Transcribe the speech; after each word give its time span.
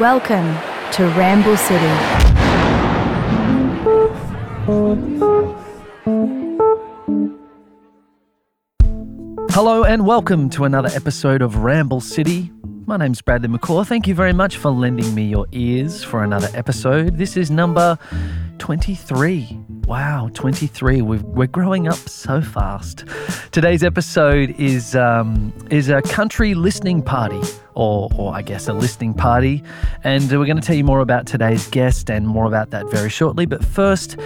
Welcome 0.00 0.54
to 0.92 1.08
Ramble 1.18 1.56
City. 1.56 1.84
Hello 9.50 9.82
and 9.82 10.06
welcome 10.06 10.50
to 10.50 10.66
another 10.66 10.88
episode 10.94 11.42
of 11.42 11.56
Ramble 11.56 12.00
City. 12.00 12.52
My 12.86 12.96
name's 12.96 13.20
Bradley 13.20 13.48
McCaw. 13.48 13.84
Thank 13.84 14.06
you 14.06 14.14
very 14.14 14.32
much 14.32 14.56
for 14.56 14.70
lending 14.70 15.12
me 15.16 15.24
your 15.24 15.46
ears 15.50 16.04
for 16.04 16.22
another 16.22 16.48
episode. 16.54 17.18
This 17.18 17.36
is 17.36 17.50
number 17.50 17.98
23. 18.58 19.58
Wow, 19.86 20.30
23. 20.34 21.02
We're, 21.02 21.18
we're 21.20 21.46
growing 21.48 21.88
up 21.88 21.96
so 21.96 22.40
fast. 22.40 23.04
Today's 23.50 23.82
episode 23.82 24.50
is 24.60 24.94
um, 24.94 25.52
is 25.70 25.88
a 25.88 26.02
country 26.02 26.54
listening 26.54 27.02
party, 27.02 27.40
or, 27.78 28.10
or 28.16 28.34
I 28.34 28.42
guess 28.42 28.66
a 28.66 28.72
listening 28.72 29.14
party. 29.14 29.62
And 30.02 30.28
we're 30.30 30.46
going 30.46 30.60
to 30.60 30.66
tell 30.66 30.76
you 30.76 30.82
more 30.82 31.00
about 31.00 31.26
today's 31.26 31.68
guest 31.68 32.10
and 32.10 32.26
more 32.26 32.44
about 32.44 32.70
that 32.70 32.90
very 32.90 33.08
shortly. 33.08 33.46
But 33.46 33.64
first, 33.64 34.16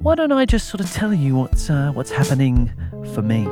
why 0.00 0.14
don't 0.14 0.30
I 0.30 0.44
just 0.44 0.68
sort 0.68 0.82
of 0.82 0.92
tell 0.92 1.14
you 1.14 1.34
what's, 1.36 1.70
uh, 1.70 1.90
what's 1.92 2.10
happening 2.10 2.70
for 3.14 3.22
me? 3.22 3.48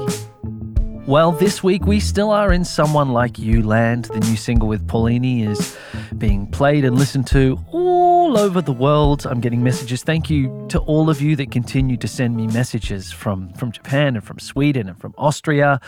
Well, 1.06 1.32
this 1.32 1.62
week 1.62 1.87
we 1.87 2.01
still 2.01 2.30
are 2.30 2.52
in 2.52 2.65
Someone 2.66 3.09
Like 3.09 3.38
You 3.38 3.62
Land. 3.62 4.05
The 4.05 4.20
new 4.20 4.37
single 4.37 4.68
with 4.68 4.87
Paulini 4.87 5.48
is 5.48 5.77
being 6.18 6.46
played 6.46 6.84
and 6.84 6.96
listened 6.96 7.27
to 7.29 7.59
all 7.73 8.38
over 8.38 8.60
the 8.60 8.73
world. 8.73 9.27
I'm 9.27 9.41
getting 9.41 9.65
messages. 9.65 10.02
Thank 10.02 10.29
you 10.29 10.66
to 10.68 10.79
all 10.80 11.09
of 11.09 11.23
you 11.23 11.34
that 11.37 11.51
continue 11.51 11.96
to 11.96 12.07
send 12.07 12.37
me 12.37 12.46
messages 12.46 13.10
from, 13.10 13.54
from 13.54 13.73
Japan 13.73 14.16
and 14.16 14.24
from 14.24 14.38
Sweden 14.38 14.88
and 14.88 15.01
from 15.01 15.15
Austria. 15.16 15.80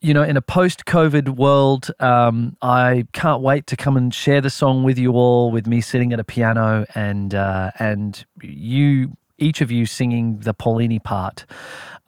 You 0.00 0.14
know, 0.14 0.22
in 0.22 0.36
a 0.36 0.42
post 0.42 0.84
COVID 0.84 1.36
world, 1.36 1.90
um, 2.00 2.56
I 2.62 3.06
can't 3.12 3.42
wait 3.42 3.66
to 3.68 3.76
come 3.76 3.96
and 3.96 4.12
share 4.12 4.40
the 4.40 4.50
song 4.50 4.82
with 4.82 4.98
you 4.98 5.12
all, 5.12 5.50
with 5.50 5.66
me 5.66 5.80
sitting 5.80 6.12
at 6.12 6.20
a 6.20 6.24
piano 6.24 6.84
and, 6.94 7.34
uh, 7.34 7.70
and 7.78 8.24
you, 8.42 9.16
each 9.38 9.60
of 9.60 9.70
you 9.70 9.86
singing 9.86 10.38
the 10.40 10.54
Paulini 10.54 11.02
part. 11.02 11.46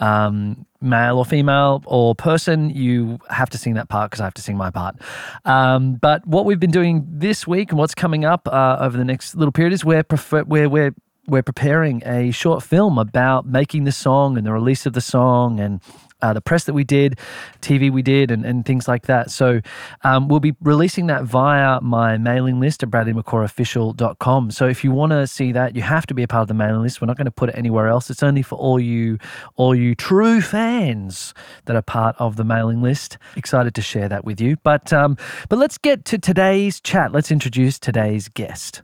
Um, 0.01 0.67
male 0.81 1.19
or 1.19 1.25
female 1.25 1.83
or 1.87 2.15
person, 2.15 2.69
you 2.71 3.19
have 3.31 3.49
to 3.51 3.59
sing 3.59 3.75
that 3.75 3.89
part 3.89 4.11
because 4.11 4.21
I 4.21 4.25
have 4.25 4.35
to 4.35 4.43
sing 4.43 4.57
my 4.57 4.71
part. 4.71 4.97
Um, 5.45 5.95
but 5.95 6.27
what 6.27 6.45
we've 6.45 6.61
been 6.61 6.73
doing 6.73 7.07
this 7.09 7.47
week 7.47 7.71
and 7.71 7.79
what's 7.79 7.95
coming 7.95 8.25
up 8.25 8.47
uh, 8.49 8.77
over 8.81 8.97
the 8.97 9.05
next 9.05 9.35
little 9.35 9.53
period 9.53 9.73
is 9.73 9.85
we're, 9.85 10.03
prefer- 10.03 10.43
we're, 10.45 10.69
we're, 10.69 10.95
we're 11.27 11.43
preparing 11.43 12.03
a 12.05 12.31
short 12.33 12.63
film 12.63 12.99
about 12.99 13.47
making 13.47 13.85
the 13.85 13.93
song 13.93 14.37
and 14.37 14.47
the 14.47 14.53
release 14.53 14.85
of 14.85 14.93
the 14.93 15.01
song 15.01 15.59
and 15.59 15.81
uh, 16.23 16.33
the 16.33 16.41
press 16.41 16.65
that 16.65 16.73
we 16.73 16.85
did, 16.85 17.19
TV 17.61 17.91
we 17.91 18.03
did, 18.03 18.31
and, 18.31 18.45
and 18.45 18.65
things 18.65 18.89
like 18.89 19.07
that. 19.07 19.31
So 19.31 19.61
um, 20.03 20.29
we'll 20.29 20.41
be 20.41 20.55
releasing 20.61 21.07
that 21.09 21.25
via 21.25 21.81
my 21.81 22.17
mailing 22.17 22.61
list 22.61 22.83
at 22.83 22.91
bradleymccawofficial.com. 22.91 24.51
So 24.51 24.67
if 24.67 24.85
you 24.85 24.91
want 24.91 25.13
to 25.13 25.27
see 25.27 25.53
that, 25.53 25.77
you 25.77 25.83
have 25.83 26.07
to 26.07 26.15
be 26.15 26.23
a 26.23 26.29
part 26.29 26.43
of 26.43 26.49
the 26.49 26.55
mailing 26.55 26.83
list. 26.83 27.01
We're 27.01 27.07
not 27.07 27.17
going 27.17 27.27
to 27.27 27.31
put 27.31 27.51
it 27.51 27.57
anywhere 27.57 27.89
else. 27.89 28.11
It's 28.11 28.23
only 28.23 28.43
for 28.43 28.57
all 28.57 28.81
you, 28.81 29.19
all 29.57 29.75
you 29.75 29.95
true 29.95 30.41
fans 30.41 31.35
that 31.67 31.77
are 31.77 31.83
part 31.83 32.17
of 32.19 32.37
the 32.37 32.45
mailing 32.45 32.83
list. 32.83 33.19
Excited 33.37 33.75
to 33.75 33.83
share 33.83 34.09
that 34.09 34.25
with 34.25 34.41
you. 34.41 34.57
But 34.63 34.93
um, 34.93 35.17
but 35.49 35.59
let's 35.59 35.79
get 35.79 36.05
to 36.07 36.19
today's 36.19 36.81
chat. 36.81 37.13
Let's 37.13 37.31
introduce 37.31 37.79
today's 37.79 38.29
guest. 38.29 38.83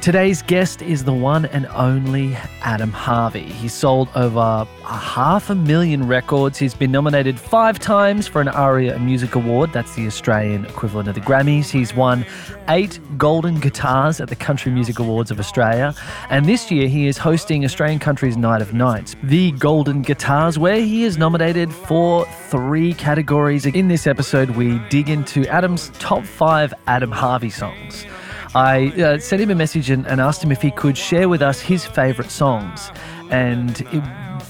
Today's 0.00 0.42
guest 0.42 0.80
is 0.80 1.04
the 1.04 1.12
one 1.12 1.46
and 1.46 1.66
only 1.66 2.34
Adam 2.62 2.92
Harvey. 2.92 3.42
He 3.42 3.68
sold 3.68 4.08
over 4.14 4.38
a 4.38 4.96
half 4.96 5.50
a 5.50 5.56
million 5.56 6.06
records. 6.06 6.56
He's 6.56 6.72
been 6.72 6.92
nominated 6.92 7.38
five 7.38 7.80
times 7.80 8.26
for 8.28 8.40
an 8.40 8.46
ARIA 8.48 8.98
Music 9.00 9.34
Award. 9.34 9.72
That's 9.72 9.96
the 9.96 10.06
Australian 10.06 10.64
equivalent 10.66 11.08
of 11.08 11.16
the 11.16 11.20
Grammys. 11.20 11.68
He's 11.68 11.94
won 11.94 12.24
eight 12.68 13.00
golden 13.18 13.58
guitars 13.58 14.20
at 14.20 14.28
the 14.28 14.36
Country 14.36 14.70
Music 14.70 15.00
Awards 15.00 15.32
of 15.32 15.40
Australia. 15.40 15.92
And 16.30 16.46
this 16.46 16.70
year 16.70 16.86
he 16.86 17.08
is 17.08 17.18
hosting 17.18 17.64
Australian 17.64 17.98
Country's 17.98 18.36
Night 18.36 18.62
of 18.62 18.72
Nights, 18.72 19.16
the 19.24 19.50
Golden 19.52 20.02
Guitars, 20.02 20.58
where 20.60 20.80
he 20.80 21.02
is 21.02 21.18
nominated 21.18 21.72
for 21.72 22.24
three 22.48 22.94
categories. 22.94 23.66
In 23.66 23.88
this 23.88 24.06
episode, 24.06 24.50
we 24.50 24.78
dig 24.90 25.10
into 25.10 25.46
Adam's 25.48 25.90
top 25.98 26.24
five 26.24 26.72
Adam 26.86 27.10
Harvey 27.10 27.50
songs. 27.50 28.06
I 28.54 28.88
uh, 29.00 29.18
sent 29.18 29.42
him 29.42 29.50
a 29.50 29.54
message 29.54 29.90
and, 29.90 30.06
and, 30.06 30.20
asked 30.20 30.42
him 30.42 30.50
if 30.50 30.62
he 30.62 30.70
could 30.70 30.96
share 30.96 31.28
with 31.28 31.42
us 31.42 31.60
his 31.60 31.84
favourite 31.84 32.30
songs. 32.30 32.90
And 33.30 33.80
it, 33.92 34.02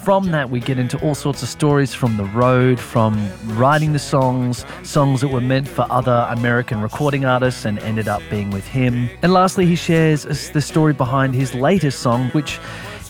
from 0.04 0.30
that, 0.30 0.48
we 0.48 0.60
get 0.60 0.78
into 0.78 0.98
all 1.00 1.14
sorts 1.14 1.42
of 1.42 1.48
stories 1.48 1.92
from 1.92 2.16
the 2.16 2.24
road, 2.26 2.78
from 2.78 3.28
writing 3.44 3.92
the 3.92 3.98
songs, 3.98 4.64
songs 4.82 5.20
that 5.20 5.28
were 5.28 5.40
meant 5.40 5.68
for 5.68 5.84
other 5.90 6.26
American 6.30 6.80
recording 6.80 7.24
artists 7.24 7.64
and 7.64 7.78
ended 7.80 8.08
up 8.08 8.22
being 8.30 8.50
with 8.50 8.66
him. 8.66 9.10
And 9.22 9.32
lastly, 9.32 9.66
he 9.66 9.74
shares 9.74 10.24
the 10.50 10.62
story 10.62 10.92
behind 10.92 11.34
his 11.34 11.54
latest 11.54 11.98
song, 11.98 12.30
which 12.30 12.60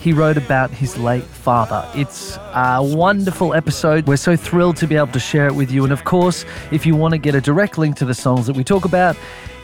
he 0.01 0.11
wrote 0.11 0.37
about 0.37 0.71
his 0.71 0.97
late 0.97 1.23
father. 1.23 1.87
It's 1.93 2.37
a 2.53 2.81
wonderful 2.81 3.53
episode. 3.53 4.07
We're 4.07 4.17
so 4.17 4.35
thrilled 4.35 4.77
to 4.77 4.87
be 4.87 4.95
able 4.95 5.07
to 5.07 5.19
share 5.19 5.47
it 5.47 5.53
with 5.53 5.71
you. 5.71 5.83
And 5.83 5.93
of 5.93 6.03
course, 6.03 6.45
if 6.71 6.85
you 6.85 6.95
want 6.95 7.13
to 7.13 7.17
get 7.17 7.35
a 7.35 7.41
direct 7.41 7.77
link 7.77 7.95
to 7.97 8.05
the 8.05 8.15
songs 8.15 8.47
that 8.47 8.55
we 8.55 8.63
talk 8.63 8.85
about, 8.85 9.15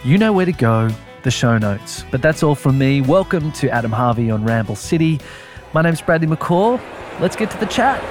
you 0.03 0.17
know 0.17 0.31
where 0.31 0.45
to 0.45 0.51
go 0.51 0.89
the 1.25 1.31
show 1.31 1.57
notes. 1.57 2.05
But 2.11 2.21
that's 2.21 2.43
all 2.43 2.55
from 2.55 2.77
me. 2.77 3.01
Welcome 3.01 3.51
to 3.53 3.69
Adam 3.69 3.91
Harvey 3.91 4.31
on 4.31 4.45
Ramble 4.45 4.75
City. 4.75 5.19
My 5.73 5.81
name's 5.81 5.99
Bradley 5.99 6.27
McCaw. 6.27 6.79
Let's 7.19 7.35
get 7.35 7.51
to 7.51 7.57
the 7.57 7.65
chat. 7.65 8.01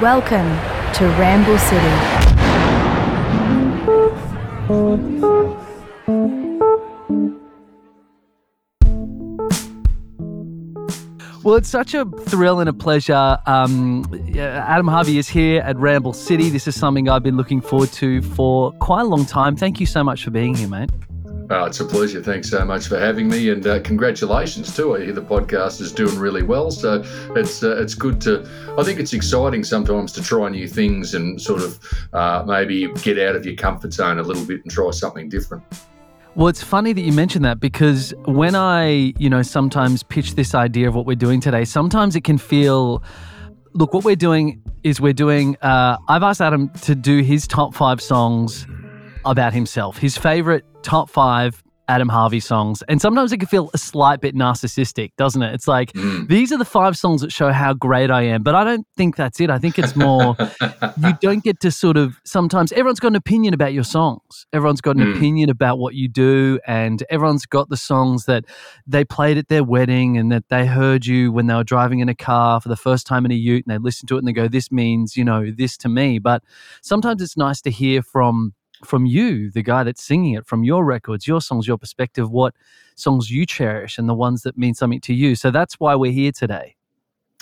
Welcome 0.00 0.48
to 0.94 1.04
Ramble 1.18 1.58
City. 1.58 2.26
Well, 11.42 11.56
it's 11.56 11.68
such 11.68 11.94
a 11.94 12.04
thrill 12.04 12.60
and 12.60 12.68
a 12.68 12.72
pleasure. 12.72 13.38
Um, 13.46 14.04
Adam 14.36 14.88
Harvey 14.88 15.18
is 15.18 15.28
here 15.28 15.62
at 15.62 15.76
Ramble 15.76 16.12
City. 16.12 16.50
This 16.50 16.66
is 16.68 16.78
something 16.78 17.08
I've 17.08 17.22
been 17.22 17.36
looking 17.36 17.60
forward 17.60 17.90
to 17.92 18.22
for 18.22 18.72
quite 18.72 19.02
a 19.02 19.06
long 19.06 19.26
time. 19.26 19.56
Thank 19.56 19.80
you 19.80 19.86
so 19.86 20.04
much 20.04 20.24
for 20.24 20.30
being 20.30 20.54
here, 20.54 20.68
mate. 20.68 20.90
Oh, 21.48 21.64
it's 21.64 21.78
a 21.78 21.84
pleasure. 21.84 22.20
Thanks 22.20 22.50
so 22.50 22.64
much 22.64 22.88
for 22.88 22.98
having 22.98 23.28
me, 23.28 23.50
and 23.50 23.64
uh, 23.64 23.80
congratulations 23.80 24.74
too. 24.74 24.96
I 24.96 25.04
hear 25.04 25.12
the 25.12 25.22
podcast 25.22 25.80
is 25.80 25.92
doing 25.92 26.18
really 26.18 26.42
well, 26.42 26.72
so 26.72 27.04
it's 27.36 27.62
uh, 27.62 27.80
it's 27.80 27.94
good 27.94 28.20
to. 28.22 28.48
I 28.76 28.82
think 28.82 28.98
it's 28.98 29.12
exciting 29.12 29.62
sometimes 29.62 30.10
to 30.12 30.22
try 30.22 30.48
new 30.48 30.66
things 30.66 31.14
and 31.14 31.40
sort 31.40 31.62
of 31.62 31.78
uh, 32.12 32.42
maybe 32.46 32.92
get 32.94 33.18
out 33.20 33.36
of 33.36 33.46
your 33.46 33.54
comfort 33.54 33.92
zone 33.92 34.18
a 34.18 34.22
little 34.22 34.44
bit 34.44 34.62
and 34.64 34.72
try 34.72 34.90
something 34.90 35.28
different. 35.28 35.62
Well, 36.34 36.48
it's 36.48 36.64
funny 36.64 36.92
that 36.92 37.00
you 37.00 37.12
mention 37.12 37.42
that 37.42 37.60
because 37.60 38.12
when 38.24 38.56
I, 38.56 39.14
you 39.16 39.30
know, 39.30 39.42
sometimes 39.42 40.02
pitch 40.02 40.34
this 40.34 40.52
idea 40.52 40.88
of 40.88 40.96
what 40.96 41.06
we're 41.06 41.14
doing 41.14 41.40
today, 41.40 41.64
sometimes 41.64 42.16
it 42.16 42.24
can 42.24 42.38
feel. 42.38 43.04
Look, 43.72 43.92
what 43.92 44.04
we're 44.04 44.16
doing 44.16 44.62
is 44.82 45.00
we're 45.00 45.12
doing. 45.12 45.56
Uh, 45.62 45.96
I've 46.08 46.24
asked 46.24 46.40
Adam 46.40 46.70
to 46.80 46.96
do 46.96 47.20
his 47.20 47.46
top 47.46 47.74
five 47.74 48.00
songs 48.00 48.66
about 49.30 49.52
himself, 49.52 49.98
his 49.98 50.16
favorite 50.16 50.64
top 50.82 51.10
five 51.10 51.62
Adam 51.88 52.08
Harvey 52.08 52.40
songs. 52.40 52.82
And 52.88 53.00
sometimes 53.00 53.32
it 53.32 53.38
can 53.38 53.46
feel 53.46 53.70
a 53.72 53.78
slight 53.78 54.20
bit 54.20 54.34
narcissistic, 54.34 55.12
doesn't 55.16 55.42
it? 55.42 55.54
It's 55.54 55.68
like, 55.68 55.92
mm. 55.92 56.26
these 56.28 56.52
are 56.52 56.58
the 56.58 56.64
five 56.64 56.96
songs 56.96 57.20
that 57.20 57.32
show 57.32 57.52
how 57.52 57.74
great 57.74 58.10
I 58.10 58.22
am. 58.22 58.42
But 58.42 58.54
I 58.54 58.64
don't 58.64 58.86
think 58.96 59.16
that's 59.16 59.40
it. 59.40 59.50
I 59.50 59.58
think 59.58 59.78
it's 59.78 59.94
more, 59.94 60.36
you 61.02 61.12
don't 61.20 61.44
get 61.44 61.60
to 61.60 61.70
sort 61.70 61.96
of, 61.96 62.20
sometimes 62.24 62.72
everyone's 62.72 63.00
got 63.00 63.08
an 63.08 63.16
opinion 63.16 63.54
about 63.54 63.72
your 63.72 63.84
songs. 63.84 64.46
Everyone's 64.52 64.80
got 64.80 64.96
an 64.96 65.04
mm. 65.04 65.16
opinion 65.16 65.48
about 65.48 65.78
what 65.78 65.94
you 65.94 66.08
do. 66.08 66.58
And 66.66 67.04
everyone's 67.08 67.46
got 67.46 67.68
the 67.68 67.76
songs 67.76 68.24
that 68.24 68.44
they 68.86 69.04
played 69.04 69.38
at 69.38 69.48
their 69.48 69.62
wedding 69.62 70.18
and 70.18 70.32
that 70.32 70.48
they 70.48 70.66
heard 70.66 71.06
you 71.06 71.30
when 71.30 71.46
they 71.46 71.54
were 71.54 71.64
driving 71.64 72.00
in 72.00 72.08
a 72.08 72.16
car 72.16 72.60
for 72.60 72.68
the 72.68 72.76
first 72.76 73.06
time 73.06 73.24
in 73.24 73.30
a 73.30 73.36
ute 73.36 73.64
and 73.66 73.72
they 73.72 73.78
listen 73.78 74.06
to 74.08 74.16
it 74.16 74.18
and 74.18 74.28
they 74.28 74.32
go, 74.32 74.48
this 74.48 74.72
means, 74.72 75.16
you 75.16 75.24
know, 75.24 75.52
this 75.56 75.76
to 75.78 75.88
me. 75.88 76.18
But 76.18 76.42
sometimes 76.82 77.22
it's 77.22 77.36
nice 77.36 77.60
to 77.62 77.70
hear 77.70 78.02
from, 78.02 78.54
from 78.84 79.06
you, 79.06 79.50
the 79.50 79.62
guy 79.62 79.82
that's 79.84 80.02
singing 80.02 80.34
it, 80.34 80.46
from 80.46 80.64
your 80.64 80.84
records, 80.84 81.26
your 81.26 81.40
songs, 81.40 81.66
your 81.66 81.78
perspective, 81.78 82.30
what 82.30 82.54
songs 82.94 83.30
you 83.30 83.46
cherish 83.46 83.98
and 83.98 84.08
the 84.08 84.14
ones 84.14 84.42
that 84.42 84.56
mean 84.56 84.74
something 84.74 85.00
to 85.02 85.14
you. 85.14 85.34
So 85.34 85.50
that's 85.50 85.80
why 85.80 85.94
we're 85.94 86.12
here 86.12 86.32
today. 86.32 86.76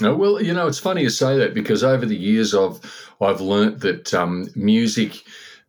Oh, 0.00 0.14
well, 0.14 0.42
you 0.42 0.52
know, 0.52 0.66
it's 0.66 0.78
funny 0.78 1.02
you 1.02 1.10
say 1.10 1.38
that 1.38 1.54
because 1.54 1.84
over 1.84 2.04
the 2.04 2.16
years 2.16 2.54
I've 2.54 2.80
I've 3.20 3.40
learnt 3.40 3.80
that 3.80 4.12
um, 4.12 4.48
music 4.56 5.22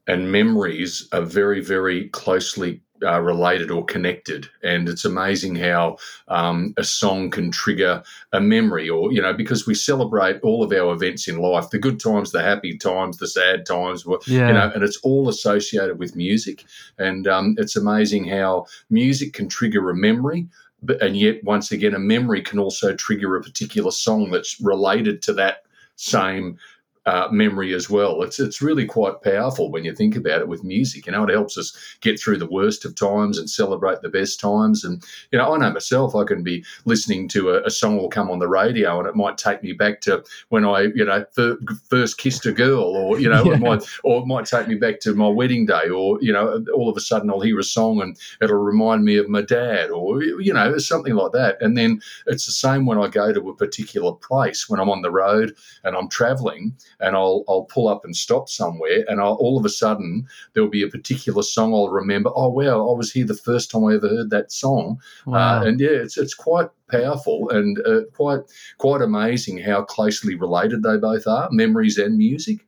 and 0.08 0.32
memories 0.32 1.08
are 1.12 1.22
very, 1.22 1.62
very 1.62 2.10
closely 2.10 2.82
uh, 3.04 3.20
related 3.20 3.72
or 3.72 3.84
connected. 3.86 4.48
And 4.64 4.88
it's 4.88 5.06
amazing 5.06 5.56
how 5.56 5.98
um, 6.28 6.74
a 6.78 6.84
song 6.84 7.30
can 7.30 7.52
trigger 7.52 8.04
a 8.32 8.40
memory, 8.40 8.90
or, 8.90 9.12
you 9.12 9.22
know, 9.22 9.34
because 9.34 9.68
we 9.68 9.76
celebrate 9.76 10.40
all 10.42 10.64
of 10.64 10.72
our 10.72 10.94
events 10.94 11.28
in 11.28 11.38
life 11.38 11.70
the 11.70 11.80
good 11.80 12.00
times, 12.00 12.32
the 12.32 12.42
happy 12.42 12.78
times, 12.78 13.18
the 13.18 13.28
sad 13.28 13.66
times, 13.66 14.06
yeah. 14.28 14.48
you 14.48 14.54
know, 14.54 14.72
and 14.74 14.84
it's 14.84 15.00
all 15.04 15.30
associated 15.30 16.00
with 16.00 16.16
music. 16.16 16.64
And 16.98 17.28
um, 17.28 17.56
it's 17.58 17.76
amazing 17.76 18.26
how 18.26 18.66
music 18.90 19.34
can 19.34 19.50
trigger 19.50 19.90
a 19.90 19.96
memory. 19.96 20.48
But, 20.84 21.02
and 21.02 21.18
yet, 21.18 21.44
once 21.44 21.72
again, 21.72 21.96
a 21.96 22.00
memory 22.00 22.42
can 22.42 22.60
also 22.60 22.94
trigger 22.96 23.36
a 23.36 23.42
particular 23.42 23.92
song 23.92 24.32
that's 24.32 24.62
related 24.62 25.22
to 25.24 25.34
that 25.34 25.64
same 25.96 26.58
uh, 27.06 27.28
memory 27.32 27.74
as 27.74 27.90
well. 27.90 28.24
It's 28.24 28.40
it's 28.40 28.62
really 28.62 28.86
quite 28.86 29.22
powerful 29.22 29.72
when 29.72 29.84
you 29.84 29.94
think 29.94 30.16
about 30.16 30.42
it 30.42 30.48
with 30.48 30.64
music. 30.64 31.06
You 31.06 31.12
know, 31.12 31.24
it 31.24 31.34
helps 31.34 31.58
us 31.58 31.78
get 32.02 32.20
through 32.20 32.38
the 32.38 32.50
worst 32.50 32.84
of 32.84 32.96
times 32.96 33.38
and 33.38 33.50
celebrate 33.50 34.02
the 34.02 34.10
best 34.10 34.40
times. 34.40 34.84
And 34.84 35.04
you 35.32 35.38
know, 35.38 35.54
I 35.54 35.58
know 35.58 35.72
myself, 35.72 36.16
I 36.16 36.24
can 36.24 36.42
be 36.42 36.66
listening 36.86 37.28
to 37.30 37.52
a, 37.52 37.64
a 37.64 37.70
song 37.70 37.98
will 37.98 38.10
come 38.10 38.32
on 38.32 38.40
the 38.40 38.48
radio, 38.48 38.98
and 39.00 39.08
it 39.08 39.16
might 39.16 39.38
take 39.38 39.62
me 39.62 39.74
back 39.74 40.02
to 40.02 40.24
when 40.50 40.66
I, 40.66 40.88
you 40.96 41.06
know, 41.06 41.26
fir- 41.34 41.60
first 41.90 42.18
kissed 42.18 42.46
a 42.48 42.52
girl, 42.52 42.84
or 42.84 43.20
you 43.20 43.30
know, 43.30 43.44
yeah. 43.46 43.54
it 43.54 43.60
might 43.60 43.84
or 44.04 44.22
it 44.22 44.26
might 44.26 44.46
take 44.46 44.68
me 44.68 44.76
back 44.76 45.00
to 45.02 45.14
my 45.14 45.28
wedding 45.28 45.68
day, 45.68 45.90
or 45.90 46.18
you 46.22 46.34
know, 46.34 46.64
all 46.74 46.90
of 46.90 46.98
a 46.98 47.02
sudden 47.02 47.30
I'll 47.30 47.40
hear 47.40 47.60
a 47.60 47.64
song 47.64 48.02
and 48.02 48.18
it'll 48.42 48.58
remind 48.58 49.06
me 49.06 49.18
of 49.18 49.30
my 49.30 49.42
dad, 49.42 49.92
or 49.92 50.24
you 50.24 50.54
know, 50.54 50.78
something 50.80 51.14
like 51.14 51.34
that. 51.34 51.62
And 51.62 51.78
then 51.78 52.02
it's 52.26 52.48
the 52.48 52.52
same 52.52 52.88
when 52.88 52.98
I 52.98 53.10
go 53.10 53.32
to 53.32 53.50
a 53.50 53.56
particular 53.56 54.14
place 54.14 54.68
when 54.68 54.80
I'm 54.80 54.90
on 54.90 55.04
the 55.04 55.12
road 55.12 55.56
and 55.84 55.96
I'm 55.96 56.10
traveling 56.10 56.76
and 57.00 57.16
I'll 57.16 57.44
I'll 57.48 57.66
pull 57.66 57.88
up 57.88 58.06
and 58.06 58.16
stop 58.16 58.50
somewhere, 58.50 59.06
and 59.08 59.22
I'll, 59.22 59.34
all 59.36 59.58
of 59.58 59.66
a 59.66 59.70
sudden 59.70 60.28
there'll 60.54 60.70
be 60.70 60.84
a 60.84 60.90
particular 60.90 61.44
song 61.44 61.74
I'll 61.74 61.90
remember. 61.90 62.32
Oh 62.36 62.50
wow, 62.50 62.90
I 62.90 62.98
was 62.98 63.12
here 63.12 63.26
the 63.26 63.34
first 63.34 63.72
time 63.72 63.86
I 63.86 63.96
ever 63.96 64.08
heard 64.08 64.30
that 64.30 64.52
song, 64.52 65.00
uh, 65.28 65.32
wow. 65.32 65.60
uh, 65.60 65.66
and 65.66 65.80
yeah, 65.80 65.90
it's 65.90 66.18
it's 66.18 66.34
quite 66.34 66.70
powerful 66.90 67.50
and 67.50 67.80
uh, 67.86 68.02
quite 68.14 68.42
quite 68.78 69.02
amazing 69.02 69.58
how 69.58 69.84
closely 69.84 70.36
related 70.36 70.84
they 70.84 70.98
both 70.98 71.28
are, 71.28 71.50
memories 71.52 71.98
and 71.98 72.18
music. 72.18 72.66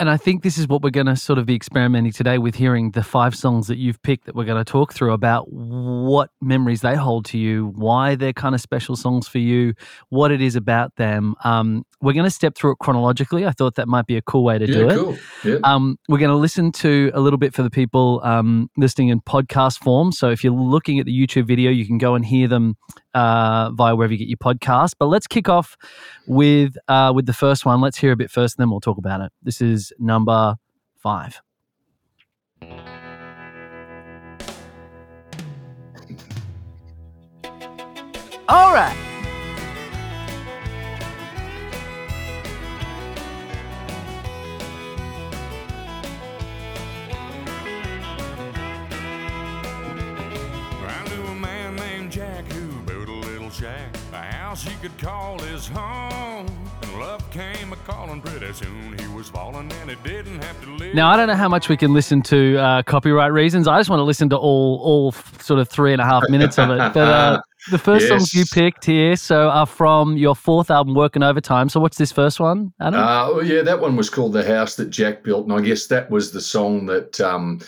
And 0.00 0.08
I 0.08 0.16
think 0.16 0.42
this 0.42 0.56
is 0.56 0.66
what 0.66 0.80
we're 0.80 0.88
going 0.88 1.08
to 1.08 1.16
sort 1.16 1.38
of 1.38 1.44
be 1.44 1.54
experimenting 1.54 2.10
today 2.10 2.38
with 2.38 2.54
hearing 2.54 2.92
the 2.92 3.02
five 3.02 3.36
songs 3.36 3.66
that 3.66 3.76
you've 3.76 4.02
picked 4.02 4.24
that 4.24 4.34
we're 4.34 4.46
going 4.46 4.64
to 4.64 4.64
talk 4.64 4.94
through 4.94 5.12
about 5.12 5.52
what 5.52 6.30
memories 6.40 6.80
they 6.80 6.96
hold 6.96 7.26
to 7.26 7.38
you, 7.38 7.66
why 7.76 8.14
they're 8.14 8.32
kind 8.32 8.54
of 8.54 8.62
special 8.62 8.96
songs 8.96 9.28
for 9.28 9.36
you, 9.36 9.74
what 10.08 10.32
it 10.32 10.40
is 10.40 10.56
about 10.56 10.96
them. 10.96 11.34
Um, 11.44 11.84
we're 12.00 12.14
going 12.14 12.24
to 12.24 12.30
step 12.30 12.54
through 12.54 12.72
it 12.72 12.78
chronologically. 12.78 13.44
I 13.44 13.50
thought 13.50 13.74
that 13.74 13.88
might 13.88 14.06
be 14.06 14.16
a 14.16 14.22
cool 14.22 14.42
way 14.42 14.56
to 14.56 14.66
yeah, 14.66 14.72
do 14.72 14.88
it. 14.88 14.96
Cool. 14.96 15.18
Yeah. 15.44 15.58
Um, 15.64 15.98
we're 16.08 16.16
going 16.16 16.30
to 16.30 16.36
listen 16.36 16.72
to 16.72 17.10
a 17.12 17.20
little 17.20 17.38
bit 17.38 17.52
for 17.52 17.62
the 17.62 17.68
people 17.68 18.22
um, 18.24 18.70
listening 18.78 19.08
in 19.08 19.20
podcast 19.20 19.80
form. 19.80 20.12
So 20.12 20.30
if 20.30 20.42
you're 20.42 20.54
looking 20.54 20.98
at 20.98 21.04
the 21.04 21.12
YouTube 21.12 21.46
video, 21.46 21.70
you 21.70 21.86
can 21.86 21.98
go 21.98 22.14
and 22.14 22.24
hear 22.24 22.48
them 22.48 22.78
uh, 23.14 23.70
via 23.72 23.94
wherever 23.94 24.12
you 24.12 24.18
get 24.18 24.28
your 24.28 24.38
podcast. 24.38 24.94
But 24.98 25.06
let's 25.06 25.26
kick 25.26 25.48
off 25.48 25.76
with 26.26 26.76
uh, 26.88 27.12
with 27.14 27.26
the 27.26 27.32
first 27.32 27.64
one. 27.64 27.80
Let's 27.80 27.98
hear 27.98 28.12
a 28.12 28.16
bit 28.16 28.30
first, 28.30 28.58
and 28.58 28.62
then 28.62 28.70
we'll 28.70 28.80
talk 28.80 28.98
about 28.98 29.20
it. 29.20 29.32
This 29.42 29.60
is 29.60 29.92
number 29.98 30.56
five. 30.96 31.40
All 38.48 38.72
right. 38.74 39.09
House 54.50 54.64
he 54.64 54.74
could 54.82 54.98
call 54.98 55.38
his 55.38 55.68
home. 55.68 56.48
And 56.82 56.98
love 56.98 57.30
came 57.30 57.72
a 57.72 57.76
calling 57.76 58.20
pretty 58.20 58.52
soon. 58.52 58.98
He 58.98 59.06
was 59.06 59.28
falling 59.28 59.70
and 59.80 59.88
it 59.88 60.02
didn't 60.02 60.42
have 60.42 60.60
to 60.64 60.70
live. 60.70 60.92
Now, 60.92 61.08
I 61.08 61.16
don't 61.16 61.28
know 61.28 61.36
how 61.36 61.48
much 61.48 61.68
we 61.68 61.76
can 61.76 61.94
listen 61.94 62.20
to 62.22 62.58
uh, 62.58 62.82
copyright 62.82 63.32
reasons. 63.32 63.68
I 63.68 63.78
just 63.78 63.88
want 63.88 64.00
to 64.00 64.04
listen 64.04 64.28
to 64.30 64.36
all, 64.36 64.80
all 64.82 65.12
sort 65.38 65.60
of 65.60 65.68
three 65.68 65.92
and 65.92 66.02
a 66.02 66.04
half 66.04 66.24
minutes 66.28 66.58
of 66.58 66.68
it. 66.70 66.78
But 66.78 66.96
uh, 66.96 67.40
the 67.70 67.78
first 67.88 68.08
yes. 68.08 68.08
songs 68.08 68.34
you 68.34 68.44
picked 68.44 68.84
here 68.86 69.14
so 69.14 69.50
are 69.50 69.66
from 69.66 70.16
your 70.16 70.34
fourth 70.34 70.68
album, 70.68 70.96
Working 70.96 71.22
Overtime. 71.22 71.68
So 71.68 71.78
what's 71.78 71.96
this 71.96 72.10
first 72.10 72.40
one, 72.40 72.72
Adam? 72.80 72.98
Uh, 72.98 73.40
yeah, 73.42 73.62
that 73.62 73.80
one 73.80 73.94
was 73.94 74.10
called 74.10 74.32
The 74.32 74.44
House 74.44 74.74
That 74.74 74.90
Jack 74.90 75.22
Built. 75.22 75.44
And 75.44 75.52
I 75.52 75.60
guess 75.60 75.86
that 75.86 76.10
was 76.10 76.32
the 76.32 76.40
song 76.40 76.86
that 76.86 77.20
um, 77.20 77.60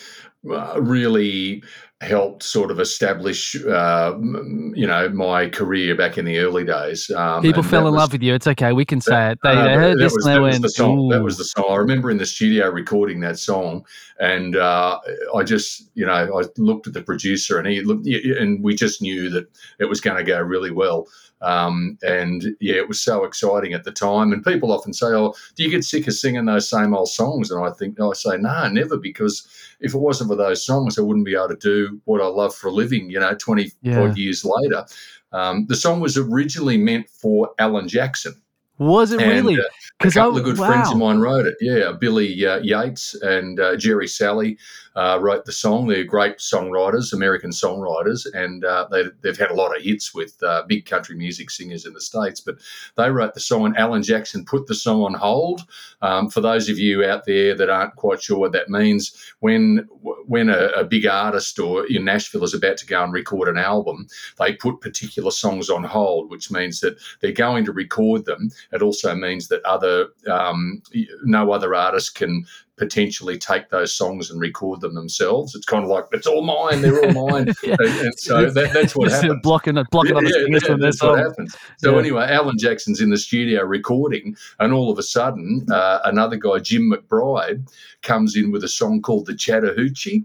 uh, 0.50 0.80
really 0.80 1.62
helped 2.02 2.42
sort 2.42 2.70
of 2.70 2.80
establish, 2.80 3.54
uh, 3.64 4.14
you 4.18 4.86
know, 4.86 5.08
my 5.10 5.48
career 5.48 5.94
back 5.94 6.18
in 6.18 6.24
the 6.24 6.38
early 6.38 6.64
days. 6.64 7.10
Um, 7.10 7.42
People 7.42 7.62
fell 7.62 7.86
in 7.86 7.94
was, 7.94 8.00
love 8.00 8.12
with 8.12 8.22
you. 8.22 8.34
It's 8.34 8.46
okay. 8.46 8.72
We 8.72 8.84
can 8.84 9.00
say 9.00 9.32
it. 9.32 9.38
They, 9.42 9.50
uh, 9.50 9.62
they 9.62 9.74
heard 9.74 9.98
this 9.98 10.12
was, 10.12 10.26
and 10.26 10.34
they 10.34 10.40
went, 10.40 10.62
the 10.62 10.68
song, 10.68 11.08
That 11.08 11.22
was 11.22 11.38
the 11.38 11.44
song. 11.44 11.66
I 11.70 11.76
remember 11.76 12.10
in 12.10 12.18
the 12.18 12.26
studio 12.26 12.68
recording 12.70 13.20
that 13.20 13.38
song, 13.38 13.86
and 14.18 14.56
uh, 14.56 14.98
I 15.34 15.42
just, 15.44 15.90
you 15.94 16.04
know, 16.04 16.12
I 16.12 16.42
looked 16.56 16.86
at 16.86 16.92
the 16.92 17.02
producer, 17.02 17.58
and 17.58 17.68
he 17.68 17.80
looked, 17.82 18.06
and 18.06 18.62
we 18.62 18.74
just 18.74 19.00
knew 19.00 19.30
that 19.30 19.46
it 19.78 19.84
was 19.84 20.00
going 20.00 20.16
to 20.16 20.24
go 20.24 20.40
really 20.40 20.70
well. 20.70 21.06
Um, 21.42 21.98
and 22.02 22.56
yeah, 22.60 22.76
it 22.76 22.88
was 22.88 23.00
so 23.00 23.24
exciting 23.24 23.72
at 23.72 23.84
the 23.84 23.90
time. 23.90 24.32
And 24.32 24.44
people 24.44 24.72
often 24.72 24.92
say, 24.92 25.08
"Oh, 25.08 25.34
do 25.56 25.64
you 25.64 25.70
get 25.70 25.84
sick 25.84 26.06
of 26.06 26.14
singing 26.14 26.44
those 26.44 26.68
same 26.68 26.94
old 26.94 27.08
songs?" 27.08 27.50
And 27.50 27.64
I 27.64 27.70
think 27.70 28.00
I 28.00 28.12
say, 28.14 28.36
"No, 28.36 28.48
nah, 28.48 28.68
never," 28.68 28.96
because 28.96 29.46
if 29.80 29.94
it 29.94 29.98
wasn't 29.98 30.30
for 30.30 30.36
those 30.36 30.64
songs, 30.64 30.98
I 30.98 31.02
wouldn't 31.02 31.26
be 31.26 31.34
able 31.34 31.48
to 31.48 31.56
do 31.56 32.00
what 32.04 32.20
I 32.20 32.26
love 32.26 32.54
for 32.54 32.68
a 32.68 32.72
living. 32.72 33.10
You 33.10 33.20
know, 33.20 33.34
twenty 33.34 33.72
yeah. 33.82 34.14
years 34.14 34.44
later, 34.44 34.86
um, 35.32 35.66
the 35.66 35.76
song 35.76 36.00
was 36.00 36.16
originally 36.16 36.76
meant 36.76 37.08
for 37.08 37.50
Alan 37.58 37.88
Jackson. 37.88 38.34
Was 38.78 39.12
it 39.12 39.20
and, 39.20 39.30
really? 39.30 39.58
Uh, 39.58 39.64
a 40.04 40.10
couple 40.10 40.36
I, 40.36 40.38
of 40.38 40.44
good 40.44 40.58
wow. 40.58 40.66
friends 40.66 40.90
of 40.90 40.98
mine 40.98 41.18
wrote 41.18 41.46
it. 41.46 41.54
Yeah, 41.60 41.92
Billy 41.92 42.46
uh, 42.46 42.58
Yates 42.58 43.14
and 43.22 43.58
uh, 43.58 43.76
Jerry 43.76 44.06
Salley 44.06 44.58
uh, 44.94 45.18
wrote 45.20 45.44
the 45.44 45.52
song. 45.52 45.86
They're 45.86 46.04
great 46.04 46.38
songwriters, 46.38 47.12
American 47.12 47.50
songwriters, 47.50 48.26
and 48.34 48.64
uh, 48.64 48.86
they, 48.90 49.04
have 49.24 49.38
had 49.38 49.50
a 49.50 49.54
lot 49.54 49.76
of 49.76 49.82
hits 49.82 50.14
with 50.14 50.42
uh, 50.42 50.64
big 50.66 50.86
country 50.86 51.16
music 51.16 51.50
singers 51.50 51.86
in 51.86 51.92
the 51.92 52.00
States. 52.00 52.40
But 52.40 52.56
they 52.96 53.10
wrote 53.10 53.34
the 53.34 53.40
song, 53.40 53.66
and 53.66 53.76
Alan 53.76 54.02
Jackson 54.02 54.44
put 54.44 54.66
the 54.66 54.74
song 54.74 55.02
on 55.02 55.14
hold. 55.14 55.62
Um, 56.02 56.28
for 56.28 56.40
those 56.40 56.68
of 56.68 56.78
you 56.78 57.04
out 57.04 57.24
there 57.24 57.54
that 57.54 57.70
aren't 57.70 57.96
quite 57.96 58.22
sure 58.22 58.38
what 58.38 58.52
that 58.52 58.68
means, 58.68 59.34
when 59.40 59.88
when 60.26 60.48
a, 60.48 60.68
a 60.76 60.84
big 60.84 61.06
artist 61.06 61.58
or 61.58 61.86
in 61.86 62.04
Nashville 62.04 62.44
is 62.44 62.54
about 62.54 62.76
to 62.78 62.86
go 62.86 63.02
and 63.02 63.12
record 63.12 63.48
an 63.48 63.58
album, 63.58 64.06
they 64.38 64.54
put 64.54 64.80
particular 64.80 65.30
songs 65.30 65.70
on 65.70 65.84
hold, 65.84 66.30
which 66.30 66.50
means 66.50 66.80
that 66.80 66.98
they're 67.20 67.32
going 67.32 67.64
to 67.64 67.72
record 67.72 68.24
them. 68.24 68.50
It 68.72 68.82
also 68.82 69.14
means 69.14 69.48
that 69.48 69.64
other 69.64 69.91
um, 70.30 70.82
no 71.24 71.52
other 71.52 71.74
artist 71.74 72.14
can 72.14 72.44
potentially 72.76 73.38
take 73.38 73.70
those 73.70 73.94
songs 73.94 74.30
and 74.30 74.40
record 74.40 74.80
them 74.80 74.94
themselves. 74.94 75.54
It's 75.54 75.66
kind 75.66 75.84
of 75.84 75.90
like 75.90 76.06
it's 76.12 76.26
all 76.26 76.42
mine; 76.42 76.82
they're 76.82 77.04
all 77.04 77.30
mine. 77.30 77.52
yeah. 77.62 77.76
and, 77.78 78.06
and, 78.06 78.18
so 78.18 78.50
that, 78.50 78.72
that's 78.72 78.96
what 78.96 79.10
happens. 79.10 79.40
Blocking 79.42 79.74
blocking 79.90 80.16
yeah, 80.16 80.46
yeah, 80.48 80.58
yeah 80.68 80.76
that's 80.78 81.02
what 81.02 81.18
happens. 81.18 81.56
So 81.78 81.98
anyway, 81.98 82.26
Alan 82.28 82.58
Jackson's 82.58 83.00
in 83.00 83.10
the 83.10 83.18
studio 83.18 83.62
recording, 83.62 84.36
and 84.58 84.72
all 84.72 84.90
of 84.90 84.98
a 84.98 85.02
sudden, 85.02 85.66
uh, 85.70 86.00
another 86.04 86.36
guy, 86.36 86.58
Jim 86.58 86.92
McBride, 86.92 87.68
comes 88.02 88.36
in 88.36 88.50
with 88.50 88.64
a 88.64 88.68
song 88.68 89.02
called 89.02 89.26
"The 89.26 89.34
Chattahoochee," 89.34 90.24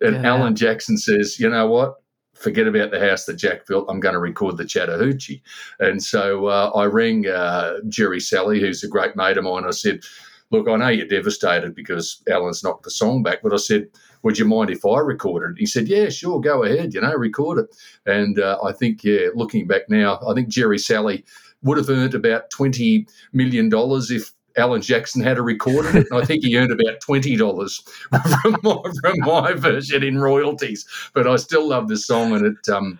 and 0.00 0.24
Alan 0.26 0.54
Jackson 0.54 0.96
says, 0.96 1.40
"You 1.40 1.48
know 1.50 1.66
what?" 1.66 1.96
Forget 2.36 2.66
about 2.66 2.90
the 2.90 3.00
house 3.00 3.24
that 3.24 3.34
Jack 3.34 3.66
built. 3.66 3.86
I'm 3.88 4.00
going 4.00 4.14
to 4.14 4.18
record 4.20 4.56
the 4.56 4.64
Chattahoochee. 4.64 5.42
And 5.80 6.02
so 6.02 6.46
uh, 6.46 6.70
I 6.74 6.84
rang 6.84 7.26
uh, 7.26 7.78
Jerry 7.88 8.18
Salley, 8.18 8.60
who's 8.60 8.84
a 8.84 8.88
great 8.88 9.16
mate 9.16 9.38
of 9.38 9.44
mine. 9.44 9.64
I 9.66 9.70
said, 9.70 10.00
Look, 10.52 10.68
I 10.68 10.76
know 10.76 10.88
you're 10.88 11.08
devastated 11.08 11.74
because 11.74 12.22
Alan's 12.30 12.62
knocked 12.62 12.84
the 12.84 12.90
song 12.90 13.24
back, 13.24 13.38
but 13.42 13.52
I 13.52 13.56
said, 13.56 13.88
Would 14.22 14.38
you 14.38 14.44
mind 14.44 14.70
if 14.70 14.86
I 14.86 15.00
recorded 15.00 15.56
it? 15.56 15.60
He 15.60 15.66
said, 15.66 15.88
Yeah, 15.88 16.08
sure, 16.08 16.40
go 16.40 16.62
ahead, 16.62 16.94
you 16.94 17.00
know, 17.00 17.12
record 17.14 17.58
it. 17.58 17.76
And 18.06 18.38
uh, 18.38 18.58
I 18.62 18.72
think, 18.72 19.02
yeah, 19.02 19.28
looking 19.34 19.66
back 19.66 19.82
now, 19.88 20.20
I 20.26 20.34
think 20.34 20.48
Jerry 20.48 20.78
Salley 20.78 21.24
would 21.62 21.78
have 21.78 21.90
earned 21.90 22.14
about 22.14 22.50
$20 22.50 23.08
million 23.32 23.70
if 23.72 24.32
Alan 24.56 24.82
Jackson 24.82 25.22
had 25.22 25.38
recorded 25.38 25.94
it. 25.94 26.06
And 26.10 26.20
I 26.20 26.24
think 26.24 26.44
he 26.44 26.56
earned 26.56 26.72
about 26.72 27.00
twenty 27.00 27.36
dollars 27.36 27.82
from 28.42 28.56
my, 28.62 28.82
from 29.00 29.18
my 29.20 29.52
version 29.52 30.02
in 30.02 30.18
royalties. 30.18 30.86
But 31.14 31.26
I 31.26 31.36
still 31.36 31.68
love 31.68 31.88
the 31.88 31.96
song, 31.96 32.34
and 32.34 32.46
it 32.46 32.68
um, 32.68 32.98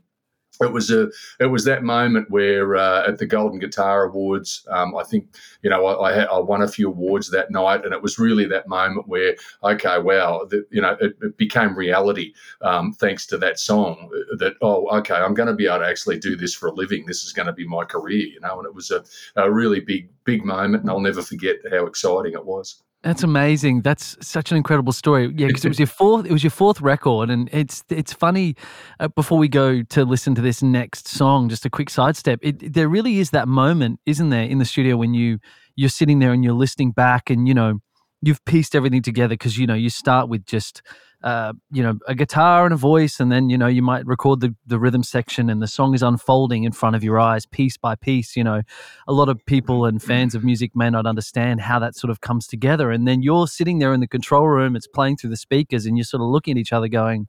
it 0.60 0.72
was 0.72 0.90
a 0.90 1.08
it 1.40 1.46
was 1.46 1.64
that 1.64 1.82
moment 1.82 2.30
where 2.30 2.76
uh, 2.76 3.06
at 3.08 3.18
the 3.18 3.26
Golden 3.26 3.58
Guitar 3.58 4.04
Awards, 4.04 4.66
um, 4.70 4.96
I 4.96 5.04
think 5.04 5.34
you 5.62 5.70
know 5.70 5.84
I, 5.86 6.10
I, 6.10 6.22
I, 6.24 6.38
won 6.38 6.62
a 6.62 6.68
few 6.68 6.88
awards 6.88 7.30
that 7.30 7.50
night, 7.50 7.84
and 7.84 7.92
it 7.92 8.02
was 8.02 8.18
really 8.18 8.46
that 8.46 8.68
moment 8.68 9.08
where 9.08 9.36
okay, 9.62 9.98
wow, 9.98 10.46
the, 10.48 10.66
you 10.70 10.80
know, 10.80 10.96
it, 11.00 11.16
it 11.22 11.36
became 11.36 11.76
reality 11.76 12.32
um, 12.62 12.92
thanks 12.92 13.26
to 13.26 13.38
that 13.38 13.58
song. 13.58 14.10
That 14.38 14.54
oh, 14.62 14.88
okay, 14.98 15.14
I'm 15.14 15.34
going 15.34 15.48
to 15.48 15.54
be 15.54 15.66
able 15.66 15.80
to 15.80 15.86
actually 15.86 16.18
do 16.18 16.36
this 16.36 16.54
for 16.54 16.68
a 16.68 16.74
living. 16.74 17.06
This 17.06 17.24
is 17.24 17.32
going 17.32 17.46
to 17.46 17.52
be 17.52 17.66
my 17.66 17.84
career, 17.84 18.26
you 18.26 18.40
know, 18.40 18.58
and 18.58 18.66
it 18.66 18.74
was 18.74 18.90
a, 18.90 19.04
a 19.36 19.50
really 19.50 19.80
big 19.80 20.08
big 20.24 20.44
moment, 20.44 20.82
and 20.82 20.90
I'll 20.90 21.00
never 21.00 21.22
forget 21.22 21.56
how 21.70 21.86
exciting 21.86 22.32
it 22.32 22.44
was. 22.44 22.82
That's 23.06 23.22
amazing. 23.22 23.82
That's 23.82 24.16
such 24.20 24.50
an 24.50 24.56
incredible 24.56 24.92
story. 24.92 25.32
Yeah, 25.36 25.46
because 25.46 25.64
it 25.64 25.68
was 25.68 25.78
your 25.78 25.86
fourth. 25.86 26.26
It 26.26 26.32
was 26.32 26.42
your 26.42 26.50
fourth 26.50 26.80
record, 26.80 27.30
and 27.30 27.48
it's 27.52 27.84
it's 27.88 28.12
funny. 28.12 28.56
Uh, 28.98 29.06
before 29.06 29.38
we 29.38 29.46
go 29.46 29.84
to 29.84 30.04
listen 30.04 30.34
to 30.34 30.42
this 30.42 30.60
next 30.60 31.06
song, 31.06 31.48
just 31.48 31.64
a 31.64 31.70
quick 31.70 31.88
sidestep. 31.88 32.40
It, 32.42 32.72
there 32.72 32.88
really 32.88 33.20
is 33.20 33.30
that 33.30 33.46
moment, 33.46 34.00
isn't 34.06 34.30
there, 34.30 34.42
in 34.42 34.58
the 34.58 34.64
studio 34.64 34.96
when 34.96 35.14
you 35.14 35.38
you're 35.76 35.88
sitting 35.88 36.18
there 36.18 36.32
and 36.32 36.42
you're 36.42 36.52
listening 36.52 36.90
back, 36.90 37.30
and 37.30 37.46
you 37.46 37.54
know 37.54 37.78
you've 38.22 38.44
pieced 38.44 38.74
everything 38.74 39.02
together 39.02 39.34
because 39.34 39.56
you 39.56 39.68
know 39.68 39.74
you 39.74 39.88
start 39.88 40.28
with 40.28 40.44
just 40.44 40.82
uh, 41.22 41.52
you 41.72 41.82
know 41.82 41.98
a 42.06 42.14
guitar 42.14 42.64
and 42.64 42.74
a 42.74 42.76
voice 42.76 43.18
and 43.18 43.32
then 43.32 43.48
you 43.48 43.56
know 43.56 43.66
you 43.66 43.82
might 43.82 44.06
record 44.06 44.40
the, 44.40 44.54
the 44.66 44.78
rhythm 44.78 45.02
section 45.02 45.48
and 45.48 45.62
the 45.62 45.66
song 45.66 45.94
is 45.94 46.02
unfolding 46.02 46.64
in 46.64 46.72
front 46.72 46.94
of 46.94 47.02
your 47.02 47.18
eyes 47.18 47.46
piece 47.46 47.76
by 47.76 47.94
piece 47.94 48.36
you 48.36 48.44
know 48.44 48.62
a 49.08 49.12
lot 49.12 49.28
of 49.28 49.44
people 49.46 49.86
and 49.86 50.02
fans 50.02 50.34
of 50.34 50.44
music 50.44 50.76
may 50.76 50.90
not 50.90 51.06
understand 51.06 51.60
how 51.60 51.78
that 51.78 51.96
sort 51.96 52.10
of 52.10 52.20
comes 52.20 52.46
together 52.46 52.90
and 52.90 53.08
then 53.08 53.22
you're 53.22 53.46
sitting 53.46 53.78
there 53.78 53.92
in 53.94 54.00
the 54.00 54.06
control 54.06 54.46
room 54.46 54.76
it's 54.76 54.86
playing 54.86 55.16
through 55.16 55.30
the 55.30 55.36
speakers 55.36 55.86
and 55.86 55.96
you're 55.96 56.04
sort 56.04 56.20
of 56.20 56.28
looking 56.28 56.52
at 56.52 56.58
each 56.58 56.72
other 56.72 56.86
going 56.88 57.26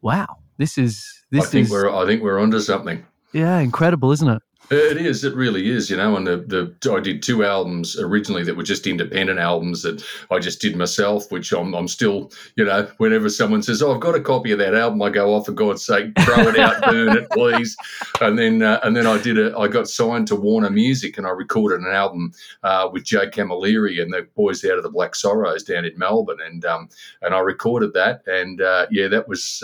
wow 0.00 0.38
this 0.56 0.78
is 0.78 1.24
this 1.30 1.44
I 1.44 1.48
think 1.48 1.64
is 1.66 1.70
we're 1.70 1.94
I 1.94 2.06
think 2.06 2.22
we're 2.22 2.40
onto 2.40 2.58
something. 2.58 3.04
yeah 3.32 3.58
incredible 3.58 4.12
isn't 4.12 4.28
it 4.28 4.42
It 4.70 4.96
is. 4.96 5.22
It 5.22 5.34
really 5.34 5.68
is. 5.68 5.90
You 5.90 5.98
know, 5.98 6.16
and 6.16 6.26
the, 6.26 6.38
the 6.80 6.92
I 6.92 7.00
did 7.00 7.22
two 7.22 7.44
albums 7.44 7.98
originally 7.98 8.42
that 8.44 8.56
were 8.56 8.62
just 8.62 8.86
independent 8.86 9.38
albums 9.38 9.82
that 9.82 10.02
I 10.30 10.38
just 10.38 10.60
did 10.60 10.76
myself, 10.76 11.30
which 11.30 11.52
I'm, 11.52 11.74
I'm 11.74 11.88
still, 11.88 12.32
you 12.56 12.64
know, 12.64 12.88
whenever 12.96 13.28
someone 13.28 13.62
says, 13.62 13.82
"Oh, 13.82 13.94
I've 13.94 14.00
got 14.00 14.14
a 14.14 14.20
copy 14.20 14.52
of 14.52 14.58
that 14.60 14.74
album," 14.74 15.02
I 15.02 15.10
go, 15.10 15.34
"Oh, 15.34 15.42
for 15.42 15.52
God's 15.52 15.84
sake, 15.84 16.18
throw 16.20 16.48
it 16.48 16.58
out, 16.58 16.80
burn 16.82 17.16
it, 17.16 17.30
please." 17.32 17.76
And 18.20 18.38
then 18.38 18.62
uh, 18.62 18.80
and 18.82 18.96
then 18.96 19.06
I 19.06 19.20
did 19.20 19.36
it. 19.36 19.54
I 19.56 19.68
got 19.68 19.88
signed 19.88 20.26
to 20.28 20.36
Warner 20.36 20.70
Music, 20.70 21.18
and 21.18 21.26
I 21.26 21.30
recorded 21.30 21.80
an 21.80 21.92
album 21.92 22.32
uh, 22.62 22.88
with 22.90 23.04
Joe 23.04 23.28
Camilleri 23.28 24.00
and 24.00 24.12
the 24.12 24.26
boys 24.36 24.64
out 24.64 24.78
of 24.78 24.84
the 24.84 24.90
Black 24.90 25.14
Sorrows 25.14 25.64
down 25.64 25.84
in 25.84 25.98
Melbourne, 25.98 26.38
and 26.44 26.64
um, 26.64 26.88
and 27.20 27.34
I 27.34 27.40
recorded 27.40 27.92
that, 27.94 28.22
and 28.26 28.62
uh, 28.62 28.86
yeah, 28.90 29.08
that 29.08 29.28
was. 29.28 29.62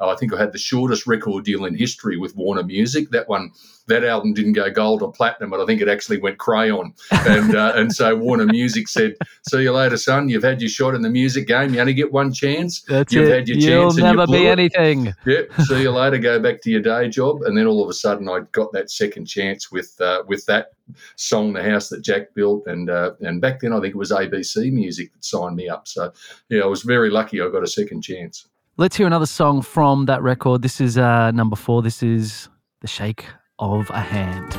Uh, 0.00 0.08
I 0.08 0.16
think 0.16 0.32
I 0.32 0.38
had 0.38 0.52
the 0.52 0.58
shortest 0.58 1.06
record 1.06 1.44
deal 1.44 1.64
in 1.64 1.74
history 1.74 2.16
with 2.16 2.36
Warner 2.36 2.62
Music. 2.62 3.10
That 3.10 3.28
one, 3.28 3.50
that 3.88 4.04
album 4.04 4.32
didn't 4.32 4.52
go 4.52 4.70
gold 4.70 5.02
or 5.02 5.10
platinum, 5.10 5.50
but 5.50 5.60
I 5.60 5.66
think 5.66 5.80
it 5.80 5.88
actually 5.88 6.18
went 6.18 6.38
crayon. 6.38 6.94
And 7.10 7.54
uh, 7.54 7.72
and 7.74 7.92
so 7.92 8.14
Warner 8.14 8.46
Music 8.46 8.88
said, 8.88 9.16
"See 9.48 9.62
you 9.62 9.72
later, 9.72 9.96
son. 9.96 10.28
You've 10.28 10.44
had 10.44 10.60
your 10.60 10.70
shot 10.70 10.94
in 10.94 11.02
the 11.02 11.10
music 11.10 11.46
game. 11.48 11.74
You 11.74 11.80
only 11.80 11.94
get 11.94 12.12
one 12.12 12.32
chance. 12.32 12.82
that's 12.82 13.12
You've 13.12 13.28
it 13.28 13.34
had 13.34 13.48
your 13.48 13.58
you'll 13.58 13.82
chance 13.82 13.98
and 13.98 14.06
you 14.06 14.16
never 14.16 14.26
be 14.26 14.46
it." 14.46 14.50
anything 14.50 15.14
Yep. 15.26 15.52
See 15.64 15.82
you 15.82 15.90
later. 15.90 16.18
Go 16.18 16.38
back 16.40 16.60
to 16.62 16.70
your 16.70 16.82
day 16.82 17.08
job." 17.08 17.42
And 17.42 17.56
then 17.56 17.66
all 17.66 17.82
of 17.82 17.88
a 17.88 17.94
sudden, 17.94 18.28
I 18.28 18.40
got 18.52 18.72
that 18.72 18.90
second 18.90 19.26
chance 19.26 19.72
with 19.72 20.00
uh, 20.00 20.22
with 20.28 20.46
that 20.46 20.72
song, 21.16 21.52
"The 21.52 21.62
House 21.62 21.88
That 21.88 22.02
Jack 22.02 22.34
Built," 22.34 22.66
and 22.66 22.88
uh, 22.88 23.12
and 23.20 23.40
back 23.40 23.60
then 23.60 23.72
I 23.72 23.80
think 23.80 23.94
it 23.94 23.98
was 23.98 24.12
ABC 24.12 24.72
Music 24.72 25.12
that 25.12 25.24
signed 25.24 25.56
me 25.56 25.68
up. 25.68 25.88
So 25.88 26.12
yeah, 26.48 26.62
I 26.62 26.66
was 26.66 26.82
very 26.82 27.10
lucky. 27.10 27.40
I 27.40 27.48
got 27.50 27.64
a 27.64 27.66
second 27.66 28.02
chance. 28.02 28.46
Let's 28.80 28.96
hear 28.96 29.08
another 29.08 29.26
song 29.26 29.62
from 29.62 30.06
that 30.06 30.22
record. 30.22 30.62
This 30.62 30.80
is 30.80 30.96
uh, 30.96 31.32
number 31.32 31.56
four. 31.56 31.82
This 31.82 32.00
is 32.00 32.48
The 32.80 32.86
Shake 32.86 33.24
of 33.58 33.90
a 33.90 33.98
Hand. 34.00 34.52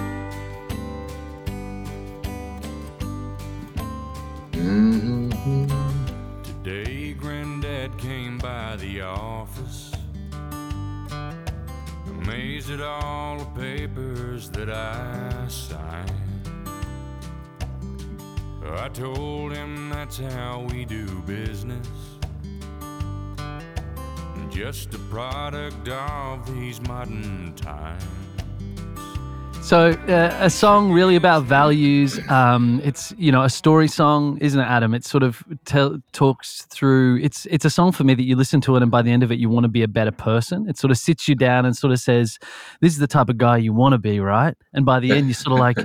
Mhm. 4.51 5.69
Today, 6.43 7.13
Granddad 7.13 7.97
came 7.97 8.37
by 8.37 8.75
the 8.75 9.01
office, 9.01 9.93
amazed 12.07 12.71
at 12.71 12.81
all 12.81 13.37
the 13.39 13.45
papers 13.59 14.49
that 14.49 14.69
I 14.69 15.47
signed. 15.47 16.11
I 18.71 18.89
told 18.89 19.53
him 19.53 19.89
that's 19.89 20.17
how 20.17 20.67
we 20.69 20.83
do 20.85 21.05
business, 21.25 21.87
just 24.59 24.93
a 24.93 24.99
product 25.09 25.87
of 25.87 26.45
these 26.53 26.81
modern 26.81 27.53
times. 27.55 28.03
So, 29.61 29.91
uh, 29.91 30.35
a 30.37 30.49
song 30.49 30.91
really 30.91 31.15
about 31.15 31.43
values. 31.43 32.19
Um, 32.29 32.81
it's 32.83 33.13
you 33.17 33.31
know 33.31 33.43
a 33.43 33.49
story 33.49 33.87
song, 33.87 34.37
isn't 34.39 34.59
it, 34.59 34.65
Adam? 34.65 34.93
It 34.93 35.05
sort 35.05 35.23
of 35.23 35.41
tell, 35.63 35.99
talks 36.11 36.63
through. 36.69 37.19
It's 37.21 37.45
it's 37.45 37.63
a 37.63 37.69
song 37.69 37.93
for 37.93 38.03
me 38.03 38.13
that 38.15 38.23
you 38.23 38.35
listen 38.35 38.59
to 38.61 38.75
it, 38.75 38.81
and 38.81 38.91
by 38.91 39.01
the 39.01 39.11
end 39.11 39.23
of 39.23 39.31
it, 39.31 39.39
you 39.39 39.47
want 39.47 39.63
to 39.63 39.69
be 39.69 39.81
a 39.81 39.87
better 39.87 40.11
person. 40.11 40.67
It 40.67 40.77
sort 40.77 40.91
of 40.91 40.97
sits 40.97 41.29
you 41.29 41.35
down 41.35 41.65
and 41.65 41.73
sort 41.73 41.93
of 41.93 42.01
says, 42.01 42.37
"This 42.81 42.91
is 42.91 42.99
the 42.99 43.07
type 43.07 43.29
of 43.29 43.37
guy 43.37 43.55
you 43.55 43.71
want 43.71 43.93
to 43.93 43.97
be," 43.97 44.19
right? 44.19 44.57
And 44.73 44.85
by 44.85 44.99
the 44.99 45.11
end, 45.11 45.27
you're 45.27 45.35
sort 45.35 45.53
of 45.53 45.59
like, 45.59 45.77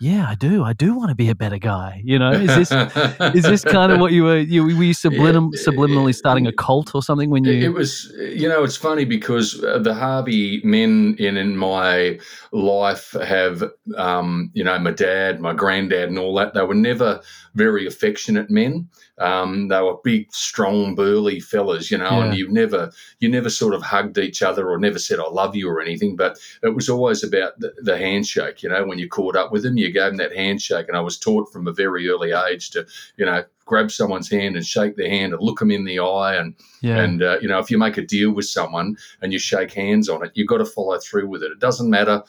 "Yeah, 0.00 0.26
I 0.28 0.34
do. 0.34 0.62
I 0.64 0.72
do 0.72 0.94
want 0.94 1.10
to 1.10 1.14
be 1.14 1.28
a 1.28 1.34
better 1.34 1.58
guy." 1.58 2.00
You 2.04 2.18
know, 2.18 2.32
is 2.32 2.70
this 2.70 2.72
is 3.34 3.44
this 3.44 3.64
kind 3.64 3.92
of 3.92 4.00
what 4.00 4.12
you 4.12 4.24
were? 4.24 4.38
You 4.38 4.64
were 4.64 4.84
you 4.84 4.94
sublim- 4.94 5.54
subliminally 5.66 6.14
starting 6.14 6.46
a 6.46 6.52
cult 6.52 6.94
or 6.94 7.02
something 7.02 7.30
when 7.30 7.44
you? 7.44 7.52
it 7.52 7.74
was, 7.74 8.12
you 8.18 8.48
know, 8.48 8.64
it's 8.64 8.76
funny 8.76 9.04
because 9.04 9.62
uh, 9.62 9.78
the 9.78 9.94
Harvey 9.94 10.60
men 10.64 11.16
in, 11.18 11.36
in 11.36 11.56
my 11.56 12.18
life 12.52 13.14
have, 13.24 13.64
um, 13.96 14.50
you 14.54 14.64
know, 14.64 14.78
my 14.78 14.92
dad, 14.92 15.40
my 15.40 15.52
granddad, 15.52 16.08
and 16.08 16.18
all 16.18 16.34
that. 16.34 16.54
They 16.54 16.62
were 16.62 16.74
never 16.74 17.20
very 17.58 17.86
affectionate 17.86 18.48
men. 18.50 18.88
Um, 19.18 19.68
they 19.68 19.80
were 19.82 19.96
big, 20.04 20.32
strong, 20.32 20.94
burly 20.94 21.40
fellas, 21.40 21.90
you 21.90 21.98
know, 21.98 22.08
Yeah. 22.10 22.24
and 22.26 22.34
you 22.38 22.48
never, 22.50 22.90
you 23.18 23.28
never 23.28 23.50
sort 23.50 23.74
of 23.74 23.82
hugged 23.82 24.16
each 24.16 24.42
other 24.42 24.70
or 24.70 24.78
never 24.78 24.98
said 24.98 25.18
"I 25.18 25.28
love 25.28 25.56
you" 25.56 25.68
or 25.68 25.80
anything. 25.82 26.16
But 26.16 26.38
it 26.62 26.74
was 26.74 26.88
always 26.88 27.24
about 27.24 27.58
the, 27.60 27.72
the 27.82 27.98
handshake. 27.98 28.62
You 28.62 28.68
know, 28.70 28.86
when 28.86 28.98
you 28.98 29.08
caught 29.08 29.36
up 29.36 29.52
with 29.52 29.64
them, 29.64 29.76
you 29.76 29.90
gave 29.90 30.10
them 30.12 30.16
that 30.18 30.34
handshake. 30.34 30.86
And 30.88 30.96
I 30.96 31.00
was 31.00 31.18
taught 31.18 31.52
from 31.52 31.66
a 31.66 31.72
very 31.72 32.08
early 32.08 32.32
age 32.32 32.70
to, 32.70 32.86
you 33.16 33.26
know, 33.26 33.44
grab 33.66 33.90
someone's 33.90 34.30
hand 34.30 34.56
and 34.56 34.64
shake 34.64 34.96
their 34.96 35.10
hand 35.10 35.34
and 35.34 35.42
look 35.42 35.58
them 35.58 35.70
in 35.70 35.84
the 35.84 35.98
eye 35.98 36.34
and 36.36 36.54
yeah, 36.80 36.98
and 37.02 37.22
uh, 37.22 37.38
you 37.42 37.48
know, 37.48 37.58
if 37.58 37.70
you 37.70 37.76
make 37.76 37.98
a 37.98 38.02
deal 38.06 38.30
with 38.32 38.46
someone 38.46 38.96
and 39.20 39.32
you 39.32 39.38
shake 39.38 39.72
hands 39.74 40.08
on 40.08 40.24
it, 40.24 40.30
you've 40.34 40.48
got 40.48 40.58
to 40.58 40.64
follow 40.64 40.98
through 40.98 41.28
with 41.28 41.42
it. 41.42 41.50
It 41.52 41.58
doesn't 41.58 41.90
matter, 41.90 42.22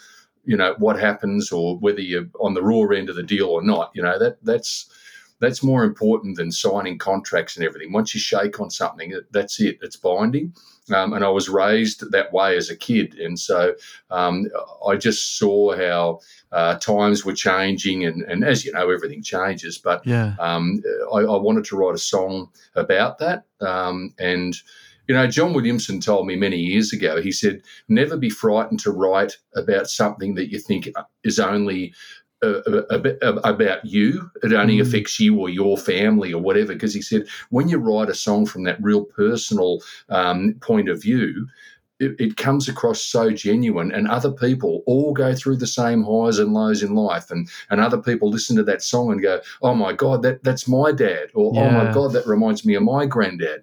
you 0.44 0.58
know, 0.58 0.76
what 0.80 1.00
happens 1.00 1.52
or 1.52 1.78
whether 1.78 2.02
you're 2.02 2.28
on 2.42 2.56
the 2.56 2.62
raw 2.64 2.82
end 2.98 3.10
of 3.10 3.16
the 3.16 3.24
deal 3.24 3.48
or 3.48 3.62
not. 3.64 3.92
You 3.94 4.02
know 4.02 4.18
that 4.20 4.44
that's 4.44 4.90
that's 5.40 5.64
more 5.64 5.84
important 5.84 6.38
than 6.38 6.52
signing 6.52 6.98
contracts 6.98 7.56
and 7.56 7.66
everything. 7.66 7.94
Once 7.94 8.14
you 8.14 8.20
shake 8.20 8.60
on 8.60 8.70
something, 8.70 9.14
that's 9.32 9.60
it. 9.60 9.78
It's 9.82 9.96
binding. 9.96 10.54
Um, 10.94 11.14
and 11.14 11.24
I 11.24 11.30
was 11.30 11.48
raised 11.48 12.12
that 12.12 12.34
way 12.34 12.58
as 12.58 12.70
a 12.70 12.76
kid, 12.76 13.20
and 13.20 13.40
so 13.40 13.76
um, 14.10 14.48
I 14.88 14.96
just 14.96 15.38
saw 15.38 15.78
how 15.78 16.20
uh, 16.52 16.80
times 16.80 17.24
were 17.24 17.36
changing, 17.36 18.06
and, 18.06 18.24
and 18.24 18.44
as 18.44 18.66
you 18.66 18.72
know, 18.72 18.90
everything 18.90 19.22
changes. 19.22 19.78
But 19.78 20.06
yeah, 20.06 20.34
um, 20.40 20.82
I, 21.14 21.20
I 21.20 21.38
wanted 21.38 21.66
to 21.66 21.78
write 21.78 21.94
a 21.94 22.00
song 22.00 22.50
about 22.76 23.20
that. 23.20 23.46
Um, 23.62 24.16
and, 24.18 24.56
you 25.08 25.14
know, 25.14 25.28
John 25.28 25.54
Williamson 25.54 26.00
told 26.02 26.26
me 26.26 26.36
many 26.36 26.58
years 26.58 26.92
ago, 26.92 27.22
he 27.22 27.32
said, 27.32 27.62
never 27.88 28.18
be 28.18 28.32
frightened 28.32 28.80
to 28.80 28.92
write 28.92 29.38
about 29.56 29.88
something 29.88 30.34
that 30.36 30.52
you 30.52 30.60
think 30.60 30.90
is 31.24 31.40
only. 31.40 31.94
About 32.42 33.84
you, 33.86 34.30
it 34.44 34.54
only 34.54 34.78
Mm. 34.78 34.82
affects 34.82 35.20
you 35.20 35.38
or 35.38 35.50
your 35.50 35.78
family 35.78 36.34
or 36.34 36.42
whatever. 36.42 36.74
Because 36.74 36.94
he 36.94 37.02
said, 37.02 37.28
when 37.50 37.68
you 37.68 37.78
write 37.78 38.10
a 38.10 38.16
song 38.16 38.46
from 38.46 38.64
that 38.64 38.82
real 38.82 39.04
personal 39.04 39.82
um, 40.10 40.56
point 40.62 40.88
of 40.90 41.02
view, 41.02 41.48
it, 42.00 42.16
it 42.18 42.38
comes 42.38 42.70
across 42.70 43.02
so 43.02 43.30
genuine, 43.30 43.92
and 43.92 44.08
other 44.08 44.32
people 44.32 44.84
all 44.86 45.14
go 45.14 45.36
through 45.36 45.58
the 45.58 45.68
same 45.68 46.02
highs 46.04 46.40
and 46.40 46.54
lows 46.54 46.82
in 46.82 46.96
life, 46.96 47.30
and 47.30 47.50
and 47.70 47.82
other 47.82 47.98
people 47.98 48.30
listen 48.30 48.56
to 48.56 48.64
that 48.64 48.82
song 48.82 49.12
and 49.12 49.22
go, 49.22 49.42
"Oh 49.62 49.76
my 49.76 49.92
God, 49.92 50.22
that 50.24 50.42
that's 50.44 50.66
my 50.68 50.94
dad," 50.94 51.28
or 51.34 51.54
"Oh 51.58 51.70
my 51.70 51.86
God, 51.86 52.14
that 52.14 52.26
reminds 52.26 52.64
me 52.66 52.76
of 52.76 52.84
my 52.84 53.06
granddad." 53.06 53.62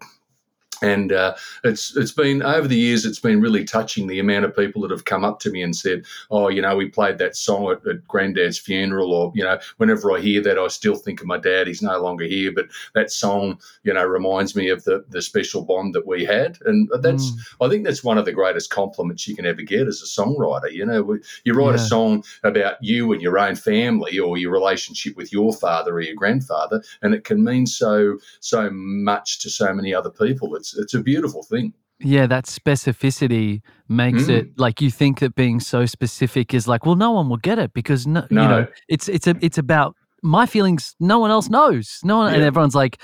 And 0.83 1.13
uh, 1.13 1.35
it's 1.65 1.97
it's 1.97 2.13
been 2.13 2.43
over 2.43 2.69
the 2.69 2.77
years. 2.77 3.05
It's 3.05 3.21
been 3.21 3.41
really 3.41 3.65
touching 3.65 4.07
the 4.07 4.19
amount 4.19 4.45
of 4.45 4.57
people 4.57 4.83
that 4.83 4.91
have 4.91 5.05
come 5.05 5.25
up 5.25 5.41
to 5.41 5.51
me 5.51 5.63
and 5.63 5.75
said, 5.75 6.05
"Oh, 6.31 6.49
you 6.49 6.63
know, 6.63 6.77
we 6.77 6.89
played 6.89 7.19
that 7.19 7.37
song 7.37 7.71
at, 7.71 7.87
at 7.87 8.07
Granddad's 8.09 8.59
funeral," 8.59 9.13
or 9.13 9.33
you 9.35 9.45
know, 9.45 9.59
whenever 9.77 10.13
I 10.13 10.21
hear 10.21 10.43
that, 10.43 10.59
I 10.59 10.69
still 10.69 10.97
think 10.97 11.21
of 11.21 11.27
my 11.27 11.39
dad. 11.39 11.67
He's 11.67 11.83
no 11.83 11.99
longer 12.01 12.25
here, 12.25 12.53
but 12.53 12.67
that 12.95 13.11
song, 13.11 13.59
you 13.85 13.93
know, 13.93 14.05
reminds 14.05 14.57
me 14.57 14.69
of 14.69 14.85
the 14.85 15.05
the 15.09 15.23
special 15.23 15.65
bond 15.65 15.95
that 15.95 16.07
we 16.07 16.25
had, 16.25 16.59
and 16.65 16.89
that's 17.01 17.27
Mm. 17.27 17.67
I 17.67 17.69
think 17.69 17.85
that's 17.85 18.05
one 18.05 18.19
of 18.19 18.25
the 18.25 18.33
greatest 18.33 18.71
compliments 18.71 19.27
you 19.27 19.37
can 19.37 19.47
ever 19.47 19.63
get 19.63 19.87
as 19.87 20.03
a 20.03 20.05
songwriter. 20.21 20.73
You 20.73 20.87
know, 20.87 21.19
you 21.45 21.55
write 21.55 21.75
a 21.75 21.79
song 21.79 22.25
about 22.45 22.83
you 22.83 23.13
and 23.13 23.23
your 23.23 23.39
own 23.39 23.55
family 23.55 24.19
or 24.19 24.37
your 24.39 24.53
relationship 24.53 25.17
with 25.17 25.33
your 25.33 25.53
father 25.53 25.95
or 25.95 26.01
your 26.01 26.15
grandfather, 26.15 26.83
and 27.03 27.15
it 27.15 27.25
can 27.25 27.43
mean 27.43 27.67
so 27.67 28.19
so 28.41 28.71
much 28.71 29.39
to 29.41 29.51
so 29.51 29.73
many 29.73 29.95
other 29.95 30.11
people. 30.11 30.55
It's 30.57 30.66
it's 30.75 30.95
a 30.95 31.01
beautiful 31.01 31.43
thing. 31.43 31.73
Yeah, 32.01 32.27
that 32.27 32.45
specificity 32.45 33.63
makes 33.89 34.25
Mm. 34.25 34.29
it 34.37 34.59
like 34.59 34.81
you 34.83 34.91
think 34.91 35.21
that 35.21 35.35
being 35.35 35.61
so 35.61 35.87
specific 35.87 36.53
is 36.53 36.69
like, 36.69 36.85
well, 36.85 36.95
no 36.97 37.11
one 37.13 37.29
will 37.29 37.39
get 37.39 37.59
it 37.59 37.73
because 37.73 38.07
no, 38.07 38.27
you 38.31 38.37
know, 38.37 38.67
it's 38.89 39.09
it's 39.09 39.27
a 39.27 39.35
it's 39.41 39.59
about 39.59 39.97
my 40.23 40.45
feelings. 40.47 40.95
No 41.01 41.19
one 41.19 41.31
else 41.31 41.49
knows. 41.49 42.01
No 42.05 42.19
one, 42.19 42.35
and 42.35 42.43
everyone's 42.43 42.75
like, 42.75 43.01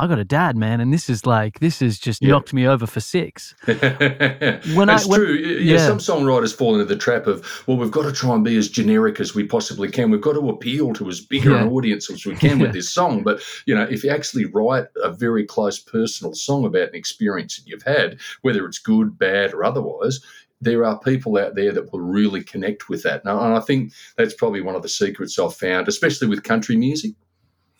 I 0.00 0.06
got 0.06 0.18
a 0.18 0.24
dad, 0.24 0.56
man, 0.56 0.80
and 0.80 0.92
this 0.92 1.08
is 1.10 1.26
like 1.26 1.60
this 1.60 1.80
has 1.80 1.98
just 1.98 2.22
Yeah. 2.22 2.30
knocked 2.30 2.52
me 2.54 2.66
over 2.66 2.86
for 2.86 3.00
six. 3.00 3.54
when 3.66 4.88
I- 4.90 4.94
it's 4.96 5.06
when- 5.06 5.20
true. 5.20 5.34
Yeah, 5.34 5.76
yeah. 5.76 5.86
some 5.86 5.98
songwriters 5.98 6.54
fall 6.54 6.74
into 6.74 6.86
the 6.86 6.96
trap 6.96 7.26
of, 7.26 7.44
well, 7.66 7.76
we've 7.76 7.90
got 7.90 8.02
to 8.04 8.12
try 8.12 8.34
and 8.34 8.42
be 8.44 8.56
as 8.56 8.68
generic 8.68 9.20
as 9.20 9.34
we 9.34 9.44
possibly 9.44 9.90
can. 9.90 10.10
We've 10.10 10.20
got 10.20 10.32
to 10.34 10.48
appeal 10.48 10.92
to 10.94 11.08
as 11.08 11.20
big 11.20 11.44
Yeah. 11.44 11.62
an 11.62 11.68
audience 11.68 12.10
as 12.10 12.24
we 12.26 12.34
can 12.44 12.58
with 12.58 12.72
this 12.72 12.90
song. 12.90 13.22
But 13.22 13.42
you 13.66 13.74
know, 13.74 13.82
if 13.90 14.02
you 14.02 14.10
actually 14.10 14.46
write 14.46 14.86
a 15.02 15.12
very 15.12 15.44
close 15.44 15.78
personal 15.78 16.34
song 16.34 16.64
about 16.64 16.88
an 16.88 16.94
experience 16.94 17.56
that 17.56 17.68
you've 17.68 17.82
had, 17.82 18.18
whether 18.42 18.64
it's 18.66 18.78
good, 18.78 19.18
bad, 19.18 19.52
or 19.54 19.64
otherwise. 19.64 20.20
There 20.62 20.84
are 20.84 20.98
people 21.00 21.38
out 21.38 21.54
there 21.54 21.72
that 21.72 21.90
will 21.90 22.02
really 22.02 22.42
connect 22.44 22.90
with 22.90 23.02
that. 23.04 23.22
And 23.24 23.30
I 23.54 23.60
think 23.60 23.94
that's 24.18 24.34
probably 24.34 24.60
one 24.60 24.74
of 24.74 24.82
the 24.82 24.90
secrets 24.90 25.38
I've 25.38 25.54
found, 25.54 25.88
especially 25.88 26.28
with 26.28 26.42
country 26.42 26.76
music. 26.76 27.12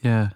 Yeah. 0.00 0.30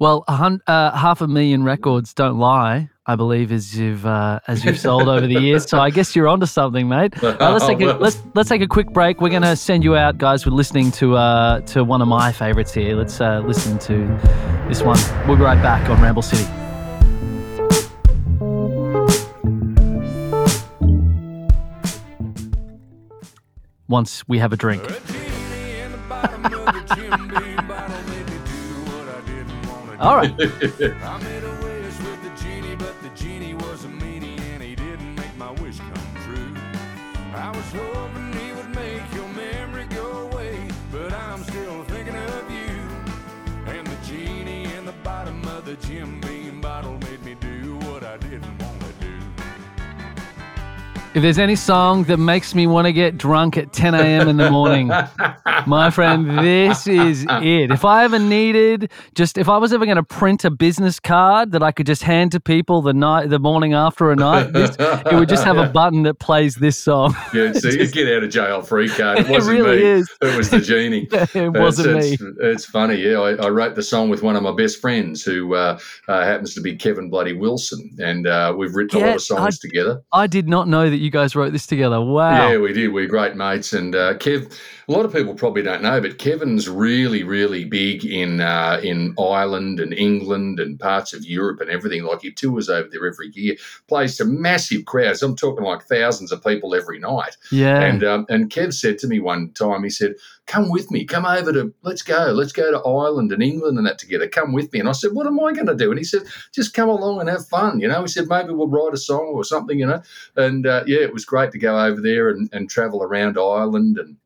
Well, 0.00 0.24
a 0.26 0.34
hun- 0.34 0.62
uh, 0.66 0.96
half 0.96 1.20
a 1.20 1.28
million 1.28 1.62
records 1.62 2.14
don't 2.14 2.38
lie. 2.38 2.88
I 3.04 3.16
believe 3.16 3.52
as 3.52 3.76
you've 3.76 4.06
uh, 4.06 4.40
as 4.48 4.64
you've 4.64 4.78
sold 4.78 5.08
over 5.08 5.26
the 5.26 5.38
years. 5.40 5.68
So 5.68 5.78
I 5.78 5.90
guess 5.90 6.16
you're 6.16 6.26
onto 6.28 6.46
something, 6.46 6.88
mate. 6.88 7.14
Uh, 7.22 7.52
let's 7.52 7.66
take 7.66 7.80
a, 7.80 7.92
let's 7.98 8.22
let's 8.34 8.48
take 8.48 8.62
a 8.62 8.66
quick 8.66 8.90
break. 8.92 9.20
We're 9.20 9.28
gonna 9.30 9.56
send 9.56 9.84
you 9.84 9.96
out, 9.96 10.16
guys. 10.16 10.46
We're 10.46 10.52
listening 10.52 10.90
to 10.92 11.16
uh, 11.16 11.60
to 11.72 11.84
one 11.84 12.00
of 12.00 12.08
my 12.08 12.32
favorites 12.32 12.72
here. 12.72 12.96
Let's 12.96 13.20
uh, 13.20 13.40
listen 13.40 13.78
to 13.80 14.06
this 14.68 14.82
one. 14.82 14.98
We'll 15.26 15.36
be 15.36 15.42
right 15.42 15.62
back 15.62 15.88
on 15.90 16.00
Ramble 16.00 16.22
City. 16.22 16.46
Once 23.88 24.26
we 24.28 24.38
have 24.38 24.52
a 24.52 24.56
drink. 24.56 24.82
All 30.00 30.16
right. 30.16 30.32
I 30.40 31.18
made 31.22 31.44
a 31.44 31.54
wish 31.62 31.98
with 31.98 32.22
the 32.22 32.32
genie, 32.42 32.74
but 32.74 32.94
the 33.02 33.10
genie 33.10 33.52
was 33.52 33.84
a 33.84 33.88
meanie 33.88 34.40
and 34.40 34.62
he 34.62 34.74
didn't 34.74 35.14
make 35.14 35.36
my 35.36 35.50
wish 35.60 35.78
come 35.78 36.14
true. 36.24 36.54
I 37.34 37.50
was 37.54 37.70
hoping 37.70 38.32
he 38.32 38.52
would 38.54 38.74
make 38.74 39.02
your 39.12 39.28
memory 39.28 39.84
go 39.90 40.30
away, 40.30 40.58
but 40.90 41.12
I'm 41.12 41.44
still 41.44 41.84
thinking 41.84 42.16
of 42.16 42.50
you. 42.50 42.78
And 43.66 43.86
the 43.86 44.06
genie 44.06 44.72
in 44.72 44.86
the 44.86 44.94
bottom 45.04 45.46
of 45.48 45.66
the 45.66 45.76
Jim 45.86 46.19
If 51.12 51.22
there's 51.22 51.38
any 51.40 51.56
song 51.56 52.04
that 52.04 52.18
makes 52.18 52.54
me 52.54 52.68
want 52.68 52.86
to 52.86 52.92
get 52.92 53.18
drunk 53.18 53.56
at 53.56 53.72
10 53.72 53.94
a.m. 53.96 54.28
in 54.28 54.36
the 54.36 54.48
morning, 54.48 54.92
my 55.66 55.90
friend, 55.90 56.38
this 56.38 56.86
is 56.86 57.26
it. 57.28 57.72
If 57.72 57.84
I 57.84 58.04
ever 58.04 58.20
needed, 58.20 58.92
just 59.16 59.36
if 59.36 59.48
I 59.48 59.58
was 59.58 59.72
ever 59.72 59.86
going 59.86 59.96
to 59.96 60.04
print 60.04 60.44
a 60.44 60.50
business 60.50 61.00
card 61.00 61.50
that 61.50 61.64
I 61.64 61.72
could 61.72 61.86
just 61.86 62.04
hand 62.04 62.30
to 62.30 62.38
people 62.40 62.80
the 62.80 62.92
night, 62.92 63.28
the 63.28 63.40
morning 63.40 63.74
after 63.74 64.12
a 64.12 64.16
night, 64.16 64.52
this, 64.52 64.76
it 64.78 65.14
would 65.16 65.28
just 65.28 65.42
have 65.42 65.56
a 65.58 65.68
button 65.68 66.04
that 66.04 66.20
plays 66.20 66.54
this 66.54 66.78
song. 66.78 67.16
Yeah, 67.32 67.52
so 67.52 67.68
you 67.68 67.86
get 67.90 68.12
out 68.16 68.24
of 68.24 68.30
jail 68.30 68.62
free 68.62 68.88
card. 68.88 69.18
It 69.20 69.28
wasn't 69.28 69.58
really 69.58 69.78
me. 69.78 69.82
is. 69.84 70.10
It 70.20 70.36
was 70.36 70.50
the 70.50 70.60
genie. 70.60 71.08
it 71.12 71.52
wasn't 71.52 71.98
me. 71.98 72.12
it's, 72.12 72.22
It's, 72.22 72.38
it's 72.40 72.64
funny. 72.66 72.96
Yeah, 72.96 73.18
I, 73.20 73.46
I 73.46 73.48
wrote 73.48 73.74
the 73.74 73.82
song 73.82 74.10
with 74.10 74.22
one 74.22 74.36
of 74.36 74.42
my 74.42 74.52
best 74.52 74.80
friends 74.80 75.22
who 75.24 75.54
uh, 75.54 75.78
uh, 76.08 76.24
happens 76.24 76.54
to 76.54 76.60
be 76.60 76.76
Kevin 76.76 77.08
Bloody 77.10 77.32
Wilson, 77.32 77.90
and 78.00 78.26
uh, 78.26 78.54
we've 78.56 78.74
written 78.74 79.00
a 79.02 79.06
lot 79.06 79.16
of 79.16 79.22
songs 79.22 79.58
I- 79.62 79.68
together. 79.68 80.02
I 80.12 80.26
did 80.26 80.48
not 80.48 80.68
know 80.68 80.88
that 80.90 80.99
you 81.00 81.10
guys 81.10 81.34
wrote 81.34 81.52
this 81.52 81.66
together. 81.66 82.00
Wow. 82.00 82.50
Yeah, 82.50 82.58
we 82.58 82.72
did. 82.72 82.88
We're 82.88 83.06
great 83.06 83.34
mates. 83.34 83.72
And 83.72 83.94
uh, 83.94 84.14
Kev, 84.14 84.52
a 84.86 84.92
lot 84.92 85.06
of 85.06 85.12
people 85.12 85.34
probably 85.34 85.62
don't 85.62 85.82
know, 85.82 86.00
but 86.00 86.18
Kevin's 86.18 86.68
really, 86.68 87.22
really 87.24 87.64
big 87.64 88.04
in 88.04 88.40
uh, 88.40 88.80
in 88.82 89.14
Ireland 89.18 89.80
and 89.80 89.94
England 89.94 90.60
and 90.60 90.78
parts 90.78 91.14
of 91.14 91.24
Europe 91.24 91.60
and 91.60 91.70
everything. 91.70 92.02
Like 92.02 92.20
he 92.20 92.32
tours 92.32 92.68
over 92.68 92.88
there 92.90 93.06
every 93.06 93.30
year, 93.32 93.56
plays 93.88 94.16
to 94.18 94.24
massive 94.26 94.84
crowds. 94.84 95.22
I'm 95.22 95.36
talking 95.36 95.64
like 95.64 95.84
thousands 95.84 96.32
of 96.32 96.44
people 96.44 96.74
every 96.74 96.98
night. 96.98 97.36
yeah. 97.50 97.80
And 97.80 98.04
um, 98.04 98.26
and 98.28 98.50
Kev 98.50 98.74
said 98.74 98.98
to 98.98 99.06
me 99.06 99.20
one 99.20 99.52
time, 99.52 99.82
he 99.82 99.90
said, 99.90 100.14
"Come 100.50 100.68
with 100.68 100.90
me. 100.90 101.04
Come 101.04 101.24
over 101.24 101.52
to 101.52 101.72
let's 101.82 102.02
go. 102.02 102.32
Let's 102.32 102.52
go 102.52 102.72
to 102.72 102.80
Ireland 102.80 103.30
and 103.30 103.40
England 103.40 103.78
and 103.78 103.86
that 103.86 103.98
together. 103.98 104.26
Come 104.26 104.52
with 104.52 104.72
me." 104.72 104.80
And 104.80 104.88
I 104.88 104.92
said, 104.92 105.12
"What 105.12 105.28
am 105.28 105.38
I 105.38 105.52
going 105.52 105.66
to 105.66 105.76
do?" 105.76 105.90
And 105.90 105.98
he 105.98 106.04
said, 106.04 106.22
"Just 106.52 106.74
come 106.74 106.88
along 106.88 107.20
and 107.20 107.28
have 107.28 107.46
fun." 107.46 107.78
You 107.78 107.86
know, 107.86 108.02
he 108.02 108.08
said 108.08 108.26
maybe 108.28 108.52
we'll 108.52 108.68
write 108.68 108.92
a 108.92 108.98
song 108.98 109.30
or 109.32 109.44
something. 109.44 109.78
You 109.78 109.86
know, 109.86 110.02
and 110.34 110.66
uh, 110.66 110.82
yeah, 110.88 111.00
it 111.00 111.12
was 111.12 111.24
great 111.24 111.52
to 111.52 111.58
go 111.58 111.78
over 111.78 112.00
there 112.00 112.30
and, 112.30 112.48
and 112.52 112.68
travel 112.68 113.02
around 113.02 113.38
Ireland 113.38 113.98
and. 113.98 114.16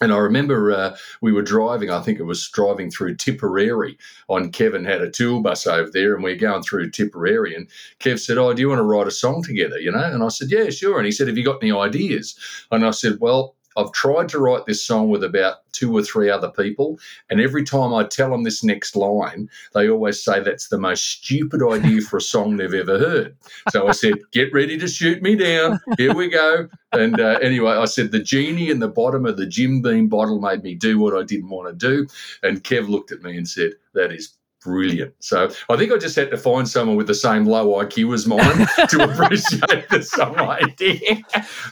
And 0.00 0.12
I 0.12 0.18
remember 0.18 0.72
uh, 0.72 0.96
we 1.20 1.32
were 1.32 1.40
driving, 1.40 1.88
I 1.88 2.02
think 2.02 2.18
it 2.18 2.24
was 2.24 2.48
driving 2.48 2.90
through 2.90 3.14
Tipperary 3.14 3.96
on 4.28 4.50
Kevin 4.50 4.84
had 4.84 5.00
a 5.00 5.10
tour 5.10 5.40
bus 5.40 5.68
over 5.68 5.88
there 5.88 6.14
and 6.14 6.22
we 6.22 6.32
are 6.32 6.36
going 6.36 6.64
through 6.64 6.90
Tipperary 6.90 7.54
and 7.54 7.68
Kev 8.00 8.18
said, 8.18 8.36
Oh, 8.36 8.52
do 8.52 8.60
you 8.60 8.68
want 8.68 8.80
to 8.80 8.82
write 8.82 9.06
a 9.06 9.12
song 9.12 9.44
together? 9.44 9.78
You 9.78 9.92
know? 9.92 10.02
And 10.02 10.24
I 10.24 10.28
said, 10.28 10.50
Yeah, 10.50 10.68
sure. 10.70 10.98
And 10.98 11.06
he 11.06 11.12
said, 11.12 11.28
Have 11.28 11.38
you 11.38 11.44
got 11.44 11.62
any 11.62 11.70
ideas? 11.70 12.36
And 12.72 12.84
I 12.84 12.90
said, 12.90 13.20
Well, 13.20 13.54
I've 13.76 13.92
tried 13.92 14.28
to 14.30 14.38
write 14.38 14.66
this 14.66 14.84
song 14.84 15.08
with 15.08 15.24
about 15.24 15.56
two 15.72 15.96
or 15.96 16.02
three 16.02 16.30
other 16.30 16.50
people. 16.50 16.98
And 17.28 17.40
every 17.40 17.64
time 17.64 17.92
I 17.92 18.04
tell 18.04 18.30
them 18.30 18.44
this 18.44 18.62
next 18.62 18.96
line, 18.96 19.48
they 19.74 19.88
always 19.88 20.22
say 20.22 20.40
that's 20.40 20.68
the 20.68 20.78
most 20.78 21.04
stupid 21.04 21.62
idea 21.62 22.00
for 22.00 22.18
a 22.18 22.20
song 22.34 22.56
they've 22.56 22.72
ever 22.72 22.98
heard. 22.98 23.36
So 23.70 23.88
I 23.88 23.92
said, 23.92 24.14
Get 24.32 24.52
ready 24.52 24.78
to 24.78 24.88
shoot 24.88 25.22
me 25.22 25.36
down. 25.36 25.80
Here 25.98 26.14
we 26.14 26.28
go. 26.28 26.68
And 26.92 27.20
uh, 27.20 27.38
anyway, 27.42 27.72
I 27.72 27.86
said, 27.86 28.12
The 28.12 28.20
genie 28.20 28.70
in 28.70 28.78
the 28.78 28.88
bottom 28.88 29.26
of 29.26 29.36
the 29.36 29.46
Jim 29.46 29.82
Beam 29.82 30.08
bottle 30.08 30.40
made 30.40 30.62
me 30.62 30.74
do 30.74 30.98
what 30.98 31.14
I 31.14 31.24
didn't 31.24 31.50
want 31.50 31.68
to 31.68 31.88
do. 31.88 32.06
And 32.42 32.62
Kev 32.62 32.88
looked 32.88 33.12
at 33.12 33.22
me 33.22 33.36
and 33.36 33.48
said, 33.48 33.72
That 33.94 34.12
is 34.12 34.36
brilliant. 34.64 35.14
So 35.20 35.50
I 35.68 35.76
think 35.76 35.92
I 35.92 35.98
just 35.98 36.16
had 36.16 36.30
to 36.30 36.36
find 36.36 36.68
someone 36.68 36.96
with 36.96 37.06
the 37.06 37.14
same 37.14 37.44
low 37.44 37.66
IQ 37.84 38.14
as 38.14 38.26
mine 38.26 38.40
to 38.88 39.04
appreciate 39.04 39.88
the 39.90 40.02
song 40.02 40.36
idea. 40.38 41.22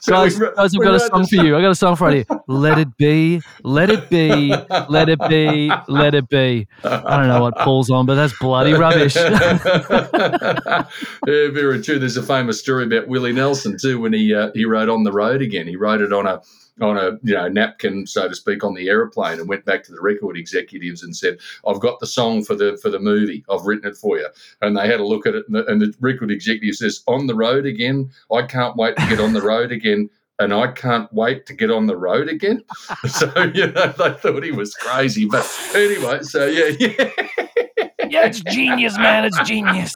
So 0.01 0.13
guys, 0.13 0.39
we 0.39 0.47
guys, 0.55 0.75
I've 0.75 0.83
got 0.83 0.95
a 0.95 1.01
song 1.01 1.27
for 1.27 1.37
you. 1.37 1.57
I 1.57 1.63
got 1.63 1.71
a 1.71 1.75
song 1.75 1.97
for 1.97 2.15
you. 2.15 2.25
Let 2.47 2.79
it 2.79 2.97
be, 2.97 3.41
let 3.65 3.91
it 3.91 4.09
be, 4.11 4.55
let 4.89 5.09
it 5.09 5.19
be, 5.29 5.73
let 5.89 6.15
it 6.15 6.29
be. 6.29 6.69
I 6.85 7.17
don't 7.17 7.29
know 7.29 7.43
what 7.43 7.57
Paul's 7.57 7.91
on, 7.91 8.07
but 8.07 8.15
that's 8.15 8.39
bloody 8.39 8.75
rubbish. 8.75 9.17
yeah, 9.17 10.85
very 11.27 11.83
true. 11.83 11.99
There's 11.99 12.17
a 12.17 12.23
famous 12.23 12.61
story 12.61 12.85
about 12.85 13.09
Willie 13.09 13.33
Nelson 13.33 13.77
too 13.79 14.01
when 14.01 14.13
he 14.13 14.35
uh, 14.35 14.51
he 14.55 14.65
wrote 14.65 14.89
on 14.89 15.05
the 15.05 15.13
road 15.13 15.43
again. 15.43 15.67
He 15.67 15.77
wrote 15.77 16.03
it 16.03 16.13
on 16.13 16.27
a 16.27 16.43
on 16.81 16.97
a 16.97 17.19
you 17.23 17.35
know 17.35 17.49
napkin, 17.49 18.07
so 18.07 18.29
to 18.29 18.35
speak, 18.35 18.65
on 18.65 18.75
the 18.75 18.89
aeroplane, 18.89 19.39
and 19.39 19.49
went 19.49 19.65
back 19.65 19.83
to 19.85 19.93
the 19.93 20.01
record 20.01 20.37
executives 20.37 21.03
and 21.03 21.15
said, 21.15 21.39
"I've 21.67 21.81
got 21.81 22.01
the 22.01 22.07
song 22.07 22.45
for 22.45 22.55
the 22.55 22.79
for 22.81 22.91
the 22.91 22.99
movie. 22.99 23.45
I've 23.51 23.67
written 23.67 23.89
it 23.89 23.97
for 23.97 24.19
you." 24.19 24.29
And 24.61 24.77
they 24.77 24.87
had 24.87 25.01
a 25.01 25.07
look 25.07 25.27
at 25.27 25.35
it, 25.35 25.47
and 25.47 25.57
the, 25.57 25.67
and 25.67 25.81
the 25.81 25.95
record 26.01 26.31
executive 26.31 26.77
says, 26.77 27.03
"On 27.07 27.27
the 27.27 27.35
road 27.35 27.67
again. 27.67 28.11
I 28.33 28.43
can't 28.43 28.77
wait 28.77 28.97
to 28.97 29.07
get 29.09 29.21
on 29.21 29.33
the 29.33 29.43
road 29.43 29.73
again." 29.73 30.09
And 30.39 30.53
I 30.53 30.73
can't 30.73 31.13
wait 31.13 31.47
to 31.47 31.55
get 31.55 31.71
on 31.71 31.87
the 31.87 31.97
road 31.97 32.29
again. 32.29 32.63
So, 33.09 33.31
you 33.55 33.71
know, 33.71 33.93
they 33.99 34.13
thought 34.15 34.43
he 34.43 34.51
was 34.51 34.75
crazy. 34.75 35.27
But 35.27 35.47
anyway, 35.75 36.23
so 36.23 36.47
yeah, 36.47 36.73
yeah. 36.81 37.89
yeah, 38.13 38.27
it's 38.27 38.41
genius, 38.43 38.97
man. 38.99 39.25
It's 39.25 39.39
genius. 39.49 39.95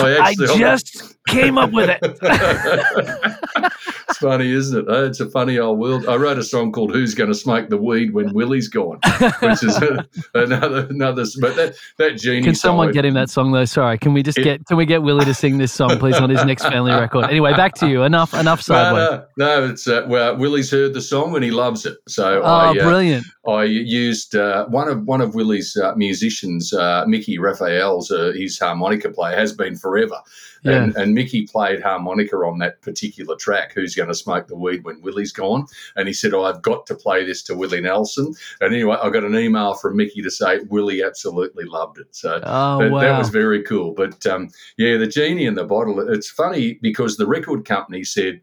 I, 0.00 0.16
I 0.16 0.30
actually, 0.30 0.58
just 0.58 1.16
came 1.28 1.58
up 1.58 1.72
with 1.72 1.90
it. 1.90 1.98
it's 4.08 4.18
funny, 4.18 4.50
isn't 4.52 4.88
it? 4.88 4.92
It's 5.06 5.20
a 5.20 5.28
funny 5.30 5.58
old 5.58 5.78
world. 5.78 6.06
I 6.08 6.16
wrote 6.16 6.38
a 6.38 6.42
song 6.42 6.72
called 6.72 6.92
"Who's 6.92 7.14
Going 7.14 7.28
to 7.28 7.34
Smoke 7.34 7.68
the 7.68 7.76
Weed 7.76 8.14
When 8.14 8.32
Willie's 8.32 8.68
Gone," 8.68 8.98
which 9.40 9.62
is 9.62 9.76
another 10.34 10.86
another. 10.88 11.24
But 11.40 11.56
that 11.56 11.74
that 11.98 12.16
genius. 12.16 12.44
Can 12.46 12.54
someone 12.54 12.86
song- 12.88 12.92
get 12.94 13.04
him 13.04 13.14
that 13.14 13.28
song 13.30 13.52
though? 13.52 13.64
Sorry, 13.66 13.98
can 13.98 14.12
we 14.14 14.22
just 14.22 14.38
It- 14.38 14.44
get 14.44 14.66
can 14.66 14.76
we 14.76 14.86
get 14.86 15.02
Willie 15.02 15.24
to 15.26 15.34
sing 15.34 15.58
this 15.58 15.72
song, 15.72 15.98
please, 15.98 16.16
on 16.16 16.30
his 16.30 16.44
next 16.44 16.62
family 16.64 16.92
record? 16.92 17.26
Anyway, 17.26 17.52
back 17.54 17.74
to 17.74 17.88
you. 17.88 18.02
Enough, 18.04 18.32
enough 18.34 18.66
No, 18.68 18.74
sideways. 18.74 19.20
no, 19.36 19.46
no. 19.60 19.64
It's 19.70 19.86
uh, 19.86 20.04
well, 20.08 20.36
Willie's 20.36 20.70
heard 20.70 20.94
the 20.94 21.02
song 21.02 21.34
and 21.34 21.44
he 21.44 21.50
loves 21.50 21.84
it. 21.84 21.98
So 22.08 22.40
Oh, 22.42 22.44
I, 22.44 22.70
uh, 22.70 22.72
brilliant! 22.74 23.26
I 23.48 23.64
used 23.64 24.36
uh, 24.36 24.66
one 24.66 24.86
of 24.88 25.04
one 25.06 25.22
of 25.22 25.34
Willie's 25.34 25.74
uh, 25.74 25.94
musicians, 25.94 26.74
uh, 26.74 27.04
Mickey 27.06 27.38
Raphael's, 27.38 28.10
uh, 28.10 28.32
his 28.36 28.58
harmonica 28.58 29.10
player 29.10 29.34
has 29.34 29.54
been 29.54 29.76
forever, 29.76 30.16
Yeah. 30.62 30.72
and, 30.82 30.94
and 30.96 31.14
Mickey 31.14 31.46
played 31.46 31.80
harmonica 31.80 32.36
on 32.36 32.58
that 32.58 32.82
particular 32.82 33.36
track. 33.36 33.72
Who's 33.72 33.94
going 33.94 34.10
to 34.10 34.14
smoke 34.14 34.46
the 34.48 34.56
weed 34.56 34.84
when 34.84 35.00
Willie's 35.00 35.32
gone? 35.32 35.64
And 35.96 36.06
he 36.06 36.12
said, 36.12 36.34
oh, 36.34 36.44
"I've 36.44 36.60
got 36.60 36.86
to 36.88 36.94
play 36.94 37.24
this 37.24 37.42
to 37.44 37.54
Willie 37.54 37.80
Nelson." 37.80 38.34
And 38.60 38.74
anyway, 38.74 38.98
I 39.02 39.08
got 39.08 39.24
an 39.24 39.34
email 39.34 39.72
from 39.72 39.96
Mickey 39.96 40.20
to 40.20 40.30
say 40.30 40.58
Willie 40.68 41.02
absolutely 41.02 41.64
loved 41.64 41.98
it. 41.98 42.14
So 42.14 42.42
Oh 42.44 42.78
that, 42.80 42.90
wow! 42.90 43.00
that 43.00 43.18
was 43.18 43.30
very 43.30 43.62
cool. 43.62 43.94
But 43.94 44.26
um, 44.26 44.50
yeah, 44.76 44.98
the 44.98 45.06
genie 45.06 45.46
in 45.46 45.54
the 45.54 45.64
bottle. 45.64 45.98
It's 46.10 46.28
funny 46.30 46.74
because 46.82 47.16
the 47.16 47.26
record 47.26 47.64
company 47.64 48.04
said 48.04 48.40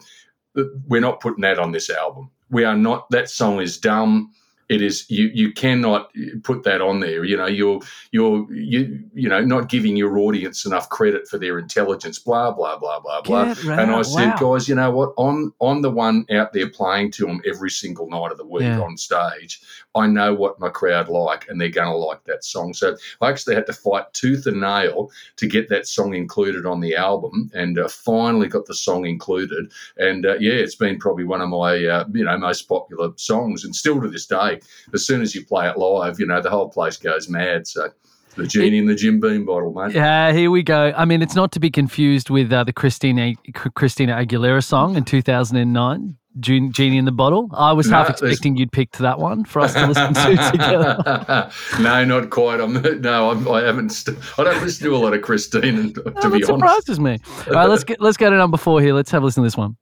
we're 0.87 1.01
not 1.01 1.19
putting 1.19 1.41
that 1.41 1.59
on 1.59 1.71
this 1.71 1.91
album. 1.91 2.31
We 2.49 2.63
are 2.63 2.75
not. 2.75 3.07
That 3.11 3.29
song 3.29 3.61
is 3.61 3.77
dumb. 3.77 4.31
It 4.69 4.81
is 4.81 5.05
you. 5.09 5.29
You 5.33 5.53
cannot 5.53 6.11
put 6.43 6.63
that 6.63 6.81
on 6.81 6.99
there. 6.99 7.23
You 7.23 7.37
know, 7.37 7.45
you're 7.45 7.79
you're 8.11 8.51
you 8.53 9.01
you 9.13 9.29
know 9.29 9.39
not 9.39 9.69
giving 9.69 9.95
your 9.95 10.17
audience 10.17 10.65
enough 10.65 10.89
credit 10.89 11.27
for 11.27 11.37
their 11.37 11.57
intelligence. 11.57 12.19
Blah 12.19 12.51
blah 12.51 12.77
blah 12.77 12.99
blah 12.99 13.21
blah. 13.21 13.45
Get 13.53 13.63
right- 13.63 13.79
And 13.79 13.91
I 13.91 14.01
said, 14.01 14.31
wow. 14.41 14.53
guys, 14.55 14.67
you 14.67 14.75
know 14.75 14.91
what? 14.91 15.13
I'm 15.17 15.53
I'm 15.61 15.81
the 15.81 15.89
one 15.91 16.25
out 16.31 16.51
there 16.51 16.69
playing 16.69 17.11
to 17.11 17.25
them 17.27 17.41
every 17.47 17.69
single 17.69 18.09
night 18.09 18.31
of 18.31 18.37
the 18.37 18.45
week 18.45 18.63
Yeah. 18.63 18.81
on 18.81 18.97
stage. 18.97 19.61
I 19.95 20.05
know 20.05 20.33
what 20.35 20.59
my 20.59 20.69
crowd 20.69 21.07
like, 21.07 21.47
and 21.49 21.59
they're 21.59 21.69
going 21.69 21.87
to 21.89 21.95
like 21.95 22.23
that 22.25 22.43
song. 22.43 22.73
So 22.73 22.95
I 23.21 23.29
actually 23.29 23.55
had 23.55 23.65
to 23.67 23.73
fight 23.73 24.13
tooth 24.13 24.45
and 24.45 24.59
nail 24.61 25.09
to 25.37 25.47
get 25.47 25.69
that 25.69 25.87
song 25.87 26.13
included 26.13 26.65
on 26.67 26.81
the 26.81 26.95
album, 26.95 27.49
and 27.53 27.79
uh, 27.79 27.87
finally 27.87 28.47
got 28.47 28.65
the 28.65 28.75
song 28.75 29.05
included. 29.05 29.71
And 29.97 30.25
uh, 30.25 30.35
yeah, 30.39 30.53
it's 30.53 30.75
been 30.75 30.99
probably 30.99 31.23
one 31.23 31.41
of 31.41 31.49
my 31.49 31.83
uh, 31.85 32.05
you 32.13 32.25
know 32.25 32.37
most 32.37 32.63
popular 32.67 33.09
songs, 33.15 33.63
and 33.63 33.75
still 33.75 34.01
to 34.01 34.09
this 34.09 34.25
day, 34.27 34.56
as 34.93 35.05
soon 35.05 35.21
as 35.21 35.33
you 35.35 35.45
play 35.45 35.67
it 35.69 35.77
live, 35.77 36.19
you 36.19 36.25
know 36.25 36.41
the 36.41 36.49
whole 36.49 36.69
place 36.69 36.97
goes 36.97 37.29
mad. 37.29 37.67
So. 37.67 37.89
The 38.35 38.45
genie 38.45 38.77
in 38.77 38.85
the 38.85 38.93
Jim 38.93 39.19
Beam 39.19 39.45
bottle, 39.45 39.73
mate. 39.73 39.95
Yeah, 39.95 40.31
here 40.31 40.51
we 40.51 40.61
go. 40.61 40.93
I 40.95 41.05
mean, 41.05 41.23
it's 41.23 41.33
not 41.33 41.51
to 41.53 41.59
be 41.59 41.71
confused 41.71 42.29
with 42.29 42.53
uh, 42.53 42.63
the 42.65 42.71
Christina 42.71 43.33
Christina 43.73 44.13
Aguilera 44.13 44.63
song 44.63 44.95
in 44.95 45.05
2009. 45.05 46.15
Gen- 46.39 46.71
Genie 46.71 46.97
in 46.99 47.05
the 47.05 47.11
Bottle? 47.11 47.49
I 47.51 47.73
was 47.73 47.87
No, 47.89 47.95
half 47.97 48.07
there's- 48.09 48.21
expecting 48.21 48.55
you'd 48.57 48.71
pick 48.71 48.91
that 48.97 49.17
one 49.17 49.43
for 49.43 49.59
us 49.61 49.73
to 49.73 49.87
listen 49.87 50.13
to 50.13 50.51
together. 50.51 51.49
no, 51.81 52.05
not 52.05 52.29
quite. 52.29 52.59
I'm 52.61 52.73
no, 53.01 53.31
I'm, 53.31 53.47
I 53.47 53.63
haven't. 53.63 53.89
St- 53.89 54.15
I 54.37 54.43
don't 54.43 54.61
listen 54.61 54.85
to 54.85 54.95
a 54.95 54.99
lot 54.99 55.15
of 55.15 55.23
Christine, 55.23 55.93
to 55.95 56.03
Oh, 56.05 56.11
be 56.11 56.11
that 56.11 56.25
honest. 56.25 56.45
surprises 56.45 56.99
me. 56.99 57.17
All 57.47 57.53
right, 57.53 57.67
let's 57.67 57.83
get 57.83 57.99
let's 58.01 58.17
go 58.17 58.29
to 58.29 58.37
number 58.37 58.57
four 58.57 58.81
here. 58.81 58.93
Let's 58.93 59.09
have 59.09 59.23
a 59.23 59.25
listen 59.25 59.41
to 59.41 59.47
this 59.47 59.57
one. 59.57 59.77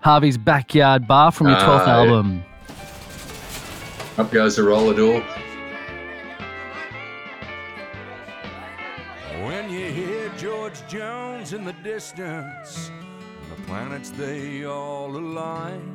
Harvey's 0.00 0.38
Backyard 0.38 1.06
Bar 1.06 1.32
from 1.32 1.48
your 1.48 1.56
12th 1.56 1.80
Ah, 1.86 2.02
yeah. 2.02 2.10
album. 2.10 2.44
Up 4.16 4.30
goes 4.30 4.56
the 4.56 4.62
roller 4.62 4.94
door. 4.94 5.20
When 9.44 9.70
you 9.70 9.86
hear 9.90 10.28
George 10.36 10.80
Jones 10.88 11.52
in 11.52 11.64
the 11.64 11.72
distance, 11.84 12.90
the 13.48 13.62
planets 13.66 14.10
they 14.10 14.64
all 14.64 15.16
align. 15.16 15.94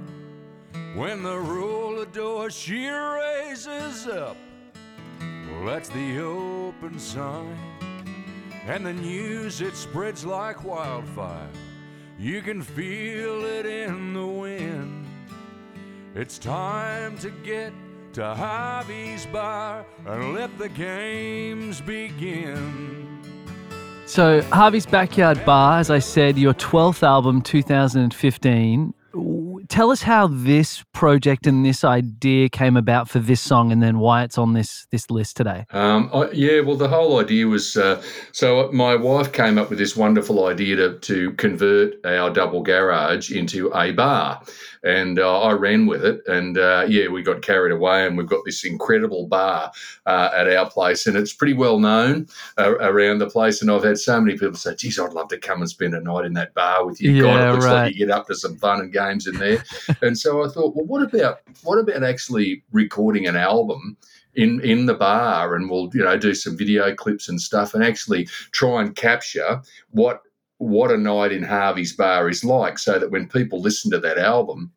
When 0.95 1.23
the 1.23 1.37
roller 1.37 2.05
door 2.05 2.49
she 2.49 2.87
raises 2.87 4.07
up, 4.07 4.37
well, 5.19 5.65
that's 5.65 5.89
the 5.89 6.19
open 6.19 6.99
sign. 6.99 7.57
And 8.67 8.85
the 8.85 8.93
news 8.93 9.59
it 9.61 9.75
spreads 9.75 10.23
like 10.25 10.63
wildfire. 10.63 11.49
You 12.19 12.41
can 12.41 12.61
feel 12.61 13.43
it 13.43 13.65
in 13.65 14.13
the 14.13 14.25
wind. 14.25 15.05
It's 16.15 16.37
time 16.37 17.17
to 17.17 17.31
get 17.31 17.73
to 18.13 18.35
Harvey's 18.35 19.25
bar 19.25 19.83
and 20.05 20.33
let 20.33 20.55
the 20.59 20.69
games 20.69 21.81
begin. 21.81 23.19
So 24.05 24.41
Harvey's 24.43 24.85
Backyard 24.85 25.43
Bar, 25.43 25.79
as 25.79 25.89
I 25.89 25.97
said, 25.97 26.37
your 26.37 26.53
12th 26.53 27.01
album, 27.01 27.41
2015. 27.41 28.93
Tell 29.73 29.89
us 29.89 30.03
how 30.03 30.27
this 30.27 30.83
project 30.93 31.47
and 31.47 31.65
this 31.65 31.83
idea 31.83 32.47
came 32.47 32.77
about 32.77 33.09
for 33.09 33.17
this 33.17 33.41
song, 33.41 33.71
and 33.71 33.81
then 33.81 33.97
why 33.97 34.21
it's 34.21 34.37
on 34.37 34.53
this 34.53 34.85
this 34.91 35.09
list 35.09 35.35
today. 35.35 35.65
Um, 35.71 36.11
I, 36.13 36.29
yeah, 36.29 36.59
well, 36.59 36.75
the 36.75 36.87
whole 36.87 37.19
idea 37.19 37.47
was 37.47 37.75
uh, 37.75 37.99
so 38.33 38.69
my 38.71 38.95
wife 38.95 39.31
came 39.31 39.57
up 39.57 39.71
with 39.71 39.79
this 39.79 39.97
wonderful 39.97 40.45
idea 40.45 40.75
to, 40.75 40.99
to 40.99 41.31
convert 41.37 41.95
our 42.05 42.29
double 42.29 42.61
garage 42.61 43.31
into 43.31 43.73
a 43.73 43.91
bar. 43.93 44.43
And 44.83 45.17
uh, 45.17 45.41
I 45.43 45.53
ran 45.53 45.85
with 45.85 46.03
it. 46.03 46.21
And 46.27 46.57
uh, 46.57 46.85
yeah, 46.87 47.07
we 47.07 47.23
got 47.23 47.41
carried 47.41 47.71
away, 47.71 48.05
and 48.05 48.17
we've 48.17 48.27
got 48.27 48.41
this 48.45 48.63
incredible 48.65 49.27
bar 49.27 49.71
uh, 50.05 50.29
at 50.35 50.53
our 50.53 50.69
place. 50.69 51.07
And 51.07 51.15
it's 51.15 51.33
pretty 51.33 51.53
well 51.53 51.79
known 51.79 52.27
uh, 52.59 52.75
around 52.79 53.19
the 53.19 53.29
place. 53.29 53.61
And 53.61 53.71
I've 53.71 53.83
had 53.83 53.97
so 53.97 54.19
many 54.19 54.37
people 54.37 54.55
say, 54.55 54.75
geez, 54.75 54.99
I'd 54.99 55.13
love 55.13 55.29
to 55.29 55.37
come 55.39 55.61
and 55.61 55.69
spend 55.69 55.95
a 55.95 56.01
night 56.01 56.25
in 56.25 56.33
that 56.33 56.53
bar 56.53 56.85
with 56.85 57.01
you. 57.01 57.21
God, 57.21 57.27
Yeah, 57.27 57.49
it 57.49 57.51
looks 57.53 57.65
right. 57.65 57.83
like 57.85 57.95
you 57.95 58.05
get 58.05 58.13
up 58.13 58.27
to 58.27 58.35
some 58.35 58.57
fun 58.57 58.81
and 58.81 58.91
games 58.91 59.25
in 59.25 59.37
there. 59.37 59.62
And 60.01 60.17
so 60.17 60.43
I 60.43 60.47
thought, 60.49 60.75
well, 60.75 60.85
what 60.85 61.03
about 61.03 61.39
what 61.63 61.77
about 61.77 62.03
actually 62.03 62.63
recording 62.71 63.27
an 63.27 63.35
album? 63.35 63.97
in 64.35 64.59
in 64.61 64.87
the 64.87 64.93
bar 64.95 65.55
and 65.55 65.69
we'll 65.69 65.89
you 65.93 66.03
know 66.03 66.17
do 66.17 66.33
some 66.33 66.57
video 66.57 66.93
clips 66.95 67.29
and 67.29 67.39
stuff 67.39 67.73
and 67.73 67.83
actually 67.83 68.25
try 68.51 68.81
and 68.81 68.95
capture 68.95 69.61
what 69.91 70.21
what 70.57 70.91
a 70.91 70.97
night 70.97 71.31
in 71.31 71.43
Harvey's 71.43 71.95
bar 71.95 72.29
is 72.29 72.43
like 72.43 72.79
so 72.79 72.97
that 72.97 73.11
when 73.11 73.27
people 73.27 73.61
listen 73.61 73.91
to 73.91 73.99
that 73.99 74.17
album 74.17 74.71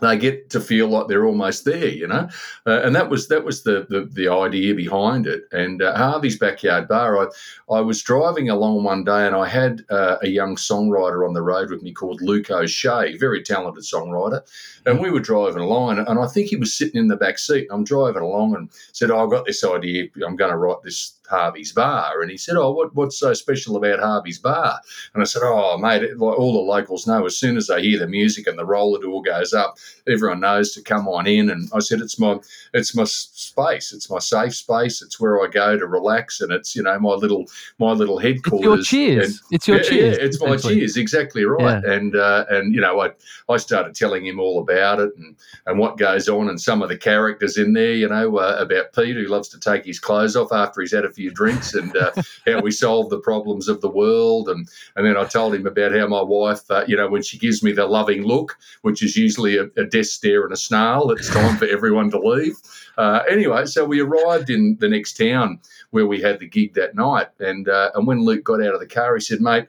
they 0.00 0.18
get 0.18 0.50
to 0.50 0.60
feel 0.60 0.88
like 0.88 1.06
they're 1.06 1.26
almost 1.26 1.64
there, 1.64 1.88
you 1.88 2.06
know, 2.06 2.28
uh, 2.66 2.80
and 2.82 2.94
that 2.96 3.08
was 3.10 3.28
that 3.28 3.44
was 3.44 3.62
the 3.62 3.86
the, 3.88 4.08
the 4.12 4.28
idea 4.28 4.74
behind 4.74 5.26
it. 5.26 5.44
And 5.52 5.82
uh, 5.82 5.96
Harvey's 5.96 6.38
backyard 6.38 6.88
bar, 6.88 7.18
I 7.18 7.74
I 7.74 7.80
was 7.80 8.02
driving 8.02 8.50
along 8.50 8.82
one 8.82 9.04
day 9.04 9.26
and 9.26 9.36
I 9.36 9.48
had 9.48 9.82
uh, 9.90 10.16
a 10.22 10.28
young 10.28 10.56
songwriter 10.56 11.26
on 11.26 11.34
the 11.34 11.42
road 11.42 11.70
with 11.70 11.82
me 11.82 11.92
called 11.92 12.20
Luke 12.22 12.50
O'Shea, 12.50 13.16
very 13.18 13.42
talented 13.42 13.84
songwriter, 13.84 14.40
and 14.84 15.00
we 15.00 15.10
were 15.10 15.20
driving 15.20 15.62
along 15.62 15.98
and, 15.98 16.08
and 16.08 16.18
I 16.18 16.26
think 16.26 16.48
he 16.48 16.56
was 16.56 16.74
sitting 16.74 17.00
in 17.00 17.08
the 17.08 17.16
back 17.16 17.38
seat. 17.38 17.68
I'm 17.70 17.84
driving 17.84 18.22
along 18.22 18.56
and 18.56 18.70
said, 18.92 19.10
oh, 19.10 19.26
"I 19.26 19.30
got 19.30 19.46
this 19.46 19.64
idea. 19.64 20.08
I'm 20.26 20.36
going 20.36 20.50
to 20.50 20.56
write 20.56 20.82
this 20.82 21.14
Harvey's 21.28 21.72
bar." 21.72 22.20
And 22.20 22.30
he 22.30 22.36
said, 22.36 22.56
"Oh, 22.56 22.72
what, 22.72 22.94
what's 22.94 23.18
so 23.18 23.32
special 23.34 23.76
about 23.76 24.00
Harvey's 24.00 24.38
bar?" 24.38 24.80
And 25.14 25.22
I 25.22 25.26
said, 25.26 25.42
"Oh, 25.44 25.78
mate, 25.78 26.02
all 26.20 26.52
the 26.52 26.58
locals 26.58 27.06
know, 27.06 27.24
as 27.24 27.36
soon 27.36 27.56
as 27.56 27.66
they 27.68 27.82
hear 27.82 27.98
the 27.98 28.06
music 28.06 28.46
and 28.46 28.58
the 28.58 28.64
roller 28.64 29.00
door 29.00 29.22
goes 29.22 29.52
up, 29.52 29.76
everyone 30.08 30.40
knows 30.40 30.72
to 30.72 30.82
come 30.82 31.08
on 31.08 31.26
in." 31.26 31.50
And 31.50 31.68
I 31.74 31.80
said, 31.80 32.00
"It's 32.00 32.18
my 32.18 32.38
it's 32.72 32.94
my 32.94 33.04
space. 33.04 33.92
It's 33.92 34.10
my 34.10 34.18
safe 34.18 34.54
space. 34.54 35.02
It's 35.02 35.20
where 35.20 35.42
I 35.42 35.48
go 35.48 35.78
to 35.78 35.86
relax, 35.86 36.40
and 36.40 36.52
it's 36.52 36.74
you 36.76 36.82
know 36.82 36.98
my 36.98 37.14
little 37.14 37.46
my 37.78 37.92
little 37.92 38.18
It's 38.18 38.26
headquarters." 38.26 38.64
your 38.64 38.82
cheers. 38.82 39.24
And- 39.26 39.40
it's 39.50 39.68
your 39.68 39.76
yeah, 39.78 39.82
cheers. 39.82 40.18
yeah, 40.18 40.24
it's 40.24 40.40
my 40.40 40.56
cheers, 40.56 40.96
exactly 40.96 41.44
right. 41.44 41.84
And 41.84 42.16
uh, 42.16 42.44
and 42.50 42.74
you 42.74 42.80
know, 42.80 43.00
I 43.00 43.10
I 43.48 43.56
started 43.56 43.94
telling 43.94 44.26
him 44.26 44.40
all 44.40 44.60
about 44.60 45.00
it 45.00 45.10
and 45.16 45.36
and 45.66 45.78
what 45.78 45.98
goes 45.98 46.28
on 46.28 46.48
and 46.48 46.60
some 46.60 46.82
of 46.82 46.88
the 46.88 46.96
characters 46.96 47.56
in 47.56 47.72
there. 47.72 47.94
You 47.94 48.08
know, 48.08 48.36
uh, 48.38 48.56
about 48.60 48.92
Pete 48.92 49.16
who 49.16 49.26
loves 49.26 49.48
to 49.50 49.60
take 49.60 49.84
his 49.84 49.98
clothes 49.98 50.36
off 50.36 50.52
after 50.52 50.80
he's 50.80 50.92
had 50.92 51.04
a 51.04 51.12
few 51.14 51.30
drinks, 51.30 51.74
and 51.74 51.96
uh, 51.96 52.12
how 52.46 52.60
we 52.60 52.70
solve 52.70 53.10
the 53.10 53.18
problems 53.18 53.68
of 53.68 53.80
the 53.80 53.88
world. 53.88 54.48
And 54.48 54.68
and 54.96 55.06
then 55.06 55.16
I 55.16 55.24
told 55.24 55.54
him 55.54 55.66
about 55.66 55.92
how 55.92 56.06
my 56.06 56.22
wife, 56.22 56.70
uh, 56.70 56.84
you 56.86 56.96
know, 56.96 57.08
when 57.08 57.22
she 57.22 57.38
gives 57.38 57.62
me 57.62 57.72
the 57.72 57.86
loving 57.86 58.22
look, 58.22 58.56
which 58.82 59.02
is 59.02 59.16
usually 59.16 59.56
a, 59.56 59.64
a 59.76 59.84
death 59.84 60.06
stare 60.06 60.44
and 60.44 60.52
a 60.52 60.56
snarl, 60.56 61.10
it's 61.10 61.30
time 61.30 61.56
for 61.56 61.66
everyone 61.66 62.10
to 62.10 62.18
leave. 62.18 62.56
Uh, 62.98 63.20
anyway, 63.28 63.64
so 63.66 63.84
we 63.84 64.00
arrived 64.00 64.50
in 64.50 64.76
the 64.80 64.88
next 64.88 65.16
town 65.16 65.60
where 65.90 66.06
we 66.06 66.20
had 66.20 66.38
the 66.38 66.48
gig 66.48 66.74
that 66.74 66.94
night, 66.94 67.28
and 67.40 67.68
uh, 67.68 67.90
and 67.94 68.06
when 68.06 68.24
Luke 68.24 68.44
got 68.44 68.62
out 68.62 68.74
of 68.74 68.80
the 68.80 68.86
car, 68.86 69.14
he 69.14 69.20
said, 69.20 69.40
"Mate." 69.40 69.66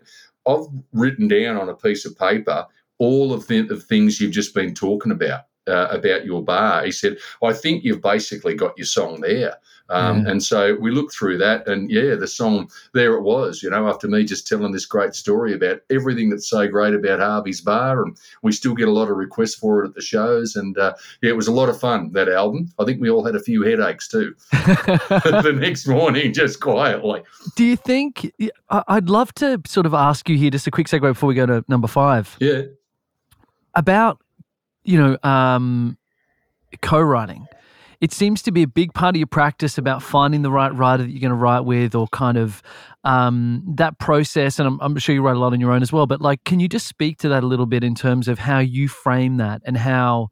I've 0.48 0.68
written 0.94 1.28
down 1.28 1.58
on 1.58 1.70
a 1.70 1.74
piece 1.74 2.06
of 2.06 2.20
paper 2.20 2.68
all 3.00 3.34
of 3.34 3.48
the, 3.48 3.62
the 3.62 3.80
things 3.80 4.22
you've 4.22 4.32
just 4.32 4.54
been 4.54 4.76
talking 4.76 5.12
about 5.12 5.46
uh, 5.68 5.88
about 5.90 6.26
your 6.26 6.44
bar. 6.44 6.84
He 6.84 6.92
said, 6.92 7.18
"I 7.44 7.54
think 7.54 7.84
you've 7.84 8.02
basically 8.02 8.56
got 8.56 8.78
your 8.78 8.86
song 8.86 9.22
there." 9.22 9.58
Um, 9.90 10.24
Yeah. 10.24 10.32
And 10.32 10.44
so 10.44 10.76
we 10.80 10.92
looked 10.92 11.14
through 11.14 11.38
that, 11.40 11.68
and 11.68 11.92
yeah, 11.92 12.16
the 12.16 12.28
song 12.28 12.70
there 12.94 13.14
it 13.14 13.22
was. 13.22 13.62
You 13.62 13.70
know, 13.70 13.88
after 13.88 14.08
me 14.08 14.24
just 14.24 14.48
telling 14.48 14.72
this 14.72 14.86
great 14.86 15.14
story 15.14 15.54
about 15.54 15.82
everything 15.92 16.30
that's 16.30 16.50
so 16.50 16.68
great 16.68 16.94
about 16.94 17.20
Harvey's 17.20 17.62
Bar, 17.62 18.04
and 18.04 18.18
we 18.42 18.52
still 18.52 18.74
get 18.74 18.88
a 18.88 18.92
lot 18.92 19.10
of 19.10 19.18
requests 19.18 19.56
for 19.56 19.84
it 19.84 19.88
at 19.88 19.96
the 19.96 20.02
shows, 20.02 20.56
and 20.56 20.78
uh, 20.78 20.94
yeah, 21.22 21.30
it 21.30 21.36
was 21.36 21.48
a 21.48 21.52
lot 21.52 21.70
of 21.70 21.80
fun 21.80 22.12
that 22.14 22.30
album. 22.30 22.72
I 22.80 22.86
think 22.86 23.00
we 23.00 23.10
all 23.10 23.24
had 23.24 23.36
a 23.36 23.40
few 23.40 23.62
headaches 23.62 24.08
too 24.08 24.36
the 24.52 25.56
next 25.56 25.88
morning, 25.88 26.34
just 26.34 26.60
quietly. 26.60 27.22
Do 27.56 27.64
you 27.64 27.76
think? 27.76 28.32
I'd 28.70 29.10
love 29.10 29.34
to 29.36 29.62
sort 29.68 29.86
of 29.86 29.94
ask 29.94 30.28
you 30.30 30.38
here, 30.38 30.50
just 30.50 30.68
a 30.68 30.72
quick 30.72 30.88
segue 30.88 31.02
before 31.02 31.28
we 31.28 31.36
go 31.36 31.46
to 31.46 31.64
number 31.68 31.88
five, 31.88 32.36
Yeah, 32.40 32.64
about 33.76 34.20
you 34.86 34.98
know 34.98 35.18
um, 35.30 35.98
co-writing. 36.82 37.48
It 38.02 38.12
seems 38.12 38.42
to 38.44 38.52
be 38.52 38.64
a 38.64 38.68
big 38.68 38.94
part 38.94 39.16
of 39.16 39.20
your 39.20 39.28
practice 39.28 39.78
about 39.78 40.04
finding 40.04 40.42
the 40.42 40.52
right 40.52 40.74
writer 40.74 41.04
that 41.04 41.10
you're 41.10 41.22
going 41.22 41.30
to 41.30 41.36
write 41.36 41.62
with, 41.62 41.96
or 41.96 42.08
kind 42.08 42.38
of 42.38 42.62
um, 43.04 43.64
that 43.78 43.98
process. 44.00 44.60
And 44.60 44.68
I'm, 44.68 44.80
I'm 44.82 44.98
sure 44.98 45.16
you 45.16 45.22
write 45.22 45.38
a 45.38 45.40
lot 45.40 45.54
on 45.54 45.60
your 45.60 45.72
own 45.72 45.82
as 45.82 45.94
well. 45.94 46.06
But 46.06 46.22
like, 46.22 46.44
can 46.44 46.60
you 46.60 46.68
just 46.68 46.88
speak 46.88 47.18
to 47.20 47.30
that 47.30 47.44
a 47.44 47.48
little 47.48 47.66
bit 47.66 47.84
in 47.84 47.96
terms 47.96 48.28
of 48.28 48.38
how 48.40 48.60
you 48.60 48.88
frame 48.88 49.38
that 49.38 49.62
and 49.66 49.78
how? 49.78 50.30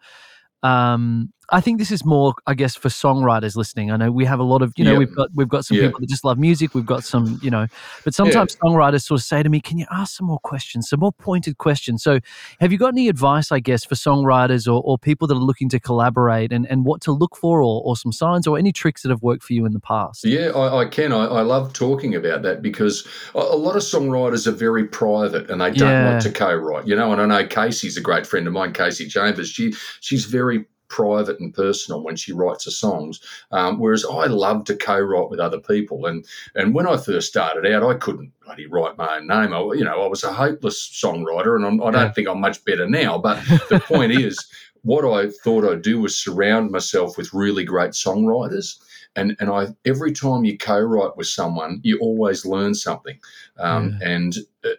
Um, 0.62 1.34
I 1.50 1.60
think 1.62 1.78
this 1.78 1.92
is 1.92 2.06
more, 2.06 2.34
I 2.48 2.54
guess, 2.54 2.76
for 2.76 2.90
songwriters 2.90 3.56
listening. 3.56 3.92
I 3.92 3.98
know 3.98 4.12
we 4.12 4.26
have 4.26 4.40
a 4.40 4.44
lot 4.44 4.62
of, 4.62 4.74
you 4.78 4.86
know, 4.86 4.94
Yeah. 4.94 4.98
we've 5.00 5.16
got 5.16 5.30
we've 5.36 5.50
got 5.50 5.66
some 5.66 5.78
Yeah. 5.78 5.88
people 5.88 6.00
that 6.02 6.10
just 6.10 6.24
love 6.24 6.38
music. 6.38 6.74
We've 6.74 6.86
got 6.86 7.04
some, 7.04 7.40
you 7.44 7.50
know, 7.52 7.68
but 8.04 8.14
sometimes 8.14 8.56
songwriters 8.56 9.04
sort 9.04 9.20
of 9.20 9.26
say 9.26 9.44
to 9.44 9.50
me, 9.50 9.60
"Can 9.60 9.78
you 9.78 9.86
ask 9.92 10.16
some 10.18 10.28
more 10.28 10.40
questions, 10.40 10.90
some 10.90 11.00
more 11.02 11.12
pointed 11.12 11.58
questions?" 11.58 12.02
So, 12.04 12.20
have 12.60 12.72
you 12.72 12.78
got 12.78 12.94
any 12.94 13.10
advice, 13.10 13.52
I 13.52 13.60
guess, 13.60 13.84
for 13.84 13.96
songwriters 13.96 14.68
or, 14.68 14.82
or 14.84 14.98
people 14.98 15.28
that 15.28 15.36
are 15.36 15.40
looking 15.40 15.70
to 15.70 15.80
collaborate 15.80 16.52
and, 16.54 16.66
and 16.68 16.86
what 16.86 17.02
to 17.02 17.12
look 17.12 17.36
for, 17.36 17.62
or, 17.62 17.82
or 17.84 17.98
some 17.98 18.12
signs, 18.12 18.48
or 18.48 18.58
any 18.58 18.72
tricks 18.72 19.02
that 19.04 19.10
have 19.10 19.22
worked 19.22 19.44
for 19.44 19.54
you 19.54 19.66
in 19.66 19.74
the 19.74 19.80
past? 19.80 20.24
Yeah, 20.26 20.50
I, 20.56 20.80
I 20.82 20.86
can. 20.86 21.12
I, 21.12 21.26
I 21.26 21.42
love 21.42 21.74
talking 21.74 22.16
about 22.16 22.42
that 22.44 22.62
because 22.62 23.06
a, 23.36 23.40
a 23.40 23.58
lot 23.58 23.76
of 23.76 23.82
songwriters 23.82 24.48
are 24.48 24.52
very 24.52 24.86
private 24.86 25.50
and 25.50 25.60
they 25.62 25.72
don't 25.72 25.90
Yeah. 25.90 26.10
want 26.12 26.22
to 26.24 26.32
co-write. 26.32 26.88
You 26.88 26.96
know, 26.96 27.12
and 27.12 27.22
I 27.22 27.26
know 27.26 27.48
Casey's 27.48 27.98
a 27.98 28.02
great 28.02 28.26
friend 28.26 28.48
of 28.48 28.54
mine, 28.54 28.74
Kasey 28.74 29.10
Chambers. 29.10 29.50
She 29.50 29.74
she's 30.00 30.26
very 30.26 30.66
private 30.88 31.40
and 31.40 31.54
personal 31.54 32.04
when 32.04 32.16
she 32.16 32.34
writes 32.34 32.66
her 32.66 32.72
songs, 32.72 33.20
um, 33.52 33.80
whereas 33.80 34.06
I 34.06 34.26
love 34.26 34.66
to 34.66 34.76
co-write 34.76 35.30
with 35.30 35.40
other 35.40 35.60
people. 35.60 36.06
And 36.06 36.26
and 36.56 36.74
when 36.74 36.88
I 36.88 36.98
first 36.98 37.28
started 37.28 37.72
out, 37.72 37.84
I 37.84 37.96
couldn't 37.96 38.32
bloody 38.44 38.68
write 38.68 38.98
my 38.98 39.18
own 39.18 39.28
name. 39.28 39.54
I, 39.54 39.60
you 39.74 39.84
know, 39.84 40.04
I 40.04 40.08
was 40.08 40.24
a 40.24 40.34
hopeless 40.34 40.80
songwriter, 40.90 41.56
and 41.56 41.66
I'm, 41.66 41.82
I 41.84 41.92
don't 41.92 42.14
think 42.14 42.28
I'm 42.28 42.42
much 42.42 42.64
better 42.66 42.88
now. 42.88 43.18
But 43.18 43.44
the 43.70 43.82
point 43.86 44.12
is. 44.12 44.38
What 44.86 45.06
I 45.06 45.30
thought 45.30 45.64
I'd 45.64 45.82
do 45.82 46.02
was 46.02 46.14
surround 46.14 46.72
myself 46.72 47.18
with 47.18 47.34
really 47.34 47.64
great 47.64 47.92
songwriters 47.92 48.76
and 49.16 49.36
and 49.40 49.50
I 49.50 49.68
every 49.86 50.12
time 50.12 50.46
you 50.46 50.58
co-write 50.58 51.16
with 51.18 51.28
someone, 51.28 51.80
you 51.84 52.00
always 52.00 52.46
learn 52.46 52.74
something. 52.74 53.20
Um, 53.58 53.98
And 54.02 54.36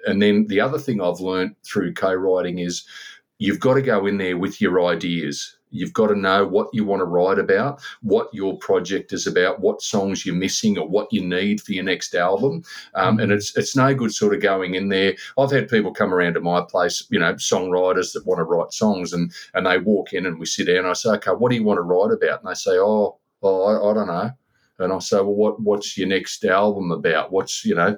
and 0.07 0.21
then 0.21 0.47
the 0.49 0.61
other 0.61 0.79
thing 0.79 1.01
I've 1.01 1.21
learned 1.21 1.57
through 1.65 1.95
co-writing 1.95 2.59
is 2.59 2.85
you've 3.39 3.61
got 3.61 3.75
to 3.75 3.83
go 3.83 4.07
in 4.07 4.19
there 4.19 4.37
with 4.37 4.61
your 4.61 4.85
ideas. 4.85 5.57
You've 5.75 5.93
got 5.93 6.07
to 6.07 6.15
know 6.15 6.47
what 6.47 6.69
you 6.73 6.85
want 6.85 7.01
to 7.01 7.07
write 7.07 7.39
about, 7.39 7.83
what 8.03 8.33
your 8.33 8.57
project 8.59 9.13
is 9.13 9.27
about, 9.27 9.61
what 9.61 9.83
songs 9.83 10.25
you're 10.25 10.35
missing, 10.35 10.79
or 10.79 10.89
what 10.89 11.13
you 11.13 11.25
need 11.25 11.61
for 11.61 11.73
your 11.73 11.85
next 11.85 12.15
album. 12.15 12.63
Um, 12.95 13.19
and 13.19 13.33
it's 13.33 13.57
it's 13.57 13.77
no 13.77 13.95
good 13.95 14.15
sort 14.15 14.35
of 14.35 14.41
going 14.41 14.75
in 14.75 14.89
there. 14.89 15.15
I've 15.37 15.51
had 15.51 15.69
people 15.69 15.93
come 15.93 16.15
around 16.15 16.35
to 16.35 16.41
my 16.41 16.63
place, 16.63 17.07
you 17.11 17.19
know, 17.19 17.35
songwriters 17.35 18.13
that 18.13 18.27
want 18.27 18.39
to 18.39 18.45
write 18.45 18.73
songs, 18.73 19.13
and 19.13 19.33
and 19.55 19.67
they 19.67 19.79
walk 19.79 20.13
in 20.13 20.27
and 20.27 20.39
we 20.39 20.47
sit 20.47 20.67
down. 20.67 20.79
And 20.79 20.89
I 20.89 20.93
say, 20.95 21.11
okay, 21.11 21.33
what 21.33 21.51
do 21.51 21.57
you 21.57 21.65
want 21.65 21.79
to 21.79 21.83
write 21.83 22.13
about? 22.13 22.41
And 22.41 22.51
they 22.51 22.55
say, 22.55 22.79
oh, 22.79 23.19
oh, 23.43 23.63
I, 23.65 23.91
I 23.91 23.95
don't 23.95 24.07
know. 24.07 24.31
And 24.81 24.93
I 24.93 24.99
say, 24.99 25.17
well, 25.19 25.27
what 25.35 25.61
what's 25.61 25.97
your 25.97 26.09
next 26.09 26.45
album 26.45 26.91
about? 26.91 27.31
What's 27.31 27.65
you 27.65 27.75
know? 27.77 27.97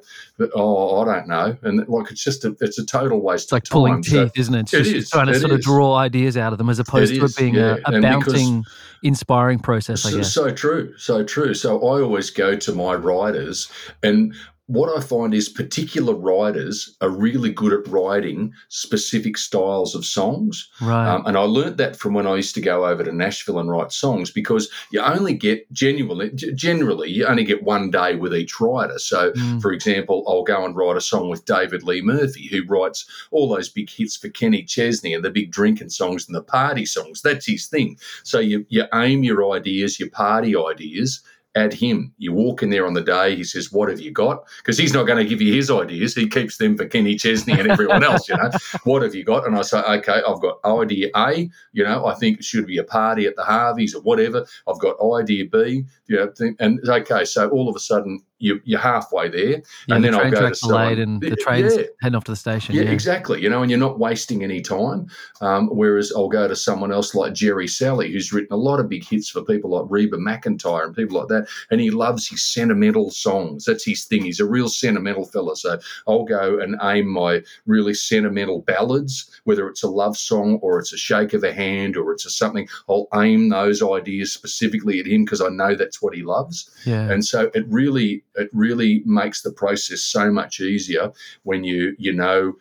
Oh, 0.54 1.00
I 1.00 1.04
don't 1.06 1.26
know. 1.28 1.56
And 1.62 1.88
like 1.88 2.10
it's 2.10 2.22
just 2.22 2.44
a 2.44 2.54
it's 2.60 2.78
a 2.78 2.84
total 2.84 3.20
waste. 3.22 3.44
It's 3.44 3.52
like 3.52 3.64
pulling 3.64 4.02
teeth, 4.02 4.12
So- 4.12 4.30
isn't 4.36 4.54
it? 4.54 4.60
It's 4.60 4.74
It 4.74 4.82
just 4.82 4.94
is, 4.94 5.10
trying 5.10 5.28
to 5.28 5.40
sort 5.40 5.52
of 5.52 5.62
draw 5.62 5.94
ideas 5.96 6.36
out 6.36 6.52
of 6.52 6.58
them 6.58 6.68
as 6.68 6.78
opposed 6.78 7.14
to 7.14 7.24
is, 7.24 7.32
it 7.36 7.40
being 7.40 7.54
yeah. 7.54 7.76
a, 7.86 7.96
a 7.96 8.00
because- 8.00 8.02
bouncing, 8.02 8.64
inspiring 9.02 9.58
process, 9.58 10.04
I 10.04 10.10
So, 10.10 10.22
so 10.22 10.50
true, 10.50 10.92
so 10.98 11.24
true. 11.24 11.54
So 11.54 11.78
I 11.78 12.02
always 12.02 12.28
go 12.28 12.56
to 12.56 12.72
my 12.74 12.94
writers, 12.94 13.70
and 14.02 14.34
what 14.68 14.96
I 14.96 15.00
find 15.00 15.32
is 15.32 15.48
particular 15.48 16.12
writers 16.12 16.96
are 17.00 17.08
really 17.08 17.52
good 17.52 17.72
at 17.72 17.86
writing 17.86 18.52
specific 18.68 19.38
styles 19.38 19.94
of 19.94 20.04
songs. 20.04 20.68
right. 20.80 21.08
Um, 21.08 21.24
and 21.26 21.36
I 21.38 21.42
learnt 21.42 21.76
that 21.76 21.96
from 21.96 22.14
when 22.14 22.26
I 22.26 22.34
used 22.34 22.54
to 22.56 22.60
go 22.60 22.84
over 22.84 23.04
to 23.04 23.12
Nashville 23.12 23.60
and 23.60 23.70
write 23.70 23.92
songs 23.92 24.30
because 24.32 24.68
you 24.90 25.00
only 25.00 25.34
get 25.34 25.70
genuinely, 25.72 26.30
generally, 26.30 27.10
you 27.10 27.26
only 27.26 27.44
get 27.44 27.62
one 27.62 27.90
day 27.90 28.16
with 28.16 28.34
each 28.34 28.60
writer. 28.60 28.98
So, 28.98 29.30
Mm. 29.32 29.62
for 29.62 29.72
example, 29.72 30.24
I'll 30.26 30.42
go 30.42 30.64
and 30.64 30.74
write 30.74 30.96
a 30.96 31.00
song 31.00 31.28
with 31.28 31.44
David 31.44 31.82
Lee 31.84 32.02
Murphy, 32.02 32.48
who 32.48 32.64
writes 32.66 33.06
all 33.30 33.48
those 33.48 33.68
big 33.68 33.88
hits 33.88 34.16
for 34.16 34.28
Kenny 34.30 34.62
Chesney 34.64 35.14
and 35.14 35.24
the 35.24 35.30
big 35.30 35.52
drinking 35.52 35.90
songs 35.90 36.26
and 36.26 36.34
the 36.34 36.42
party 36.42 36.86
songs. 36.86 37.22
That's 37.22 37.46
his 37.46 37.66
thing. 37.66 37.98
So 38.24 38.40
you, 38.40 38.66
you 38.68 38.84
aim 38.94 39.22
your 39.22 39.52
ideas, 39.52 40.00
your 40.00 40.10
party 40.10 40.56
ideas 40.56 41.20
at 41.56 41.72
him. 41.72 42.12
You 42.18 42.32
walk 42.32 42.62
in 42.62 42.70
there 42.70 42.86
on 42.86 42.92
the 42.92 43.00
day, 43.00 43.34
he 43.34 43.42
says, 43.42 43.72
What 43.72 43.88
have 43.88 44.00
you 44.00 44.12
got? 44.12 44.44
Because 44.58 44.78
he's 44.78 44.92
not 44.92 45.04
going 45.04 45.18
to 45.18 45.28
give 45.28 45.40
you 45.40 45.52
his 45.52 45.70
ideas. 45.70 46.14
He 46.14 46.28
keeps 46.28 46.58
them 46.58 46.76
for 46.76 46.86
Kenny 46.86 47.16
Chesney 47.16 47.58
and 47.58 47.68
everyone 47.68 48.04
else, 48.04 48.28
you 48.28 48.36
know. 48.36 48.50
What 48.84 49.02
have 49.02 49.14
you 49.14 49.24
got? 49.24 49.46
And 49.46 49.56
I 49.56 49.62
say, 49.62 49.78
Okay, 49.80 50.22
I've 50.28 50.40
got 50.40 50.58
idea 50.64 51.08
A, 51.16 51.50
you 51.72 51.82
know, 51.82 52.06
I 52.06 52.14
think 52.14 52.38
it 52.38 52.44
should 52.44 52.66
be 52.66 52.78
a 52.78 52.84
party 52.84 53.26
at 53.26 53.34
the 53.36 53.42
Harveys 53.42 53.94
or 53.94 54.02
whatever. 54.02 54.46
I've 54.68 54.78
got 54.78 54.96
idea 55.18 55.46
B, 55.50 55.84
you 56.06 56.16
know, 56.16 56.32
and 56.60 56.78
okay, 56.88 57.24
so 57.24 57.48
all 57.48 57.68
of 57.68 57.74
a 57.74 57.80
sudden 57.80 58.22
you, 58.38 58.60
you're 58.64 58.80
halfway 58.80 59.28
there. 59.28 59.62
Yeah, 59.88 59.94
and 59.94 60.04
the 60.04 60.10
then 60.10 60.20
I'll 60.20 60.30
go 60.30 60.50
to 60.50 60.74
are 60.74 60.92
and 60.92 61.20
the 61.20 61.36
train's 61.36 61.76
Yeah. 61.76 61.82
heading 62.02 62.16
off 62.16 62.24
to 62.24 62.32
the 62.32 62.36
station. 62.36 62.74
Yeah, 62.74 62.82
Yeah, 62.82 62.90
exactly. 62.90 63.40
You 63.42 63.48
know, 63.48 63.62
and 63.62 63.70
you're 63.70 63.80
not 63.80 63.98
wasting 63.98 64.42
any 64.44 64.60
time. 64.60 65.06
Um, 65.40 65.68
whereas 65.68 66.12
I'll 66.14 66.28
go 66.28 66.46
to 66.46 66.56
someone 66.56 66.92
else 66.92 67.14
like 67.14 67.32
Jerry 67.32 67.66
Salley, 67.66 68.12
who's 68.12 68.32
written 68.32 68.52
a 68.52 68.56
lot 68.58 68.80
of 68.80 68.88
big 68.88 69.04
hits 69.04 69.30
for 69.30 69.42
people 69.42 69.70
like 69.70 69.86
Reba 69.88 70.16
McEntire 70.18 70.84
and 70.86 70.94
people 70.94 71.18
like 71.18 71.28
that, 71.28 71.48
and 71.70 71.80
he 71.80 71.90
loves 71.90 72.28
his 72.28 72.42
sentimental 72.44 73.10
songs. 73.10 73.64
That's 73.64 73.84
his 73.84 74.04
thing. 74.04 74.24
He's 74.24 74.40
a 74.40 74.46
real 74.46 74.68
sentimental 74.68 75.24
fella. 75.26 75.56
So 75.56 75.78
I'll 76.06 76.24
go 76.24 76.58
and 76.58 76.76
aim 76.82 77.08
my 77.08 77.42
really 77.66 77.94
sentimental 77.94 78.62
ballads, 78.62 79.30
whether 79.44 79.68
it's 79.68 79.82
a 79.82 79.88
love 79.88 80.16
song 80.16 80.58
or 80.62 80.78
it's 80.78 80.92
a 80.92 80.98
shake 80.98 81.32
of 81.32 81.42
a 81.42 81.52
hand 81.52 81.96
or 81.96 82.12
it's 82.12 82.26
a 82.26 82.30
something. 82.30 82.68
I'll 82.88 83.08
aim 83.14 83.48
those 83.48 83.82
ideas 83.82 84.32
specifically 84.32 85.00
at 85.00 85.06
him 85.06 85.24
because 85.24 85.40
I 85.40 85.48
know 85.48 85.74
that's 85.74 86.02
what 86.02 86.14
he 86.14 86.22
loves. 86.22 86.70
yeah. 86.84 87.10
And 87.10 87.24
so 87.24 87.50
it 87.54 87.64
really 87.68 88.24
it 88.36 88.50
really 88.52 89.02
makes 89.06 89.42
the 89.42 89.52
process 89.52 90.02
so 90.02 90.30
much 90.30 90.60
easier 90.60 91.12
when 91.42 91.64
you 91.64 91.94
you 91.98 92.12
know 92.12 92.54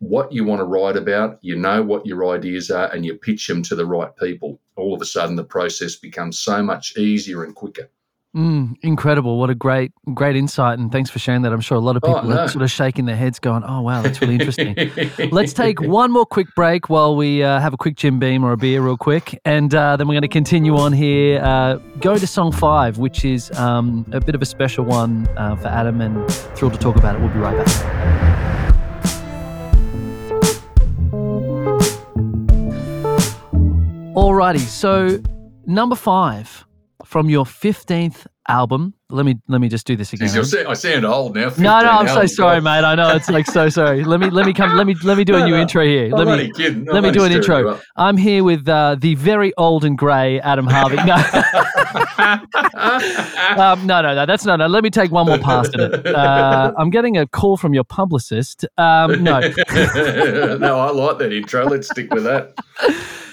what 0.00 0.32
you 0.32 0.44
want 0.44 0.60
to 0.60 0.64
write 0.64 0.96
about, 0.96 1.38
you 1.42 1.56
know 1.56 1.82
what 1.82 2.06
your 2.06 2.28
ideas 2.28 2.70
are, 2.70 2.86
and 2.92 3.04
you 3.04 3.14
pitch 3.14 3.48
them 3.48 3.62
to 3.64 3.74
the 3.74 3.86
right 3.86 4.14
people. 4.16 4.60
All 4.76 4.94
of 4.94 5.02
a 5.02 5.04
sudden, 5.04 5.34
the 5.34 5.44
process 5.44 5.96
becomes 5.96 6.38
so 6.38 6.62
much 6.62 6.96
easier 6.96 7.42
and 7.42 7.54
quicker. 7.54 7.90
Mm, 8.36 8.74
incredible! 8.82 9.38
What 9.38 9.48
a 9.48 9.54
great, 9.54 9.90
great 10.12 10.36
insight, 10.36 10.78
and 10.78 10.92
thanks 10.92 11.08
for 11.08 11.18
sharing 11.18 11.40
that. 11.42 11.52
I'm 11.52 11.62
sure 11.62 11.78
a 11.78 11.80
lot 11.80 11.96
of 11.96 12.04
Oh, 12.04 12.14
people 12.14 12.28
no. 12.28 12.40
are 12.42 12.48
sort 12.48 12.62
of 12.62 12.70
shaking 12.70 13.06
their 13.06 13.16
heads, 13.16 13.38
going, 13.38 13.64
"Oh, 13.64 13.80
wow, 13.80 14.02
that's 14.02 14.20
really 14.20 14.34
interesting." 14.34 14.76
Let's 15.32 15.54
take 15.54 15.80
one 15.80 16.12
more 16.12 16.26
quick 16.26 16.46
break 16.54 16.90
while 16.90 17.16
we 17.16 17.42
uh, 17.42 17.58
have 17.58 17.72
a 17.72 17.78
quick 17.78 17.96
Jim 17.96 18.18
Beam 18.18 18.44
or 18.44 18.52
a 18.52 18.56
beer, 18.58 18.82
real 18.82 18.98
quick, 18.98 19.40
and 19.46 19.74
uh, 19.74 19.96
then 19.96 20.08
we're 20.08 20.12
going 20.14 20.22
to 20.22 20.28
continue 20.28 20.76
on 20.76 20.92
here. 20.92 21.40
Uh, 21.42 21.76
go 22.00 22.18
to 22.18 22.26
song 22.26 22.52
five, 22.52 22.98
which 22.98 23.24
is 23.24 23.50
um, 23.52 24.04
a 24.12 24.20
bit 24.20 24.34
of 24.34 24.42
a 24.42 24.46
special 24.46 24.84
one 24.84 25.26
uh, 25.38 25.56
for 25.56 25.68
Adam, 25.68 26.02
and 26.02 26.30
thrilled 26.54 26.74
to 26.74 26.78
talk 26.78 26.96
about 26.96 27.14
it. 27.14 27.22
We'll 27.22 27.32
be 27.32 27.38
right 27.38 27.56
back. 27.64 28.78
Alrighty, 34.14 34.58
so 34.60 35.20
number 35.66 35.94
five 35.96 36.64
from 37.08 37.30
your 37.30 37.46
fifteenth 37.46 38.26
album. 38.48 38.92
Let 39.10 39.24
me 39.24 39.36
let 39.48 39.62
me 39.62 39.68
just 39.70 39.86
do 39.86 39.96
this 39.96 40.12
again. 40.12 40.28
Jeez, 40.28 40.66
I 40.66 40.74
sound- 40.74 41.06
old 41.06 41.34
now. 41.34 41.48
No, 41.56 41.80
no, 41.80 41.88
15 41.88 41.88
I'm 41.88 42.08
so 42.08 42.26
sorry, 42.26 42.60
mate. 42.60 42.84
I 42.84 42.94
know 42.94 43.16
it's 43.16 43.30
like 43.30 43.46
so 43.46 43.68
sorry. 43.70 44.04
Let 44.04 44.20
me 44.20 44.28
let 44.28 44.44
me 44.44 44.52
come. 44.52 44.76
Let 44.76 44.86
me 44.86 44.94
let 45.02 45.16
me 45.16 45.24
do 45.24 45.34
a 45.36 45.40
No, 45.40 45.46
new 45.46 45.54
no. 45.56 45.62
intro 45.62 45.84
here. 45.86 46.04
I'm 46.06 46.10
Let 46.12 46.26
me 46.26 46.32
only 46.32 46.52
kidding. 46.52 46.84
let 46.84 46.96
I'm 46.96 47.02
me 47.04 47.10
do 47.12 47.24
an 47.24 47.32
intro. 47.32 47.80
I'm 47.96 48.18
here 48.18 48.44
with 48.44 48.68
uh, 48.68 48.96
the 49.00 49.14
very 49.14 49.54
old 49.56 49.86
and 49.86 49.96
grey 49.96 50.38
Adam 50.40 50.66
Harvey. 50.66 50.96
No, 50.96 51.14
um, 53.56 53.86
no, 53.86 54.02
no, 54.02 54.14
no. 54.14 54.26
That's 54.26 54.44
no, 54.44 54.56
no. 54.56 54.66
Let 54.66 54.84
me 54.84 54.90
take 54.90 55.10
one 55.10 55.24
more 55.26 55.38
pass 55.38 55.68
at 55.72 55.80
it. 55.80 56.06
Uh, 56.06 56.72
I'm 56.76 56.90
getting 56.90 57.16
a 57.16 57.26
call 57.26 57.56
from 57.56 57.72
your 57.72 57.84
publicist. 57.84 58.66
Um, 58.76 59.24
no, 59.24 59.40
no, 60.58 60.78
I 60.78 60.90
like 60.90 61.18
that 61.18 61.32
intro. 61.32 61.64
Let's 61.66 61.88
stick 61.88 62.12
with 62.12 62.24
that. 62.24 62.52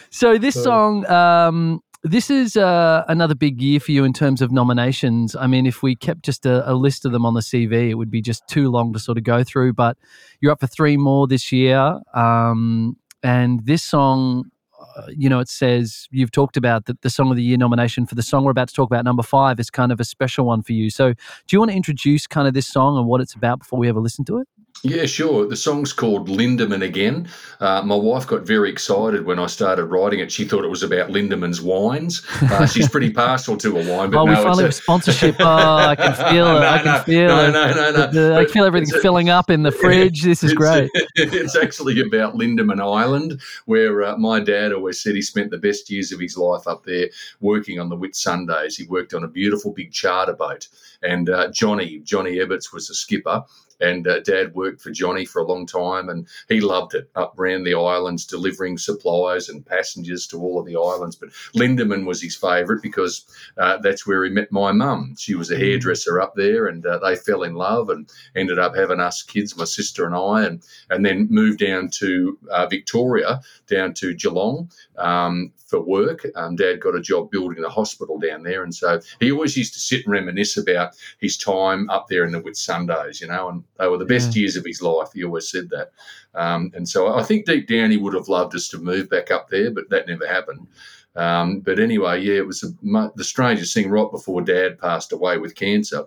So 0.09 0.37
this 0.37 0.55
song, 0.63 1.05
um, 1.07 1.81
this 2.05 2.29
is 2.29 2.55
uh, 2.55 3.03
another 3.07 3.33
big 3.33 3.59
year 3.59 3.79
for 3.79 3.91
you 3.91 4.03
in 4.03 4.13
terms 4.13 4.41
of 4.41 4.51
nominations. 4.51 5.35
I 5.35 5.47
mean, 5.47 5.65
if 5.65 5.81
we 5.81 5.95
kept 5.95 6.23
just 6.23 6.45
a, 6.45 6.69
a 6.71 6.73
list 6.73 7.03
of 7.03 7.11
them 7.11 7.25
on 7.25 7.33
the 7.33 7.41
CV, 7.41 7.89
it 7.89 7.95
would 7.95 8.11
be 8.11 8.21
just 8.21 8.47
too 8.47 8.69
long 8.69 8.93
to 8.93 8.99
sort 8.99 9.17
of 9.17 9.23
go 9.23 9.43
through. 9.43 9.73
But 9.73 9.97
you're 10.39 10.51
up 10.51 10.59
for 10.59 10.67
three 10.67 10.97
more 10.97 11.27
this 11.27 11.51
year, 11.51 11.99
um, 12.13 12.95
and 13.23 13.65
this 13.65 13.81
song. 13.81 14.51
uh, 14.95 15.07
You 15.09 15.29
know, 15.29 15.39
it 15.39 15.49
says 15.49 16.07
you've 16.11 16.29
talked 16.31 16.57
about 16.57 16.85
the, 16.85 16.95
the 17.01 17.09
Song 17.09 17.31
of 17.31 17.37
the 17.37 17.43
Year 17.43 17.57
nomination 17.57 18.05
for 18.05 18.13
the 18.13 18.23
song 18.23 18.43
we're 18.43 18.51
about 18.51 18.67
to 18.67 18.75
talk 18.75 18.87
about, 18.89 19.03
number 19.03 19.23
five, 19.23 19.59
is 19.59 19.71
kind 19.71 19.91
of 19.91 19.99
a 19.99 20.05
special 20.05 20.45
one 20.45 20.61
for 20.61 20.73
you. 20.73 20.91
So, 20.91 21.13
do 21.13 21.49
you 21.51 21.59
want 21.59 21.71
to 21.71 21.75
introduce 21.77 22.27
kind 22.27 22.47
of 22.47 22.53
this 22.53 22.67
song 22.67 22.97
and 22.99 23.07
what 23.07 23.19
it's 23.19 23.33
about 23.33 23.59
before 23.59 23.79
we 23.79 23.89
ever 23.89 23.99
listen 23.99 24.25
to 24.25 24.37
it? 24.39 24.47
Yeah, 24.87 25.07
sure. 25.07 25.47
The 25.47 25.55
song's 25.55 25.91
called 25.91 26.29
Lindeman 26.29 26.83
Again. 26.83 27.27
Uh, 27.59 27.81
my 27.83 27.95
wife 27.95 28.27
got 28.27 28.43
very 28.43 28.69
excited 28.69 29.25
when 29.25 29.39
I 29.39 29.47
started 29.47 29.85
writing 29.85 30.19
it. 30.19 30.31
She 30.31 30.45
thought 30.45 30.63
it 30.63 30.69
was 30.69 30.83
about 30.83 31.09
Lindeman's 31.09 31.59
wines. 31.59 32.21
Uh, 32.43 32.67
she's 32.73 32.87
pretty 32.87 33.09
partial 33.09 33.57
to 33.57 33.69
a 33.79 33.91
wine, 33.97 34.11
but 34.11 34.19
oh, 34.19 34.25
no, 34.25 34.31
we 34.31 34.35
finally 34.35 34.63
a- 34.63 34.67
have 34.67 34.75
sponsorship. 34.75 35.37
Oh, 35.39 35.45
I 35.45 35.95
can 35.95 36.13
feel 36.29 36.47
it. 36.55 36.61
I 36.63 36.77
can 36.77 36.85
no, 36.85 36.99
feel 36.99 37.27
no, 37.27 37.47
it. 37.47 37.51
no, 37.51 37.73
no, 37.73 37.91
no. 37.91 38.07
The- 38.11 38.35
I 38.37 38.45
feel 38.45 38.63
everything 38.63 38.93
a- 38.95 38.99
filling 38.99 39.29
up 39.29 39.49
in 39.49 39.63
the 39.63 39.71
fridge. 39.81 40.21
This 40.21 40.43
is 40.43 40.51
It's- 40.51 40.55
great. 40.55 40.91
It's 41.15 41.55
actually 41.55 41.99
about 42.01 42.35
Lindemann 42.35 42.79
Island, 42.79 43.41
where 43.65 44.03
uh, 44.03 44.17
my 44.17 44.39
dad 44.39 44.71
always 44.71 45.01
said 45.01 45.15
he 45.15 45.21
spent 45.23 45.49
the 45.49 45.57
best 45.57 45.89
years 45.89 46.11
of 46.11 46.19
his 46.19 46.37
life 46.37 46.67
up 46.67 46.83
there 46.85 47.09
working 47.39 47.79
on 47.79 47.89
the 47.89 47.97
Whitsundays. 47.97 48.77
He 48.77 48.85
worked 48.85 49.15
on 49.15 49.23
a 49.23 49.27
beautiful 49.27 49.71
big 49.71 49.91
charter 49.91 50.33
boat, 50.33 50.67
and 51.01 51.27
uh, 51.29 51.49
Johnny 51.51 51.99
Johnny 52.03 52.35
Ebbets 52.35 52.71
was 52.71 52.87
the 52.89 52.93
skipper. 52.93 53.43
And 53.79 54.07
uh, 54.07 54.21
Dad 54.21 54.55
worked 54.55 54.81
for 54.81 54.91
Johnny 54.91 55.25
for 55.25 55.41
a 55.41 55.47
long 55.47 55.65
time, 55.65 56.09
and 56.09 56.27
he 56.49 56.61
loved 56.61 56.93
it. 56.93 57.09
Up 57.15 57.37
around 57.39 57.63
the 57.63 57.75
islands, 57.75 58.25
delivering 58.25 58.77
supplies 58.77 59.49
and 59.49 59.65
passengers 59.65 60.27
to 60.27 60.39
all 60.39 60.59
of 60.59 60.65
the 60.65 60.77
islands. 60.77 61.15
But 61.15 61.29
Lindeman 61.55 62.05
was 62.05 62.21
his 62.21 62.35
favourite 62.35 62.81
because 62.81 63.25
uh, 63.57 63.77
that's 63.77 64.07
where 64.07 64.23
he 64.23 64.29
met 64.31 64.51
my 64.51 64.71
mum. 64.71 65.15
She 65.17 65.35
was 65.35 65.51
a 65.51 65.57
hairdresser 65.57 66.21
up 66.21 66.35
there, 66.35 66.67
and 66.67 66.85
uh, 66.85 66.99
they 66.99 67.15
fell 67.15 67.43
in 67.43 67.53
love 67.53 67.89
and 67.89 68.09
ended 68.35 68.59
up 68.59 68.75
having 68.75 68.99
us 68.99 69.23
kids, 69.23 69.57
my 69.57 69.65
sister 69.65 70.05
and 70.05 70.15
I, 70.15 70.45
and 70.45 70.63
and 70.89 71.05
then 71.05 71.27
moved 71.29 71.59
down 71.59 71.89
to 71.99 72.37
uh, 72.51 72.67
Victoria, 72.67 73.41
down 73.67 73.93
to 73.95 74.13
Geelong 74.13 74.69
um, 74.97 75.51
for 75.65 75.81
work. 75.81 76.25
Um, 76.35 76.55
Dad 76.55 76.79
got 76.79 76.95
a 76.95 77.01
job 77.01 77.31
building 77.31 77.63
a 77.63 77.69
hospital 77.69 78.19
down 78.19 78.43
there, 78.43 78.63
and 78.63 78.73
so 78.73 78.99
he 79.19 79.31
always 79.31 79.57
used 79.57 79.73
to 79.73 79.79
sit 79.79 80.05
and 80.05 80.13
reminisce 80.13 80.57
about 80.57 80.93
his 81.19 81.37
time 81.37 81.89
up 81.89 82.07
there 82.07 82.23
in 82.23 82.31
the 82.31 82.41
Whitsundays, 82.41 83.21
you 83.21 83.27
know, 83.27 83.49
and 83.49 83.63
they 83.77 83.87
were 83.87 83.97
the 83.97 84.05
best 84.05 84.35
years 84.35 84.55
of 84.55 84.65
his 84.65 84.81
life. 84.81 85.09
He 85.13 85.23
always 85.23 85.49
said 85.49 85.69
that, 85.69 85.91
um, 86.33 86.71
and 86.73 86.87
so 86.87 87.13
I 87.13 87.23
think 87.23 87.45
deep 87.45 87.67
down 87.67 87.91
he 87.91 87.97
would 87.97 88.13
have 88.13 88.27
loved 88.27 88.55
us 88.55 88.67
to 88.69 88.77
move 88.77 89.09
back 89.09 89.31
up 89.31 89.49
there, 89.49 89.71
but 89.71 89.89
that 89.89 90.07
never 90.07 90.27
happened. 90.27 90.67
Um, 91.15 91.61
but 91.61 91.79
anyway, 91.79 92.21
yeah, 92.21 92.35
it 92.35 92.47
was 92.47 92.61
the, 92.61 93.11
the 93.15 93.23
strangest 93.23 93.73
thing. 93.73 93.89
Right 93.89 94.11
before 94.11 94.41
Dad 94.41 94.79
passed 94.79 95.13
away 95.13 95.37
with 95.37 95.55
cancer, 95.55 96.05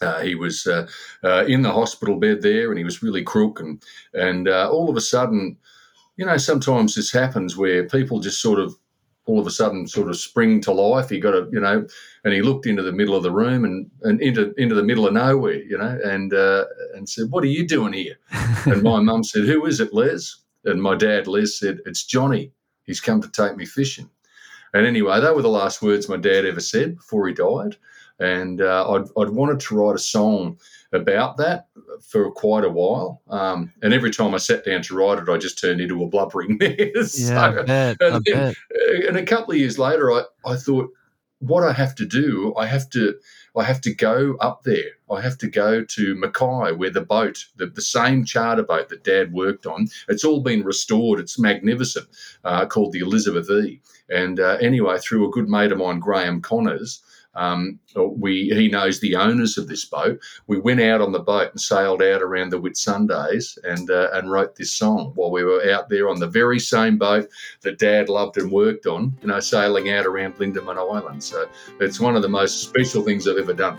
uh, 0.00 0.20
he 0.20 0.34
was 0.34 0.66
uh, 0.66 0.86
uh, 1.24 1.44
in 1.46 1.62
the 1.62 1.72
hospital 1.72 2.16
bed 2.16 2.42
there, 2.42 2.70
and 2.70 2.78
he 2.78 2.84
was 2.84 3.02
really 3.02 3.22
crook, 3.22 3.60
and 3.60 3.82
and 4.12 4.48
uh, 4.48 4.68
all 4.70 4.90
of 4.90 4.96
a 4.96 5.00
sudden, 5.00 5.56
you 6.16 6.26
know, 6.26 6.36
sometimes 6.36 6.94
this 6.94 7.12
happens 7.12 7.56
where 7.56 7.88
people 7.88 8.20
just 8.20 8.40
sort 8.40 8.60
of 8.60 8.76
all 9.26 9.40
of 9.40 9.46
a 9.46 9.50
sudden 9.50 9.86
sort 9.86 10.08
of 10.08 10.16
spring 10.16 10.60
to 10.62 10.72
life. 10.72 11.10
He 11.10 11.20
got 11.20 11.34
a, 11.34 11.48
you 11.52 11.60
know, 11.60 11.86
and 12.24 12.32
he 12.34 12.42
looked 12.42 12.66
into 12.66 12.82
the 12.82 12.92
middle 12.92 13.14
of 13.14 13.22
the 13.22 13.30
room 13.30 13.64
and, 13.64 13.90
and 14.02 14.20
into 14.20 14.54
into 14.56 14.74
the 14.74 14.82
middle 14.82 15.06
of 15.06 15.12
nowhere, 15.12 15.62
you 15.62 15.76
know, 15.76 15.98
and 16.04 16.32
uh, 16.32 16.64
and 16.94 17.08
said, 17.08 17.30
"What 17.30 17.44
are 17.44 17.48
you 17.48 17.66
doing 17.66 17.92
here?" 17.92 18.18
and 18.66 18.82
my 18.82 19.00
mum 19.00 19.24
said, 19.24 19.44
"Who 19.44 19.66
is 19.66 19.80
it, 19.80 19.92
Les?" 19.92 20.36
And 20.64 20.82
my 20.82 20.96
dad, 20.96 21.26
Les, 21.26 21.58
said, 21.58 21.80
"It's 21.86 22.04
Johnny. 22.04 22.52
He's 22.84 23.00
come 23.00 23.20
to 23.20 23.30
take 23.30 23.56
me 23.56 23.66
fishing." 23.66 24.08
And 24.74 24.86
anyway, 24.86 25.20
they 25.20 25.30
were 25.30 25.42
the 25.42 25.48
last 25.48 25.82
words 25.82 26.08
my 26.08 26.16
dad 26.16 26.44
ever 26.44 26.60
said 26.60 26.96
before 26.96 27.26
he 27.28 27.34
died. 27.34 27.76
And 28.18 28.60
uh, 28.60 28.90
I'd, 28.90 29.04
I'd 29.18 29.30
wanted 29.30 29.60
to 29.60 29.76
write 29.76 29.96
a 29.96 29.98
song 29.98 30.58
about 30.92 31.36
that 31.38 31.68
for 32.02 32.30
quite 32.30 32.64
a 32.64 32.70
while. 32.70 33.22
Um, 33.28 33.72
and 33.82 33.92
every 33.92 34.10
time 34.10 34.34
I 34.34 34.38
sat 34.38 34.64
down 34.64 34.82
to 34.82 34.96
write 34.96 35.18
it, 35.18 35.28
I 35.28 35.38
just 35.38 35.58
turned 35.58 35.80
into 35.80 36.02
a 36.02 36.08
blubbering 36.08 36.56
mess. 36.60 37.18
Yeah, 37.18 37.42
I 37.42 37.62
bet, 37.62 37.96
and, 38.00 38.24
then, 38.24 38.54
uh, 38.54 39.08
and 39.08 39.16
a 39.16 39.24
couple 39.24 39.52
of 39.52 39.58
years 39.58 39.78
later, 39.78 40.12
I, 40.12 40.22
I 40.44 40.56
thought, 40.56 40.90
what 41.40 41.64
I 41.64 41.72
have 41.72 41.94
to 41.96 42.06
do, 42.06 42.54
I 42.56 42.66
have 42.66 42.88
to 42.90 43.14
I 43.56 43.64
have 43.64 43.80
to 43.82 43.94
go 43.94 44.36
up 44.40 44.64
there. 44.64 44.92
I 45.10 45.22
have 45.22 45.38
to 45.38 45.48
go 45.48 45.82
to 45.82 46.14
Mackay, 46.14 46.72
where 46.72 46.90
the 46.90 47.00
boat, 47.00 47.46
the, 47.56 47.66
the 47.66 47.80
same 47.80 48.24
charter 48.24 48.62
boat 48.62 48.90
that 48.90 49.04
Dad 49.04 49.32
worked 49.32 49.66
on, 49.66 49.88
it's 50.08 50.24
all 50.24 50.42
been 50.42 50.62
restored. 50.62 51.20
It's 51.20 51.38
magnificent, 51.38 52.06
uh, 52.44 52.66
called 52.66 52.92
the 52.92 52.98
Elizabeth 52.98 53.48
E. 53.50 53.80
And 54.10 54.40
uh, 54.40 54.58
anyway, 54.60 54.98
through 54.98 55.26
a 55.26 55.30
good 55.30 55.48
mate 55.48 55.72
of 55.72 55.78
mine, 55.78 56.00
Graeme 56.00 56.42
Connors, 56.42 57.02
um, 57.36 57.78
we 57.94 58.50
he 58.50 58.68
knows 58.68 58.98
the 59.00 59.14
owners 59.14 59.58
of 59.58 59.68
this 59.68 59.84
boat. 59.84 60.18
We 60.46 60.58
went 60.58 60.80
out 60.80 61.00
on 61.00 61.12
the 61.12 61.20
boat 61.20 61.50
and 61.50 61.60
sailed 61.60 62.02
out 62.02 62.22
around 62.22 62.50
the 62.50 62.60
Whitsundays 62.60 63.58
and 63.64 63.90
uh, 63.90 64.08
and 64.12 64.30
wrote 64.30 64.56
this 64.56 64.72
song 64.72 65.12
while 65.14 65.30
we 65.30 65.44
were 65.44 65.70
out 65.70 65.88
there 65.88 66.08
on 66.08 66.18
the 66.18 66.26
very 66.26 66.58
same 66.58 66.96
boat 66.96 67.28
that 67.62 67.78
Dad 67.78 68.08
loved 68.08 68.38
and 68.38 68.50
worked 68.50 68.86
on. 68.86 69.16
You 69.20 69.28
know, 69.28 69.40
sailing 69.40 69.90
out 69.90 70.06
around 70.06 70.34
Lindeman 70.36 70.78
Island. 70.78 71.22
So 71.22 71.48
it's 71.80 72.00
one 72.00 72.16
of 72.16 72.22
the 72.22 72.28
most 72.28 72.62
special 72.62 73.02
things 73.02 73.28
I've 73.28 73.38
ever 73.38 73.54
done. 73.54 73.78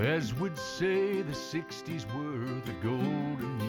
As 0.00 0.34
would 0.34 0.58
say, 0.58 1.22
the 1.22 1.32
60s 1.32 2.04
were 2.12 2.60
the 2.64 2.72
golden 2.82 3.67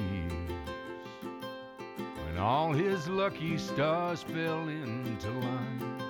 when 2.40 2.48
all 2.48 2.72
his 2.72 3.10
lucky 3.10 3.58
stars 3.58 4.24
fell 4.24 4.70
into 4.70 5.30
line. 5.30 6.02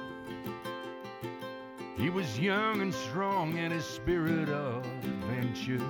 He 1.97 2.11
was 2.11 2.39
young 2.39 2.81
and 2.81 2.93
strong, 2.93 3.57
and 3.57 3.73
his 3.73 3.83
spirit 3.83 4.47
of 4.47 4.85
adventure 5.03 5.83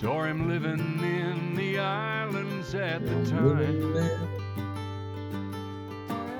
saw 0.00 0.24
him 0.24 0.48
living 0.48 0.98
in 1.04 1.54
the 1.54 1.78
islands 1.78 2.74
at 2.74 3.06
the 3.06 3.30
time. 3.30 4.28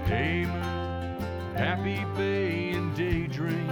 Hayman, 0.06 1.20
Happy 1.54 2.04
Bay, 2.16 2.70
and 2.70 2.96
Daydream. 2.96 3.66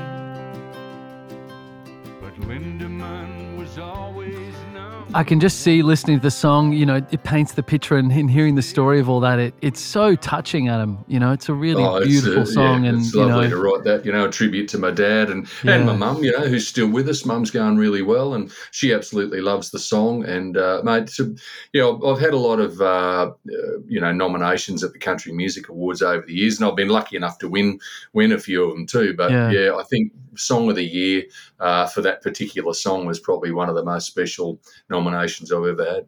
But 2.20 2.34
Lindeman 2.42 3.58
was 3.58 3.76
always 3.78 4.54
number 4.72 4.93
I 5.12 5.22
can 5.22 5.38
just 5.38 5.60
see 5.60 5.82
listening 5.82 6.18
to 6.18 6.22
the 6.22 6.30
song, 6.30 6.72
you 6.72 6.84
know, 6.86 6.96
it 7.10 7.22
paints 7.22 7.52
the 7.52 7.62
picture 7.62 7.96
and, 7.96 8.10
and 8.10 8.28
hearing 8.28 8.56
the 8.56 8.62
story 8.62 8.98
of 8.98 9.08
all 9.08 9.20
that. 9.20 9.38
It, 9.38 9.54
it's 9.60 9.78
so 9.80 10.16
touching, 10.16 10.68
Adam. 10.68 11.04
You 11.06 11.20
know, 11.20 11.30
it's 11.30 11.48
a 11.48 11.54
really 11.54 11.84
Oh, 11.84 12.02
beautiful 12.02 12.42
uh, 12.42 12.46
song. 12.46 12.82
yeah, 12.82 12.90
and, 12.90 12.98
it's 13.00 13.14
you 13.14 13.20
lovely 13.24 13.44
know, 13.44 13.50
to 13.50 13.62
write 13.62 13.84
that. 13.84 14.04
You 14.04 14.10
know, 14.12 14.24
a 14.26 14.30
tribute 14.30 14.66
to 14.70 14.78
my 14.78 14.90
dad 14.90 15.30
and 15.30 15.46
Yeah. 15.62 15.74
and 15.74 15.86
my 15.86 15.94
mum. 15.94 16.24
You 16.24 16.32
know, 16.32 16.46
who's 16.46 16.66
still 16.66 16.88
with 16.88 17.08
us. 17.08 17.24
Mum's 17.24 17.50
going 17.52 17.76
really 17.76 18.02
well, 18.02 18.34
and 18.34 18.50
she 18.72 18.92
absolutely 18.92 19.40
loves 19.40 19.70
the 19.70 19.78
song. 19.78 20.24
And 20.24 20.56
uh, 20.56 20.80
mate, 20.84 21.10
so, 21.10 21.32
you 21.72 21.80
know, 21.80 22.02
I've 22.04 22.20
had 22.20 22.32
a 22.34 22.38
lot 22.38 22.58
of 22.58 22.80
uh, 22.80 22.84
uh, 22.84 23.78
you 23.86 24.00
know 24.00 24.10
nominations 24.10 24.82
at 24.82 24.92
the 24.92 24.98
Country 24.98 25.32
Music 25.32 25.68
Awards 25.68 26.02
over 26.02 26.24
the 26.26 26.34
years, 26.34 26.58
and 26.58 26.68
I've 26.68 26.76
been 26.76 26.88
lucky 26.88 27.16
enough 27.16 27.38
to 27.38 27.48
win 27.48 27.78
win 28.14 28.32
a 28.32 28.38
few 28.38 28.64
of 28.64 28.70
them 28.74 28.86
too. 28.86 29.14
But 29.16 29.30
Yeah. 29.30 29.50
yeah, 29.50 29.76
I 29.76 29.84
think 29.84 30.12
Song 30.36 30.68
of 30.70 30.76
the 30.76 30.84
Year 30.84 31.24
uh, 31.60 31.86
for 31.86 32.00
that 32.02 32.22
particular 32.22 32.72
song 32.74 33.06
was 33.06 33.18
probably 33.20 33.50
one 33.52 33.68
of 33.68 33.74
the 33.74 33.84
most 33.84 34.06
special 34.06 34.60
nominations 34.90 35.52
I've 35.52 35.64
ever 35.64 35.84
had. 35.84 36.06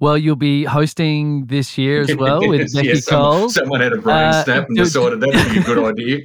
well, 0.00 0.18
you'll 0.18 0.34
be 0.36 0.64
hosting 0.64 1.46
this 1.46 1.78
year 1.78 2.00
as 2.02 2.14
well 2.22 2.40
with 2.48 2.62
Beccy 2.74 2.84
yes, 2.84 3.04
someone, 3.04 3.30
Cole. 3.40 3.48
someone 3.50 3.80
had 3.80 3.92
a 3.92 3.98
brain 4.00 4.16
Uh, 4.24 4.44
snap 4.44 4.68
and 4.68 4.76
decided 4.76 5.20
that 5.20 5.28
would 5.28 5.52
be 5.52 5.60
a 5.60 5.62
good 5.62 5.78
idea. 5.92 6.18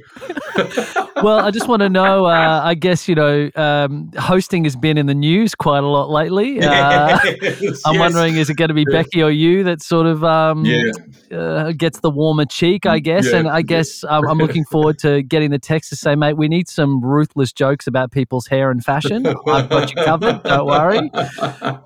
well, 1.22 1.38
I 1.40 1.50
just 1.50 1.68
want 1.68 1.80
to 1.82 1.88
know. 1.88 2.24
Uh, 2.26 2.60
I 2.64 2.74
guess 2.74 3.08
you 3.08 3.14
know, 3.14 3.50
um, 3.56 4.10
hosting 4.16 4.64
has 4.64 4.76
been 4.76 4.96
in 4.98 5.06
the 5.06 5.14
news 5.14 5.54
quite 5.54 5.82
a 5.82 5.86
lot 5.86 6.10
lately. 6.10 6.60
Uh, 6.68 7.18
Yes, 7.60 7.82
I'm 7.84 7.94
yes. 7.94 8.00
wondering, 8.00 8.36
is 8.36 8.50
it 8.50 8.54
going 8.56 8.68
to 8.68 8.74
be. 8.74 8.84
Beccy 8.86 9.24
or 9.24 9.30
you 9.30 9.64
that 9.64 9.82
sort 9.82 10.06
of 10.06 10.22
um, 10.24 10.64
Yeah. 10.64 10.90
uh, 11.36 11.72
gets 11.72 12.00
the 12.00 12.10
warmer 12.10 12.44
cheek, 12.44 12.86
I 12.86 12.98
guess? 13.00 13.26
Yeah, 13.26 13.38
and 13.38 13.48
I 13.48 13.62
guess 13.62 14.02
um, 14.04 14.26
I'm 14.28 14.38
looking 14.38 14.64
forward 14.70 14.98
to 15.00 15.22
getting 15.22 15.50
the 15.50 15.58
text 15.58 15.90
to 15.90 15.96
say, 15.96 16.14
mate, 16.14 16.36
we 16.36 16.48
need 16.48 16.68
some 16.68 17.00
ruthless 17.04 17.52
jokes 17.52 17.86
about 17.86 18.12
people's 18.12 18.46
hair 18.46 18.70
and 18.70 18.82
fashion. 18.84 19.26
I've 19.26 19.68
got 19.68 19.94
you 19.94 20.02
covered. 20.04 20.42
Don't 20.44 20.66
worry. 20.66 21.10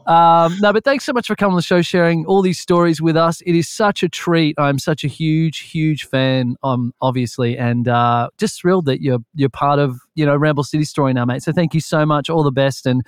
Um, 0.06 0.56
no, 0.60 0.72
but 0.72 0.84
thanks 0.84 1.04
so 1.04 1.12
much 1.12 1.26
for 1.26 1.34
coming 1.36 1.52
on 1.52 1.56
the 1.56 1.62
show, 1.62 1.82
sharing 1.82 2.26
all 2.26 2.42
these 2.42 2.58
stories 2.60 3.00
with 3.00 3.16
us. 3.16 3.40
It 3.42 3.54
is 3.54 3.68
such 3.68 4.02
a 4.02 4.08
treat. 4.08 4.54
I'm 4.58 4.78
such 4.78 5.04
a 5.04 5.08
huge, 5.08 5.60
huge 5.60 6.04
fan, 6.06 6.56
um, 6.62 6.92
obviously, 7.00 7.56
and 7.58 7.88
uh, 7.88 8.28
just 8.38 8.60
thrilled 8.60 8.86
that 8.86 9.00
you're 9.00 9.21
you're 9.34 9.48
part 9.48 9.78
of 9.78 10.00
you 10.14 10.26
know 10.26 10.36
Ramble 10.36 10.64
City 10.64 10.84
story 10.84 11.12
now, 11.12 11.24
mate. 11.24 11.42
So 11.42 11.52
thank 11.52 11.74
you 11.74 11.80
so 11.80 12.04
much. 12.06 12.30
All 12.30 12.42
the 12.42 12.52
best, 12.52 12.86
and 12.86 13.04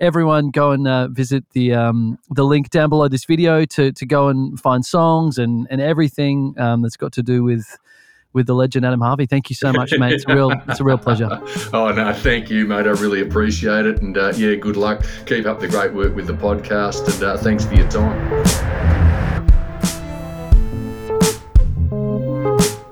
everyone 0.00 0.50
go 0.50 0.72
and 0.72 0.86
uh, 0.86 1.08
visit 1.08 1.44
the 1.52 1.74
um, 1.74 2.18
the 2.30 2.44
link 2.44 2.70
down 2.70 2.88
below 2.88 3.08
this 3.08 3.24
video 3.24 3.64
to 3.66 3.92
to 3.92 4.06
go 4.06 4.28
and 4.28 4.58
find 4.60 4.84
songs 4.84 5.38
and 5.38 5.66
and 5.70 5.80
everything 5.80 6.54
um, 6.58 6.82
that's 6.82 6.96
got 6.96 7.12
to 7.12 7.22
do 7.22 7.42
with 7.42 7.78
with 8.36 8.46
the 8.46 8.54
legend 8.54 8.84
Adam 8.84 9.00
Harvey. 9.00 9.26
Thank 9.26 9.48
you 9.48 9.56
so 9.56 9.72
much, 9.72 9.92
mate. 9.98 10.12
It's 10.12 10.24
a 10.28 10.34
real 10.34 10.52
it's 10.68 10.78
a 10.78 10.84
real 10.84 10.98
pleasure. 10.98 11.28
Oh 11.72 11.90
no, 11.90 12.12
thank 12.12 12.50
you, 12.50 12.66
mate. 12.66 12.86
I 12.86 12.90
really 12.90 13.22
appreciate 13.22 13.86
it, 13.86 14.02
and 14.02 14.16
uh, 14.16 14.32
yeah, 14.36 14.54
good 14.54 14.76
luck. 14.76 15.04
Keep 15.24 15.46
up 15.46 15.58
the 15.58 15.68
great 15.68 15.92
work 15.92 16.14
with 16.14 16.26
the 16.26 16.34
podcast, 16.34 17.12
and 17.12 17.22
uh, 17.24 17.36
thanks 17.38 17.64
for 17.64 17.74
your 17.74 17.88
time. 17.88 19.15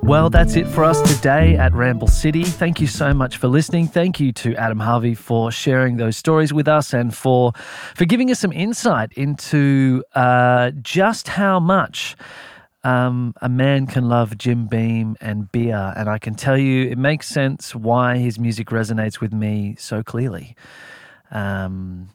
Well, 0.05 0.29
that's 0.29 0.55
it 0.55 0.67
for 0.67 0.85
us 0.85 1.01
today 1.17 1.57
at 1.57 1.73
Ramble 1.73 2.09
City. 2.09 2.45
Thank 2.45 2.79
you 2.79 2.87
so 2.87 3.15
much 3.15 3.39
for 3.39 3.49
listening. 3.49 3.89
Thank 3.89 4.21
you 4.21 4.33
to 4.35 4.55
Adam 4.57 4.79
Harvey 4.79 5.15
for 5.15 5.51
sharing 5.51 5.97
those 5.97 6.19
stories 6.19 6.53
with 6.53 6.69
us 6.69 6.93
and 6.93 7.17
for 7.17 7.53
for 7.95 8.05
giving 8.05 8.31
us 8.31 8.39
some 8.39 8.53
insight 8.53 9.15
into 9.15 10.05
uh, 10.15 10.73
just 10.83 11.29
how 11.29 11.59
much 11.59 12.17
um, 12.85 13.33
a 13.41 13.49
man 13.49 13.87
can 13.87 14.11
love 14.11 14.37
Jim 14.37 14.67
Beam 14.67 15.17
and 15.23 15.51
beer. 15.51 15.95
And 15.97 16.11
I 16.11 16.19
can 16.19 16.35
tell 16.35 16.59
you, 16.59 16.91
it 16.91 16.99
makes 16.99 17.27
sense 17.27 17.75
why 17.75 18.19
his 18.19 18.39
music 18.39 18.69
resonates 18.69 19.23
with 19.23 19.33
me 19.33 19.75
so 19.79 20.03
clearly. 20.03 20.55
Um, 21.31 22.11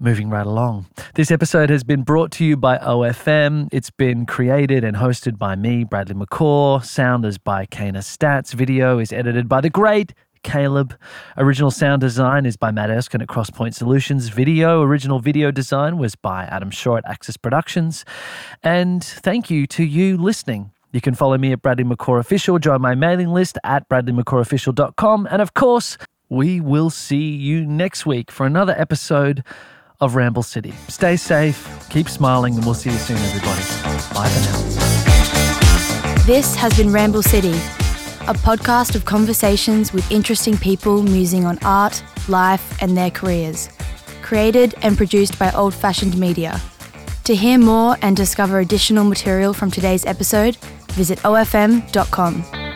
moving 0.00 0.30
right 0.30 0.46
along. 0.46 0.86
This 1.14 1.30
episode 1.30 1.70
has 1.70 1.84
been 1.84 2.02
brought 2.02 2.32
to 2.32 2.44
you 2.44 2.56
by 2.56 2.78
OFM. 2.78 3.68
It's 3.70 3.90
been 3.90 4.26
created 4.26 4.82
and 4.82 4.96
hosted 4.96 5.38
by 5.38 5.54
me, 5.54 5.84
Bradley 5.84 6.14
McCaw. 6.14 6.84
Sound 6.84 7.24
is 7.24 7.38
by 7.38 7.66
Kana 7.66 8.00
Stats. 8.00 8.52
Video 8.52 8.98
is 8.98 9.12
edited 9.12 9.48
by 9.48 9.60
the 9.60 9.70
great 9.70 10.14
Caleb. 10.42 10.96
Original 11.36 11.70
sound 11.70 12.00
design 12.00 12.46
is 12.46 12.56
by 12.56 12.70
Matt 12.70 12.90
Erskine 12.90 13.20
at 13.20 13.28
Crosspoint 13.28 13.74
Solutions. 13.74 14.28
Video, 14.28 14.82
original 14.82 15.20
video 15.20 15.50
design 15.50 15.98
was 15.98 16.14
by 16.14 16.44
Adam 16.44 16.70
Shaw 16.70 16.96
at 16.96 17.06
Axis 17.06 17.36
Productions. 17.36 18.04
And 18.62 19.04
thank 19.04 19.50
you 19.50 19.66
to 19.68 19.84
you 19.84 20.16
listening. 20.16 20.72
You 20.92 21.00
can 21.00 21.14
follow 21.14 21.38
me 21.38 21.52
at 21.52 21.62
Bradley 21.62 21.84
McCaw 21.84 22.18
Official, 22.18 22.58
join 22.58 22.80
my 22.80 22.94
mailing 22.94 23.28
list 23.28 23.58
at 23.62 23.88
bradleymccawofficial.com. 23.88 25.28
And 25.30 25.40
of 25.40 25.54
course, 25.54 25.98
we 26.28 26.60
will 26.60 26.90
see 26.90 27.30
you 27.30 27.64
next 27.66 28.06
week 28.06 28.30
for 28.30 28.46
another 28.46 28.74
episode 28.76 29.44
of 30.00 30.14
Ramble 30.14 30.42
City. 30.42 30.72
Stay 30.88 31.16
safe, 31.16 31.68
keep 31.90 32.08
smiling, 32.08 32.54
and 32.54 32.64
we'll 32.64 32.74
see 32.74 32.90
you 32.90 32.98
soon, 32.98 33.16
everybody. 33.18 33.60
Bye 34.14 34.28
for 34.28 34.40
now. 34.50 36.24
This 36.26 36.54
has 36.56 36.76
been 36.76 36.92
Ramble 36.92 37.22
City, 37.22 37.54
a 38.28 38.34
podcast 38.34 38.94
of 38.94 39.04
conversations 39.04 39.92
with 39.92 40.10
interesting 40.10 40.56
people 40.56 41.02
musing 41.02 41.44
on 41.44 41.58
art, 41.64 42.02
life, 42.28 42.80
and 42.82 42.96
their 42.96 43.10
careers. 43.10 43.68
Created 44.22 44.74
and 44.82 44.96
produced 44.96 45.38
by 45.38 45.50
Old 45.52 45.74
Fashioned 45.74 46.16
Media. 46.18 46.60
To 47.24 47.34
hear 47.34 47.58
more 47.58 47.96
and 48.02 48.16
discover 48.16 48.60
additional 48.60 49.04
material 49.04 49.52
from 49.52 49.70
today's 49.70 50.06
episode, 50.06 50.56
visit 50.92 51.18
ofm.com. 51.20 52.69